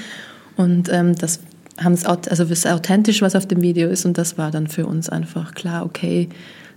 und 0.57 0.89
das 0.89 1.41
haben 1.83 1.95
es 1.95 2.05
also 2.05 2.45
ist 2.45 2.67
authentisch, 2.69 3.23
was 3.23 3.35
auf 3.35 3.47
dem 3.47 3.61
Video 3.61 3.89
ist 3.89 4.05
und 4.05 4.17
das 4.19 4.39
war 4.39 4.53
dann 4.53 4.69
für 4.69 4.87
uns 4.87 5.09
einfach 5.09 5.55
klar, 5.55 5.85
okay, 5.85 6.29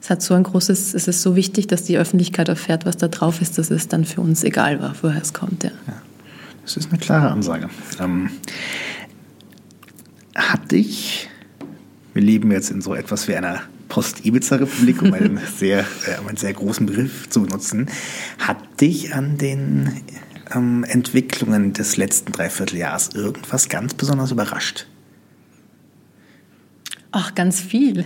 es 0.02 0.10
hat 0.10 0.22
so 0.22 0.34
ein 0.34 0.44
großes, 0.44 0.94
es 0.94 1.08
ist 1.08 1.22
so 1.22 1.36
wichtig, 1.36 1.68
dass 1.68 1.84
die 1.84 1.98
Öffentlichkeit 1.98 2.50
erfährt, 2.50 2.86
was 2.86 2.98
da 2.98 3.08
drauf 3.08 3.42
ist, 3.42 3.58
dass 3.58 3.72
es 3.72 3.88
dann 3.88 4.06
für 4.06 4.22
uns 4.22 4.44
egal 4.44 4.80
war, 4.82 4.96
woher 5.02 5.22
es 5.22 5.34
kommt. 5.34 5.64
Ja. 5.64 5.72
ja. 5.88 5.94
Das 6.68 6.76
ist 6.76 6.90
eine 6.90 7.00
klare 7.00 7.32
Ansage. 7.32 7.70
Ähm, 7.98 8.30
hat 10.36 10.70
dich, 10.70 11.30
wir 12.14 12.22
leben 12.22 12.52
jetzt 12.52 12.72
in 12.72 12.82
so 12.82 12.94
etwas 12.94 13.30
wie 13.30 13.36
einer 13.36 13.62
Post-Ibiza-Republik, 13.88 15.02
um 15.02 15.14
einen 15.14 15.40
sehr, 15.58 15.86
äh, 16.06 16.20
um 16.20 16.28
einen 16.28 16.36
sehr 16.36 16.52
großen 16.52 16.86
Begriff 16.86 17.30
zu 17.30 17.44
benutzen, 17.44 17.88
hat 18.40 18.58
dich 18.82 19.16
an 19.16 19.38
den 19.38 20.02
ähm, 20.54 20.84
Entwicklungen 20.84 21.72
des 21.72 21.96
letzten 21.96 22.34
Dreivierteljahres 22.34 23.12
irgendwas 23.16 23.70
ganz 23.70 23.94
besonders 23.94 24.32
überrascht? 24.32 24.88
Ach, 27.12 27.34
ganz 27.34 27.62
viel. 27.62 28.04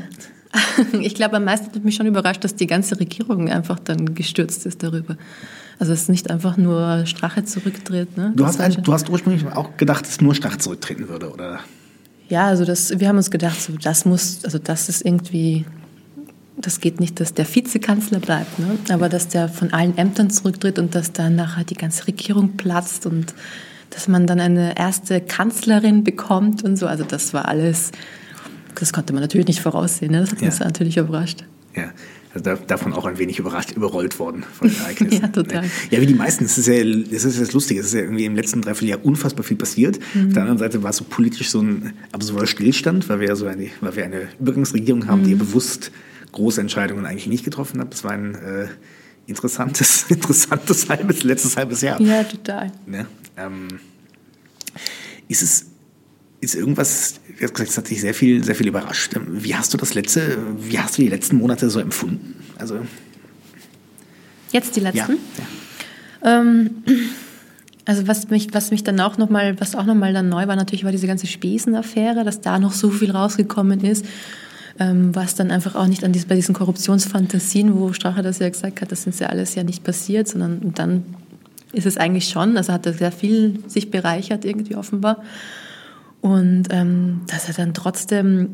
Ich 1.00 1.15
glaube, 1.15 1.38
am 1.38 1.45
meisten 1.45 1.74
hat 1.74 1.84
mich 1.84 1.95
schon 1.95 2.08
überrascht, 2.08 2.43
dass 2.43 2.56
die 2.56 2.67
ganze 2.67 3.00
Regierung 3.00 3.50
einfach 3.50 3.80
dann 3.80 4.13
gestürzt 4.15 4.65
ist 4.65 4.84
darüber. 4.84 5.17
Also 5.81 5.93
es 5.93 6.03
ist 6.03 6.09
nicht 6.09 6.29
einfach 6.29 6.57
nur 6.57 7.07
Strache 7.07 7.43
zurücktritt. 7.43 8.15
Ne? 8.15 8.33
Du, 8.35 8.45
hast 8.45 8.61
ein, 8.61 8.83
du 8.83 8.93
hast 8.93 9.09
ursprünglich 9.09 9.43
auch 9.47 9.77
gedacht, 9.77 10.05
dass 10.05 10.21
nur 10.21 10.35
Strache 10.35 10.59
zurücktreten 10.59 11.09
würde, 11.09 11.31
oder? 11.31 11.59
Ja, 12.29 12.45
also 12.45 12.65
das, 12.65 12.99
wir 12.99 13.07
haben 13.07 13.17
uns 13.17 13.31
gedacht, 13.31 13.59
so, 13.59 13.73
das 13.81 14.05
muss, 14.05 14.45
also 14.45 14.59
das 14.59 14.89
ist 14.89 15.03
irgendwie, 15.03 15.65
das 16.55 16.81
geht 16.81 16.99
nicht, 16.99 17.19
dass 17.19 17.33
der 17.33 17.47
Vizekanzler 17.51 18.19
bleibt, 18.19 18.59
ne? 18.59 18.77
aber 18.91 19.09
dass 19.09 19.29
der 19.29 19.49
von 19.49 19.73
allen 19.73 19.97
Ämtern 19.97 20.29
zurücktritt 20.29 20.77
und 20.77 20.93
dass 20.93 21.13
dann 21.13 21.35
nachher 21.35 21.63
die 21.63 21.73
ganze 21.73 22.05
Regierung 22.05 22.57
platzt 22.57 23.07
und 23.07 23.33
dass 23.89 24.07
man 24.07 24.27
dann 24.27 24.39
eine 24.39 24.77
erste 24.77 25.19
Kanzlerin 25.19 26.03
bekommt 26.03 26.63
und 26.63 26.75
so. 26.75 26.85
Also 26.85 27.05
das 27.05 27.33
war 27.33 27.47
alles, 27.47 27.91
das 28.75 28.93
konnte 28.93 29.13
man 29.13 29.23
natürlich 29.23 29.47
nicht 29.47 29.61
voraussehen. 29.61 30.11
Ne? 30.11 30.19
Das 30.19 30.32
hat 30.32 30.43
uns 30.43 30.59
natürlich 30.59 30.97
überrascht. 30.97 31.43
Ja, 31.75 31.86
davon 32.39 32.93
auch 32.93 33.05
ein 33.05 33.17
wenig 33.17 33.39
überrascht, 33.39 33.71
überrollt 33.71 34.17
worden 34.19 34.43
von 34.57 34.69
den 34.69 34.77
Ereignissen. 34.82 35.21
ja, 35.21 35.27
total. 35.27 35.65
Ja, 35.89 36.01
wie 36.01 36.05
die 36.05 36.13
meisten. 36.13 36.45
Es 36.45 36.57
ist 36.57 36.67
ja, 36.67 36.75
es 36.75 37.25
ist 37.25 37.39
das 37.39 37.51
Lustige. 37.53 37.79
Es 37.82 37.88
ist 37.88 37.93
ja 37.93 38.01
irgendwie 38.01 38.25
im 38.25 38.36
letzten 38.36 38.61
Dreivierteljahr 38.61 39.05
unfassbar 39.05 39.43
viel 39.43 39.57
passiert. 39.57 39.99
Mhm. 40.13 40.27
Auf 40.27 40.34
der 40.34 40.41
anderen 40.43 40.59
Seite 40.59 40.84
war 40.84 40.91
es 40.91 40.97
so 40.97 41.03
politisch 41.03 41.49
so 41.49 41.61
ein 41.61 41.93
absurder 42.11 42.47
Stillstand, 42.47 43.09
weil 43.09 43.19
wir 43.19 43.27
ja 43.29 43.36
so 43.36 43.45
eine, 43.45 43.69
weil 43.82 43.95
wir 43.95 44.05
eine 44.05 44.27
Übergangsregierung 44.39 45.07
haben, 45.07 45.21
mhm. 45.21 45.25
die 45.25 45.32
ja 45.32 45.38
bewusst 45.38 45.91
große 46.32 46.61
Entscheidungen 46.61 47.05
eigentlich 47.05 47.27
nicht 47.27 47.43
getroffen 47.43 47.79
habe. 47.79 47.89
Das 47.89 48.03
war 48.03 48.11
ein 48.11 48.36
äh, 48.36 48.67
interessantes, 49.27 50.05
interessantes 50.09 50.89
halbes, 50.89 51.23
letztes 51.23 51.57
halbes 51.57 51.82
Jahr. 51.82 51.99
Ja, 52.01 52.23
total. 52.23 52.71
Ne? 52.86 53.07
Ähm, 53.38 53.67
ist 55.27 55.41
es 55.41 55.65
ist 56.41 56.55
irgendwas, 56.55 57.21
hast 57.43 57.53
gesagt, 57.53 57.71
es 57.71 57.77
hat 57.77 57.89
dich 57.89 58.01
sehr 58.01 58.13
viel, 58.13 58.43
sehr 58.43 58.55
viel 58.55 58.67
überrascht. 58.67 59.15
Wie 59.27 59.55
hast 59.55 59.73
du 59.73 59.77
das 59.77 59.93
letzte, 59.93 60.37
wie 60.57 60.79
hast 60.79 60.97
du 60.97 61.01
die 61.01 61.09
letzten 61.09 61.37
Monate 61.37 61.69
so 61.69 61.79
empfunden? 61.79 62.35
Also 62.57 62.79
Jetzt 64.51 64.75
die 64.75 64.81
letzten? 64.81 65.13
ja, 65.13 65.17
ja. 66.23 66.41
Ähm, 66.41 66.69
also 67.85 68.07
was 68.07 68.29
mich, 68.29 68.53
was 68.53 68.71
mich 68.71 68.83
dann 68.83 68.99
auch 68.99 69.17
nochmal, 69.17 69.59
was 69.59 69.75
auch 69.75 69.85
nochmal 69.85 70.13
dann 70.13 70.29
neu 70.29 70.47
war, 70.47 70.55
natürlich 70.55 70.83
war 70.83 70.91
diese 70.91 71.07
ganze 71.07 71.27
Spesen-Affäre, 71.27 72.23
dass 72.23 72.41
da 72.41 72.59
noch 72.59 72.73
so 72.73 72.89
viel 72.89 73.11
rausgekommen 73.11 73.81
ist, 73.81 74.05
ähm, 74.79 75.15
was 75.15 75.35
dann 75.35 75.51
einfach 75.51 75.75
auch 75.75 75.87
nicht 75.87 76.03
an 76.03 76.11
dies, 76.11 76.25
bei 76.25 76.35
diesen 76.35 76.53
Korruptionsfantasien, 76.53 77.75
wo 77.77 77.93
Strache 77.93 78.21
das 78.21 78.39
ja 78.39 78.49
gesagt 78.49 78.81
hat, 78.81 78.91
das 78.91 79.07
ist 79.07 79.19
ja 79.19 79.27
alles 79.27 79.55
ja 79.55 79.63
nicht 79.63 79.83
passiert, 79.83 80.27
sondern 80.27 80.73
dann 80.75 81.03
ist 81.73 81.85
es 81.85 81.97
eigentlich 81.97 82.27
schon, 82.27 82.57
also 82.57 82.73
hat 82.73 82.85
er 82.85 82.93
sehr 82.93 83.11
viel 83.11 83.59
sich 83.67 83.89
bereichert 83.89 84.45
irgendwie 84.45 84.75
offenbar. 84.75 85.23
Und 86.22 86.65
ähm, 86.69 87.22
dass 87.28 87.47
er 87.47 87.53
dann 87.55 87.74
trotzdem 87.74 88.49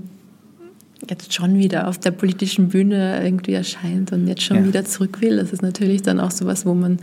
jetzt 1.09 1.33
schon 1.33 1.57
wieder 1.57 1.87
auf 1.87 1.97
der 1.97 2.11
politischen 2.11 2.69
Bühne 2.69 3.23
irgendwie 3.23 3.53
erscheint 3.53 4.11
und 4.11 4.27
jetzt 4.27 4.41
schon 4.43 4.57
Ja. 4.57 4.65
wieder 4.65 4.85
zurück 4.85 5.21
will, 5.21 5.37
das 5.37 5.51
ist 5.53 5.61
natürlich 5.61 6.01
dann 6.01 6.19
auch 6.19 6.31
sowas, 6.31 6.65
wo 6.65 6.73
man, 6.73 6.97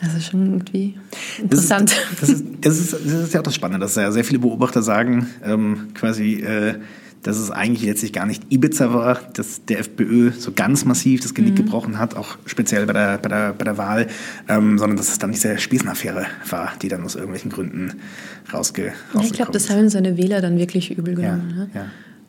also 0.00 0.20
schon 0.20 0.46
irgendwie 0.46 0.94
interessant. 1.40 1.94
Das 2.20 2.28
ist, 2.30 2.44
das, 2.62 2.78
ist, 2.78 2.92
das, 2.92 3.02
ist, 3.02 3.12
das 3.12 3.22
ist 3.24 3.34
ja 3.34 3.40
auch 3.40 3.44
das 3.44 3.54
Spannende, 3.54 3.84
dass 3.84 3.94
ja 3.96 4.10
sehr 4.10 4.24
viele 4.24 4.38
Beobachter 4.38 4.82
sagen, 4.82 5.26
ähm, 5.44 5.88
quasi, 5.94 6.34
äh, 6.40 6.76
dass 7.24 7.38
es 7.38 7.50
eigentlich 7.50 7.84
letztlich 7.84 8.12
gar 8.12 8.26
nicht 8.26 8.44
Ibiza 8.52 8.94
war, 8.94 9.18
dass 9.34 9.64
der 9.64 9.80
FPÖ 9.80 10.30
so 10.38 10.52
ganz 10.52 10.84
massiv 10.84 11.20
das 11.20 11.32
Mhm. 11.32 11.34
Genick 11.36 11.56
gebrochen 11.56 11.98
hat, 11.98 12.14
auch 12.16 12.36
speziell 12.46 12.86
bei 12.86 12.92
der, 12.92 13.18
bei 13.18 13.28
der, 13.28 13.52
bei 13.54 13.64
der 13.64 13.76
Wahl, 13.76 14.06
ähm, 14.48 14.78
sondern 14.78 14.96
dass 14.96 15.08
es 15.08 15.18
dann 15.18 15.32
diese 15.32 15.58
Spießenaffäre 15.58 16.26
war, 16.48 16.72
die 16.80 16.88
dann 16.88 17.02
aus 17.02 17.16
irgendwelchen 17.16 17.50
Gründen 17.50 17.94
rausge 18.52 18.92
Ja, 19.14 19.20
ich 19.22 19.32
glaube, 19.32 19.50
das 19.52 19.68
haben 19.70 19.88
seine 19.88 20.16
Wähler 20.16 20.40
dann 20.40 20.58
wirklich 20.58 20.96
übel 20.96 21.18
Ja, 21.20 21.32
genommen. 21.34 21.56
ne? 21.56 21.70
ja. 21.74 21.86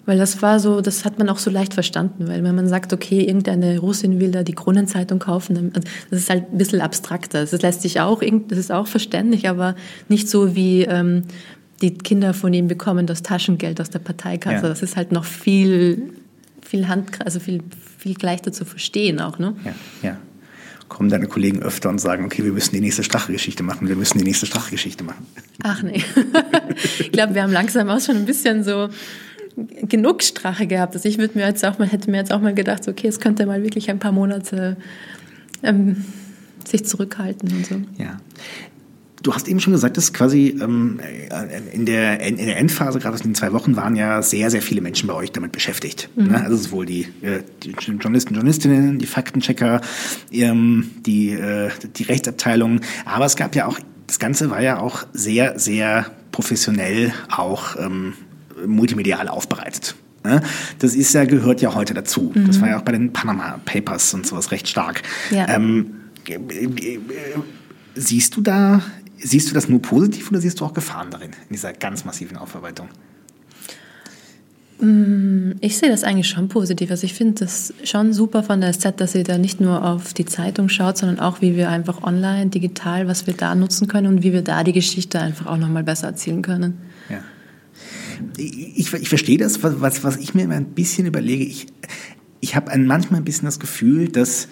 Weil 0.07 0.19
das 0.19 0.43
war 0.43 0.59
so, 0.59 0.81
das 0.81 1.03
hat 1.03 1.17
man 1.17 1.29
auch 1.29 1.39
so 1.39 1.49
leicht 1.49 1.73
verstanden, 1.73 2.27
weil 2.27 2.43
wenn 2.43 2.53
man 2.53 2.67
sagt, 2.69 2.93
okay, 2.93 3.23
irgendeine 3.23 3.79
Russin 3.79 4.19
will 4.19 4.29
da 4.29 4.43
die 4.43 4.53
Kronenzeitung 4.53 5.17
kaufen, 5.17 5.57
also 5.73 5.87
das 6.11 6.19
ist 6.19 6.29
halt 6.29 6.51
ein 6.53 6.59
bisschen 6.59 6.79
abstrakter. 6.81 7.43
Das 7.43 7.59
lässt 7.63 7.81
sich 7.81 7.99
auch, 8.01 8.21
das 8.47 8.59
ist 8.59 8.71
auch 8.71 8.85
verständlich, 8.85 9.49
aber 9.49 9.75
nicht 10.07 10.29
so 10.29 10.55
wie 10.55 10.83
ähm, 10.83 11.23
die 11.81 11.97
Kinder 11.97 12.33
von 12.33 12.53
ihm 12.53 12.67
bekommen 12.67 13.05
das 13.05 13.21
Taschengeld 13.21 13.81
aus 13.81 13.89
der 13.89 13.99
Parteikasse. 13.99 14.63
Ja. 14.63 14.69
Das 14.69 14.81
ist 14.81 14.95
halt 14.95 15.11
noch 15.11 15.25
viel, 15.25 16.13
viel 16.61 16.87
Hand, 16.87 17.23
also 17.23 17.39
viel, 17.39 17.61
viel 17.97 18.15
leichter 18.21 18.51
zu 18.51 18.65
verstehen 18.65 19.19
auch, 19.19 19.39
ne? 19.39 19.55
Ja, 19.63 19.75
ja. 20.01 20.17
Kommen 20.87 21.09
deine 21.09 21.27
Kollegen 21.27 21.63
öfter 21.63 21.89
und 21.89 21.99
sagen, 21.99 22.25
okay, 22.25 22.43
wir 22.43 22.51
müssen 22.51 22.75
die 22.75 22.79
nächste 22.79 23.03
Strache-Geschichte 23.03 23.63
machen, 23.63 23.87
wir 23.87 23.95
müssen 23.95 24.19
die 24.19 24.23
nächste 24.23 24.45
Strache-Geschichte 24.45 25.03
machen. 25.03 25.25
Ach 25.63 25.81
nee. 25.81 26.03
ich 26.99 27.11
glaube, 27.11 27.33
wir 27.33 27.41
haben 27.41 27.51
langsam 27.51 27.89
auch 27.89 27.99
schon 27.99 28.17
ein 28.17 28.25
bisschen 28.25 28.63
so 28.63 28.89
genug 29.55 30.21
Strache 30.21 30.67
gehabt. 30.67 30.95
Also 30.95 31.09
ich 31.09 31.17
würde 31.17 31.37
mir 31.37 31.47
jetzt 31.47 31.65
auch 31.65 31.79
mal, 31.79 31.87
hätte 31.87 32.11
mir 32.11 32.17
jetzt 32.17 32.31
auch 32.31 32.41
mal 32.41 32.53
gedacht, 32.53 32.87
okay, 32.87 33.07
es 33.07 33.19
könnte 33.19 33.45
mal 33.47 33.63
wirklich 33.63 33.89
ein 33.89 33.99
paar 33.99 34.11
Monate 34.11 34.77
ähm, 35.63 36.05
sich 36.67 36.85
zurückhalten 36.85 37.51
und 37.51 37.65
so. 37.65 37.75
Ja. 37.97 38.17
Du 39.25 39.33
hast 39.33 39.47
eben 39.47 39.59
schon 39.59 39.73
gesagt, 39.73 39.97
dass 39.97 40.13
quasi 40.13 40.55
ähm, 40.61 40.99
in, 41.73 41.87
der, 41.87 42.19
in 42.19 42.37
der 42.37 42.57
Endphase, 42.57 42.99
gerade 42.99 43.15
aus 43.15 43.23
den 43.23 43.33
zwei 43.33 43.53
Wochen, 43.53 43.75
waren 43.75 43.95
ja 43.95 44.21
sehr, 44.21 44.51
sehr 44.51 44.61
viele 44.61 44.81
Menschen 44.81 45.07
bei 45.07 45.15
euch 45.15 45.31
damit 45.31 45.51
beschäftigt. 45.51 46.09
Ne? 46.15 46.43
Also 46.43 46.57
sowohl 46.57 46.85
die, 46.85 47.07
äh, 47.23 47.41
die 47.63 47.71
Journalisten, 47.71 48.35
Journalistinnen, 48.35 48.99
die 48.99 49.07
Faktenchecker, 49.07 49.81
ähm, 50.31 50.91
die, 51.07 51.31
äh, 51.31 51.71
die 51.95 52.03
Rechtsabteilung. 52.03 52.81
Aber 53.05 53.25
es 53.25 53.35
gab 53.35 53.55
ja 53.55 53.65
auch, 53.65 53.79
das 54.05 54.19
Ganze 54.19 54.51
war 54.51 54.61
ja 54.61 54.79
auch 54.79 55.07
sehr, 55.11 55.57
sehr 55.57 56.05
professionell 56.31 57.11
auch 57.35 57.77
ähm, 57.79 58.13
multimedial 58.67 59.27
aufbereitet. 59.27 59.95
Ne? 60.23 60.43
Das 60.77 60.93
ist 60.93 61.13
ja, 61.13 61.25
gehört 61.25 61.61
ja 61.61 61.73
heute 61.73 61.95
dazu. 61.95 62.31
Das 62.45 62.61
war 62.61 62.69
ja 62.69 62.77
auch 62.77 62.83
bei 62.83 62.91
den 62.91 63.11
Panama 63.11 63.59
Papers 63.65 64.13
und 64.13 64.27
sowas 64.27 64.51
recht 64.51 64.67
stark. 64.67 65.01
Ja. 65.31 65.49
Ähm, 65.49 65.95
äh, 66.29 66.35
äh, 66.35 66.99
Siehst 67.97 68.35
du 68.35 68.41
da, 68.41 68.81
siehst 69.17 69.49
du 69.49 69.53
das 69.53 69.69
nur 69.69 69.81
positiv 69.81 70.29
oder 70.29 70.41
siehst 70.41 70.59
du 70.59 70.65
auch 70.65 70.73
Gefahren 70.73 71.09
darin, 71.11 71.31
in 71.49 71.53
dieser 71.53 71.73
ganz 71.73 72.05
massiven 72.05 72.37
Aufarbeitung? 72.37 72.89
Ich 75.61 75.77
sehe 75.77 75.89
das 75.89 76.03
eigentlich 76.03 76.27
schon 76.27 76.49
positiv. 76.49 76.91
Also 76.91 77.05
ich 77.05 77.13
finde 77.13 77.45
das 77.45 77.73
schon 77.85 78.11
super 78.11 78.43
von 78.43 78.59
der 78.59 78.73
SZ, 78.73 78.97
dass 78.97 79.13
sie 79.13 79.23
da 79.23 79.37
nicht 79.37 79.61
nur 79.61 79.85
auf 79.85 80.13
die 80.13 80.25
Zeitung 80.25 80.67
schaut, 80.67 80.97
sondern 80.97 81.19
auch, 81.19 81.41
wie 81.41 81.55
wir 81.55 81.69
einfach 81.69 82.03
online, 82.03 82.47
digital, 82.47 83.07
was 83.07 83.25
wir 83.25 83.33
da 83.33 83.55
nutzen 83.55 83.87
können 83.87 84.07
und 84.07 84.23
wie 84.23 84.33
wir 84.33 84.41
da 84.41 84.65
die 84.65 84.73
Geschichte 84.73 85.19
einfach 85.19 85.45
auch 85.45 85.57
nochmal 85.57 85.83
besser 85.85 86.07
erzählen 86.07 86.41
können. 86.41 86.77
Ja. 87.09 87.19
Ich, 88.37 88.93
ich, 88.93 89.09
verstehe 89.09 89.37
das, 89.37 89.63
was, 89.63 90.03
was, 90.03 90.17
ich 90.17 90.33
mir 90.33 90.43
immer 90.43 90.55
ein 90.55 90.65
bisschen 90.65 91.07
überlege. 91.07 91.45
Ich, 91.45 91.67
ich 92.41 92.55
habe 92.57 92.77
manchmal 92.77 93.21
ein 93.21 93.25
bisschen 93.25 93.45
das 93.45 93.59
Gefühl, 93.61 94.09
dass 94.09 94.49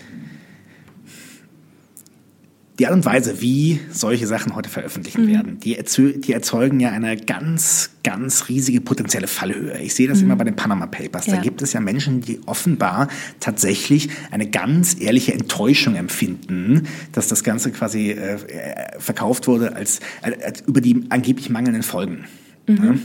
die 2.79 2.87
Art 2.87 2.95
und 2.95 3.05
Weise, 3.05 3.39
wie 3.39 3.79
solche 3.91 4.25
Sachen 4.25 4.55
heute 4.55 4.67
veröffentlicht 4.69 5.17
werden, 5.27 5.59
die, 5.59 5.77
die 6.17 6.33
erzeugen 6.33 6.79
ja 6.79 6.89
eine 6.89 7.17
ganz, 7.17 7.91
ganz 8.03 8.49
riesige 8.49 8.81
potenzielle 8.81 9.27
Fallhöhe. 9.27 9.79
Ich 9.79 9.93
sehe 9.93 10.07
das 10.07 10.21
immer 10.21 10.35
bei 10.35 10.43
den 10.43 10.55
Panama 10.55 10.87
Papers. 10.87 11.25
Da 11.25 11.35
Ja. 11.35 11.41
gibt 11.41 11.61
es 11.61 11.73
ja 11.73 11.79
Menschen, 11.79 12.21
die 12.21 12.39
offenbar 12.47 13.09
tatsächlich 13.39 14.09
eine 14.31 14.49
ganz 14.49 14.99
ehrliche 14.99 15.33
Enttäuschung 15.33 15.95
empfinden, 15.95 16.87
dass 17.11 17.27
das 17.27 17.43
Ganze 17.43 17.71
quasi 17.71 18.09
äh, 18.09 18.35
äh, 18.35 18.99
verkauft 18.99 19.47
wurde 19.47 19.75
als, 19.75 19.99
als 20.21 20.61
über 20.61 20.81
die 20.81 21.03
angeblich 21.09 21.49
mangelnden 21.51 21.83
Folgen. 21.83 22.25
Ja? 22.67 22.95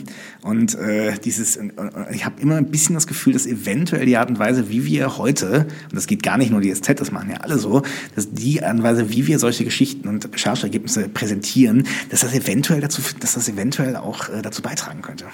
Und 0.42 0.76
äh, 0.76 1.18
dieses, 1.18 1.56
und, 1.56 1.72
und 1.72 1.92
ich 2.12 2.24
habe 2.24 2.40
immer 2.40 2.56
ein 2.56 2.70
bisschen 2.70 2.94
das 2.94 3.08
Gefühl, 3.08 3.32
dass 3.32 3.46
eventuell 3.46 4.06
die 4.06 4.16
Art 4.16 4.30
und 4.30 4.38
Weise, 4.38 4.70
wie 4.70 4.84
wir 4.84 5.18
heute, 5.18 5.66
und 5.84 5.94
das 5.94 6.06
geht 6.06 6.22
gar 6.22 6.38
nicht 6.38 6.50
nur 6.50 6.60
die 6.60 6.72
SZ, 6.72 7.00
das 7.00 7.10
machen 7.10 7.30
ja 7.30 7.38
alle 7.38 7.58
so, 7.58 7.82
dass 8.14 8.32
die 8.32 8.62
Art 8.62 8.76
und 8.76 8.82
Weise, 8.84 9.10
wie 9.10 9.26
wir 9.26 9.38
solche 9.38 9.64
Geschichten 9.64 10.06
und 10.08 10.32
Rechercheergebnisse 10.32 11.08
präsentieren, 11.08 11.86
dass 12.10 12.20
das 12.20 12.34
eventuell 12.34 12.80
dazu, 12.80 13.02
dass 13.18 13.34
das 13.34 13.48
eventuell 13.48 13.96
auch 13.96 14.28
äh, 14.28 14.42
dazu 14.42 14.62
beitragen 14.62 15.02
könnte. 15.02 15.24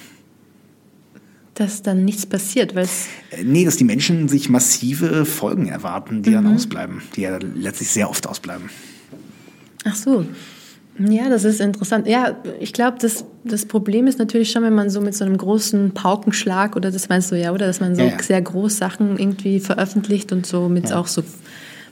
Dass 1.54 1.82
dann 1.82 2.04
nichts 2.04 2.26
passiert, 2.26 2.74
weil 2.74 2.88
Äh, 3.30 3.44
nee, 3.44 3.64
dass 3.64 3.76
die 3.76 3.84
Menschen 3.84 4.28
sich 4.28 4.48
massive 4.48 5.26
Folgen 5.26 5.68
erwarten, 5.68 6.22
die 6.22 6.32
dann 6.32 6.46
ausbleiben, 6.46 7.02
die 7.14 7.22
ja 7.22 7.38
letztlich 7.38 7.90
sehr 7.90 8.08
oft 8.08 8.26
ausbleiben. 8.26 8.70
Ach 9.84 9.94
so. 9.94 10.24
Ja, 10.98 11.28
das 11.28 11.44
ist 11.44 11.60
interessant. 11.60 12.06
Ja, 12.06 12.36
ich 12.60 12.72
glaube, 12.72 12.98
das, 13.00 13.24
das 13.44 13.66
Problem 13.66 14.06
ist 14.06 14.18
natürlich 14.18 14.50
schon, 14.50 14.62
wenn 14.62 14.74
man 14.74 14.90
so 14.90 15.00
mit 15.00 15.14
so 15.14 15.24
einem 15.24 15.36
großen 15.36 15.92
Paukenschlag, 15.92 16.76
oder 16.76 16.90
das 16.90 17.08
meinst 17.08 17.32
du 17.32 17.36
ja, 17.36 17.52
oder 17.52 17.66
dass 17.66 17.80
man 17.80 17.96
so 17.96 18.02
Ja, 18.02 18.10
ja. 18.10 18.22
sehr 18.22 18.40
groß 18.40 18.78
Sachen 18.78 19.18
irgendwie 19.18 19.58
veröffentlicht 19.60 20.30
und 20.32 20.46
so 20.46 20.68
mit 20.68 20.92
auch 20.92 21.08
so, 21.08 21.22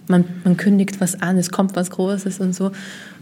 man, 0.06 0.24
man 0.44 0.56
kündigt 0.56 1.00
was 1.00 1.20
an, 1.20 1.36
es 1.36 1.50
kommt 1.50 1.74
was 1.74 1.90
Großes 1.90 2.38
und 2.40 2.54
so. 2.54 2.70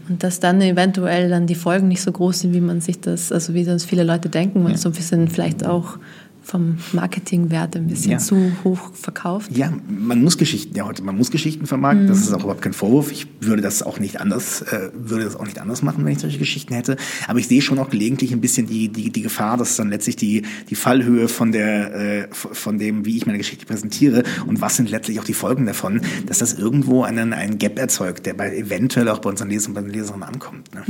Und 0.07 0.23
dass 0.23 0.39
dann 0.39 0.61
eventuell 0.61 1.29
dann 1.29 1.47
die 1.47 1.55
Folgen 1.55 1.87
nicht 1.87 2.01
so 2.01 2.11
groß 2.11 2.41
sind, 2.41 2.53
wie 2.53 2.61
man 2.61 2.81
sich 2.81 3.01
das, 3.01 3.31
also 3.31 3.53
wie 3.53 3.63
das 3.63 3.85
viele 3.85 4.03
Leute 4.03 4.29
denken, 4.29 4.63
man 4.63 4.75
so 4.75 4.89
ein 4.89 4.93
bisschen 4.93 5.27
vielleicht 5.29 5.65
auch 5.65 5.97
vom 6.43 6.77
Marketingwert 6.93 7.75
ein 7.75 7.87
bisschen 7.87 8.11
Ja. 8.13 8.17
zu 8.17 8.51
hoch 8.63 8.93
verkauft. 8.93 9.55
Ja, 9.55 9.71
man 9.87 10.21
muss 10.23 10.37
Geschichten, 10.37 10.75
ja 10.75 10.85
heute, 10.85 11.03
man 11.03 11.15
muss 11.15 11.31
Geschichten 11.31 11.65
vermarkten, 11.67 12.07
das 12.07 12.19
ist 12.19 12.33
auch 12.33 12.43
überhaupt 12.43 12.61
kein 12.61 12.73
Vorwurf. 12.73 13.11
Ich 13.11 13.27
würde 13.41 13.61
das 13.61 13.83
auch 13.83 13.99
nicht 13.99 14.19
anders, 14.19 14.61
äh, 14.63 14.89
würde 14.93 15.23
das 15.25 15.35
auch 15.35 15.45
nicht 15.45 15.59
anders 15.59 15.81
machen, 15.83 16.03
wenn 16.03 16.13
ich 16.13 16.19
solche 16.19 16.39
Geschichten 16.39 16.73
hätte. 16.73 16.97
Aber 17.27 17.39
ich 17.39 17.47
sehe 17.47 17.61
schon 17.61 17.77
auch 17.79 17.89
gelegentlich 17.89 18.31
ein 18.33 18.41
bisschen 18.41 18.67
die, 18.67 18.89
die, 18.89 19.11
die 19.11 19.21
Gefahr, 19.21 19.57
dass 19.57 19.75
dann 19.75 19.89
letztlich 19.89 20.15
die, 20.15 20.43
die 20.69 20.75
Fallhöhe 20.75 21.27
von 21.27 21.51
der, 21.51 21.95
äh, 21.95 22.27
von 22.31 22.77
dem, 22.79 23.05
wie 23.05 23.17
ich 23.17 23.25
meine 23.25 23.37
Geschichte 23.37 23.65
präsentiere 23.65 24.23
und 24.47 24.61
was 24.61 24.77
sind 24.77 24.89
letztlich 24.89 25.19
auch 25.19 25.23
die 25.25 25.33
Folgen 25.33 25.65
davon, 25.65 26.01
dass 26.25 26.39
das 26.39 26.53
irgendwo 26.53 27.03
einen, 27.03 27.33
einen 27.33 27.57
Gap 27.59 27.77
erzeugt, 27.77 28.25
der 28.25 28.33
bei 28.33 28.55
eventuell 28.55 29.07
auch 29.09 29.19
bei 29.19 29.29
unseren 29.29 29.49
Lesern 29.49 29.71
und 29.71 29.75
bei 29.75 29.81
den 29.81 29.91
Leserinnen 29.91 30.23
ankommt. 30.23 30.73
Ne? 30.73 30.83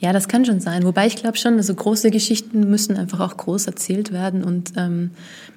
Ja, 0.00 0.12
das 0.12 0.28
kann 0.28 0.44
schon 0.44 0.60
sein. 0.60 0.82
Wobei 0.84 1.06
ich 1.06 1.16
glaube 1.16 1.36
schon, 1.38 1.54
also 1.54 1.74
große 1.74 2.10
Geschichten 2.10 2.68
müssen 2.68 2.96
einfach 2.96 3.20
auch 3.20 3.36
groß 3.36 3.66
erzählt 3.66 4.12
werden. 4.12 4.44
Und 4.44 4.57
ähm, 4.76 5.10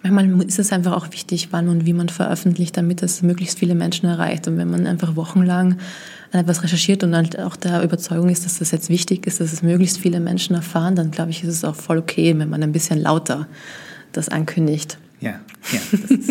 manchmal 0.04 0.44
ist 0.48 0.60
es 0.60 0.72
einfach 0.72 0.94
auch 0.94 1.12
wichtig, 1.12 1.50
wann 1.52 1.70
und 1.70 1.86
wie 1.86 1.94
man 1.94 2.10
veröffentlicht, 2.10 2.78
damit 2.78 3.04
es 3.04 3.22
möglichst 3.22 3.60
viele 3.60 3.76
Menschen 3.76 4.08
erreicht. 4.08 4.48
Und 4.48 4.58
wenn 4.58 4.70
man 4.70 4.88
einfach 4.88 5.16
wochenlang 5.16 5.78
an 6.32 6.40
etwas 6.40 6.64
recherchiert 6.64 7.04
und 7.04 7.16
halt 7.16 7.40
auch 7.40 7.56
der 7.56 7.84
Überzeugung 7.84 8.30
ist, 8.30 8.46
dass 8.46 8.60
das 8.60 8.72
jetzt 8.72 8.90
wichtig 8.90 9.28
ist, 9.28 9.40
dass 9.42 9.52
es 9.52 9.62
möglichst 9.62 9.98
viele 9.98 10.20
Menschen 10.20 10.56
erfahren, 10.56 10.96
dann 10.96 11.12
glaube 11.12 11.32
ich, 11.32 11.44
ist 11.44 11.50
es 11.50 11.64
auch 11.64 11.76
voll 11.76 11.98
okay, 11.98 12.38
wenn 12.38 12.50
man 12.50 12.64
ein 12.64 12.72
bisschen 12.72 13.00
lauter 13.00 13.48
das 14.12 14.30
ankündigt. 14.30 14.98
Ja, 15.20 15.40
ja. 15.72 15.80
Das, 15.92 16.12
ist, 16.12 16.30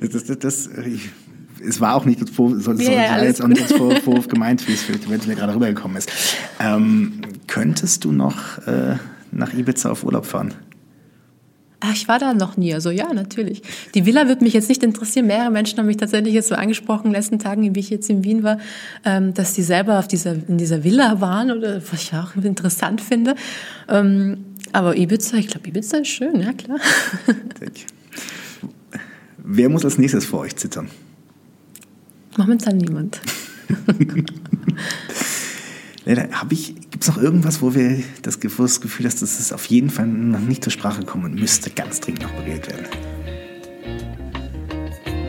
das, 0.00 0.10
das, 0.12 0.24
das, 0.24 0.38
das 0.38 0.68
ich, 0.86 1.10
es 1.66 1.80
war 1.80 1.94
auch 1.94 2.04
nicht 2.04 2.20
als 2.20 2.30
Vorwurf, 2.30 2.62
soll, 2.62 2.76
soll, 2.76 2.92
ja, 2.92 3.22
jetzt 3.22 3.42
auch 3.42 3.48
nicht 3.48 3.62
als 3.62 3.72
Vor- 3.72 3.94
Vorwurf 3.96 4.28
gemeint, 4.28 4.66
wie 4.68 4.72
es 4.72 5.26
mir 5.26 5.34
gerade 5.34 5.54
rübergekommen 5.54 5.96
ist. 5.96 6.10
Ähm, 6.60 7.20
könntest 7.46 8.04
du 8.04 8.12
noch 8.12 8.58
äh, 8.66 8.96
nach 9.32 9.52
Ibiza 9.52 9.90
auf 9.90 10.04
Urlaub 10.04 10.26
fahren? 10.26 10.54
Ach, 11.80 11.92
ich 11.92 12.08
war 12.08 12.18
da 12.18 12.32
noch 12.32 12.56
nie. 12.56 12.72
Also 12.72 12.90
ja, 12.90 13.12
natürlich. 13.12 13.62
Die 13.94 14.06
Villa 14.06 14.28
wird 14.28 14.40
mich 14.40 14.54
jetzt 14.54 14.68
nicht 14.68 14.82
interessieren. 14.82 15.26
Mehrere 15.26 15.50
Menschen 15.50 15.78
haben 15.78 15.86
mich 15.86 15.98
tatsächlich 15.98 16.32
jetzt 16.32 16.48
so 16.48 16.54
angesprochen 16.54 17.06
in 17.06 17.12
den 17.12 17.16
letzten 17.16 17.38
Tagen, 17.38 17.74
wie 17.74 17.80
ich 17.80 17.90
jetzt 17.90 18.08
in 18.08 18.24
Wien 18.24 18.42
war, 18.42 18.58
ähm, 19.04 19.34
dass 19.34 19.52
die 19.52 19.62
selber 19.62 19.98
auf 19.98 20.08
dieser, 20.08 20.32
in 20.48 20.56
dieser 20.56 20.84
Villa 20.84 21.20
waren 21.20 21.50
oder 21.50 21.82
was 21.90 22.02
ich 22.02 22.14
auch 22.14 22.34
interessant 22.36 23.02
finde. 23.02 23.34
Ähm, 23.88 24.38
aber 24.72 24.96
Ibiza, 24.96 25.36
ich 25.36 25.48
glaube, 25.48 25.68
Ibiza 25.68 25.98
ist 25.98 26.08
schön, 26.08 26.40
ja 26.40 26.52
klar. 26.52 26.78
Wer 29.38 29.68
muss 29.68 29.84
als 29.84 29.98
nächstes 29.98 30.24
vor 30.24 30.40
euch 30.40 30.56
zittern? 30.56 30.88
Momentan 32.36 32.78
niemand. 32.78 33.20
Habe 36.06 36.54
ich, 36.54 36.74
gibt 36.96 37.04
es 37.06 37.14
noch 37.14 37.22
irgendwas, 37.22 37.60
wo 37.60 37.74
wir 37.74 38.02
das 38.22 38.40
Gefühl 38.40 39.04
haben, 39.04 39.20
dass 39.20 39.20
das 39.20 39.52
auf 39.52 39.66
jeden 39.66 39.90
Fall 39.90 40.06
noch 40.06 40.40
nicht 40.40 40.64
zur 40.64 40.72
Sprache 40.72 41.04
kommen 41.04 41.26
und 41.26 41.34
müsste 41.34 41.68
ganz 41.68 42.00
dringend 42.00 42.22
noch 42.22 42.30
beredet 42.30 42.68
werden? 42.70 42.86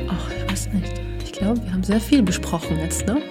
Ach, 0.07 0.31
ich 0.31 0.49
weiß 0.49 0.69
nicht. 0.71 0.93
Ich 1.25 1.33
glaube, 1.33 1.61
wir 1.61 1.73
haben 1.73 1.83
sehr 1.83 1.99
viel 1.99 2.23
besprochen 2.23 2.77
jetzt, 2.79 3.05
ne? 3.05 3.21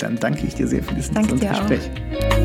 Dann 0.00 0.16
danke 0.16 0.44
ich 0.44 0.56
dir 0.56 0.66
sehr 0.66 0.82
für 0.82 0.92
dieses 0.92 1.12
danke 1.12 1.36
dir 1.36 1.50
Gespräch. 1.50 1.88
Auch. 1.88 2.38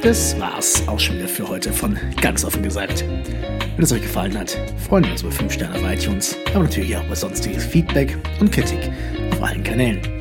Das 0.00 0.40
war's 0.40 0.82
auch 0.88 0.98
schon 0.98 1.16
wieder 1.16 1.28
für 1.28 1.46
heute 1.46 1.74
von 1.74 1.98
ganz 2.22 2.42
offen 2.42 2.62
gesagt. 2.62 3.04
Wenn 3.04 3.84
es 3.84 3.92
euch 3.92 4.00
gefallen 4.00 4.38
hat, 4.38 4.56
freuen 4.88 5.04
wir 5.04 5.12
uns 5.12 5.20
über 5.20 5.32
5 5.32 5.52
Sterne 5.52 5.74
auf 5.74 5.82
iTunes, 5.82 6.34
aber 6.54 6.64
natürlich 6.64 6.96
auch 6.96 7.04
über 7.04 7.14
sonstiges 7.14 7.66
Feedback 7.66 8.16
und 8.40 8.50
Kritik 8.50 8.90
auf 9.32 9.42
allen 9.42 9.62
Kanälen. 9.62 10.15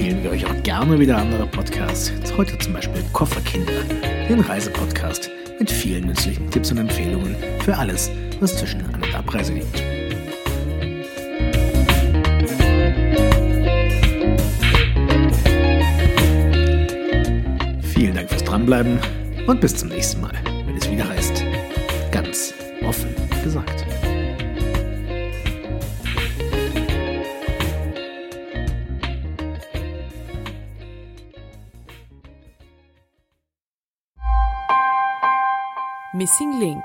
Empfehlen 0.00 0.24
wir 0.24 0.30
euch 0.30 0.46
auch 0.46 0.62
gerne 0.62 0.98
wieder 0.98 1.18
andere 1.18 1.46
Podcasts. 1.46 2.10
Heute 2.34 2.56
zum 2.56 2.72
Beispiel 2.72 3.02
Kofferkinder, 3.12 3.84
den 4.30 4.40
Reisepodcast 4.40 5.28
mit 5.58 5.70
vielen 5.70 6.06
nützlichen 6.06 6.50
Tipps 6.50 6.72
und 6.72 6.78
Empfehlungen 6.78 7.36
für 7.62 7.76
alles, 7.76 8.10
was 8.40 8.56
zwischen 8.56 8.80
An- 8.80 8.94
und 8.94 9.14
Abreise 9.14 9.52
liegt. 9.52 9.78
Vielen 17.92 18.14
Dank 18.14 18.30
fürs 18.30 18.44
Dranbleiben 18.44 18.98
und 19.46 19.60
bis 19.60 19.76
zum 19.76 19.90
nächsten 19.90 20.22
Mal, 20.22 20.32
wenn 20.64 20.78
es 20.78 20.90
wieder 20.90 21.06
heißt, 21.06 21.44
ganz 22.10 22.54
offen 22.86 23.14
gesagt. 23.44 23.79
Missing 36.20 36.60
Link 36.60 36.84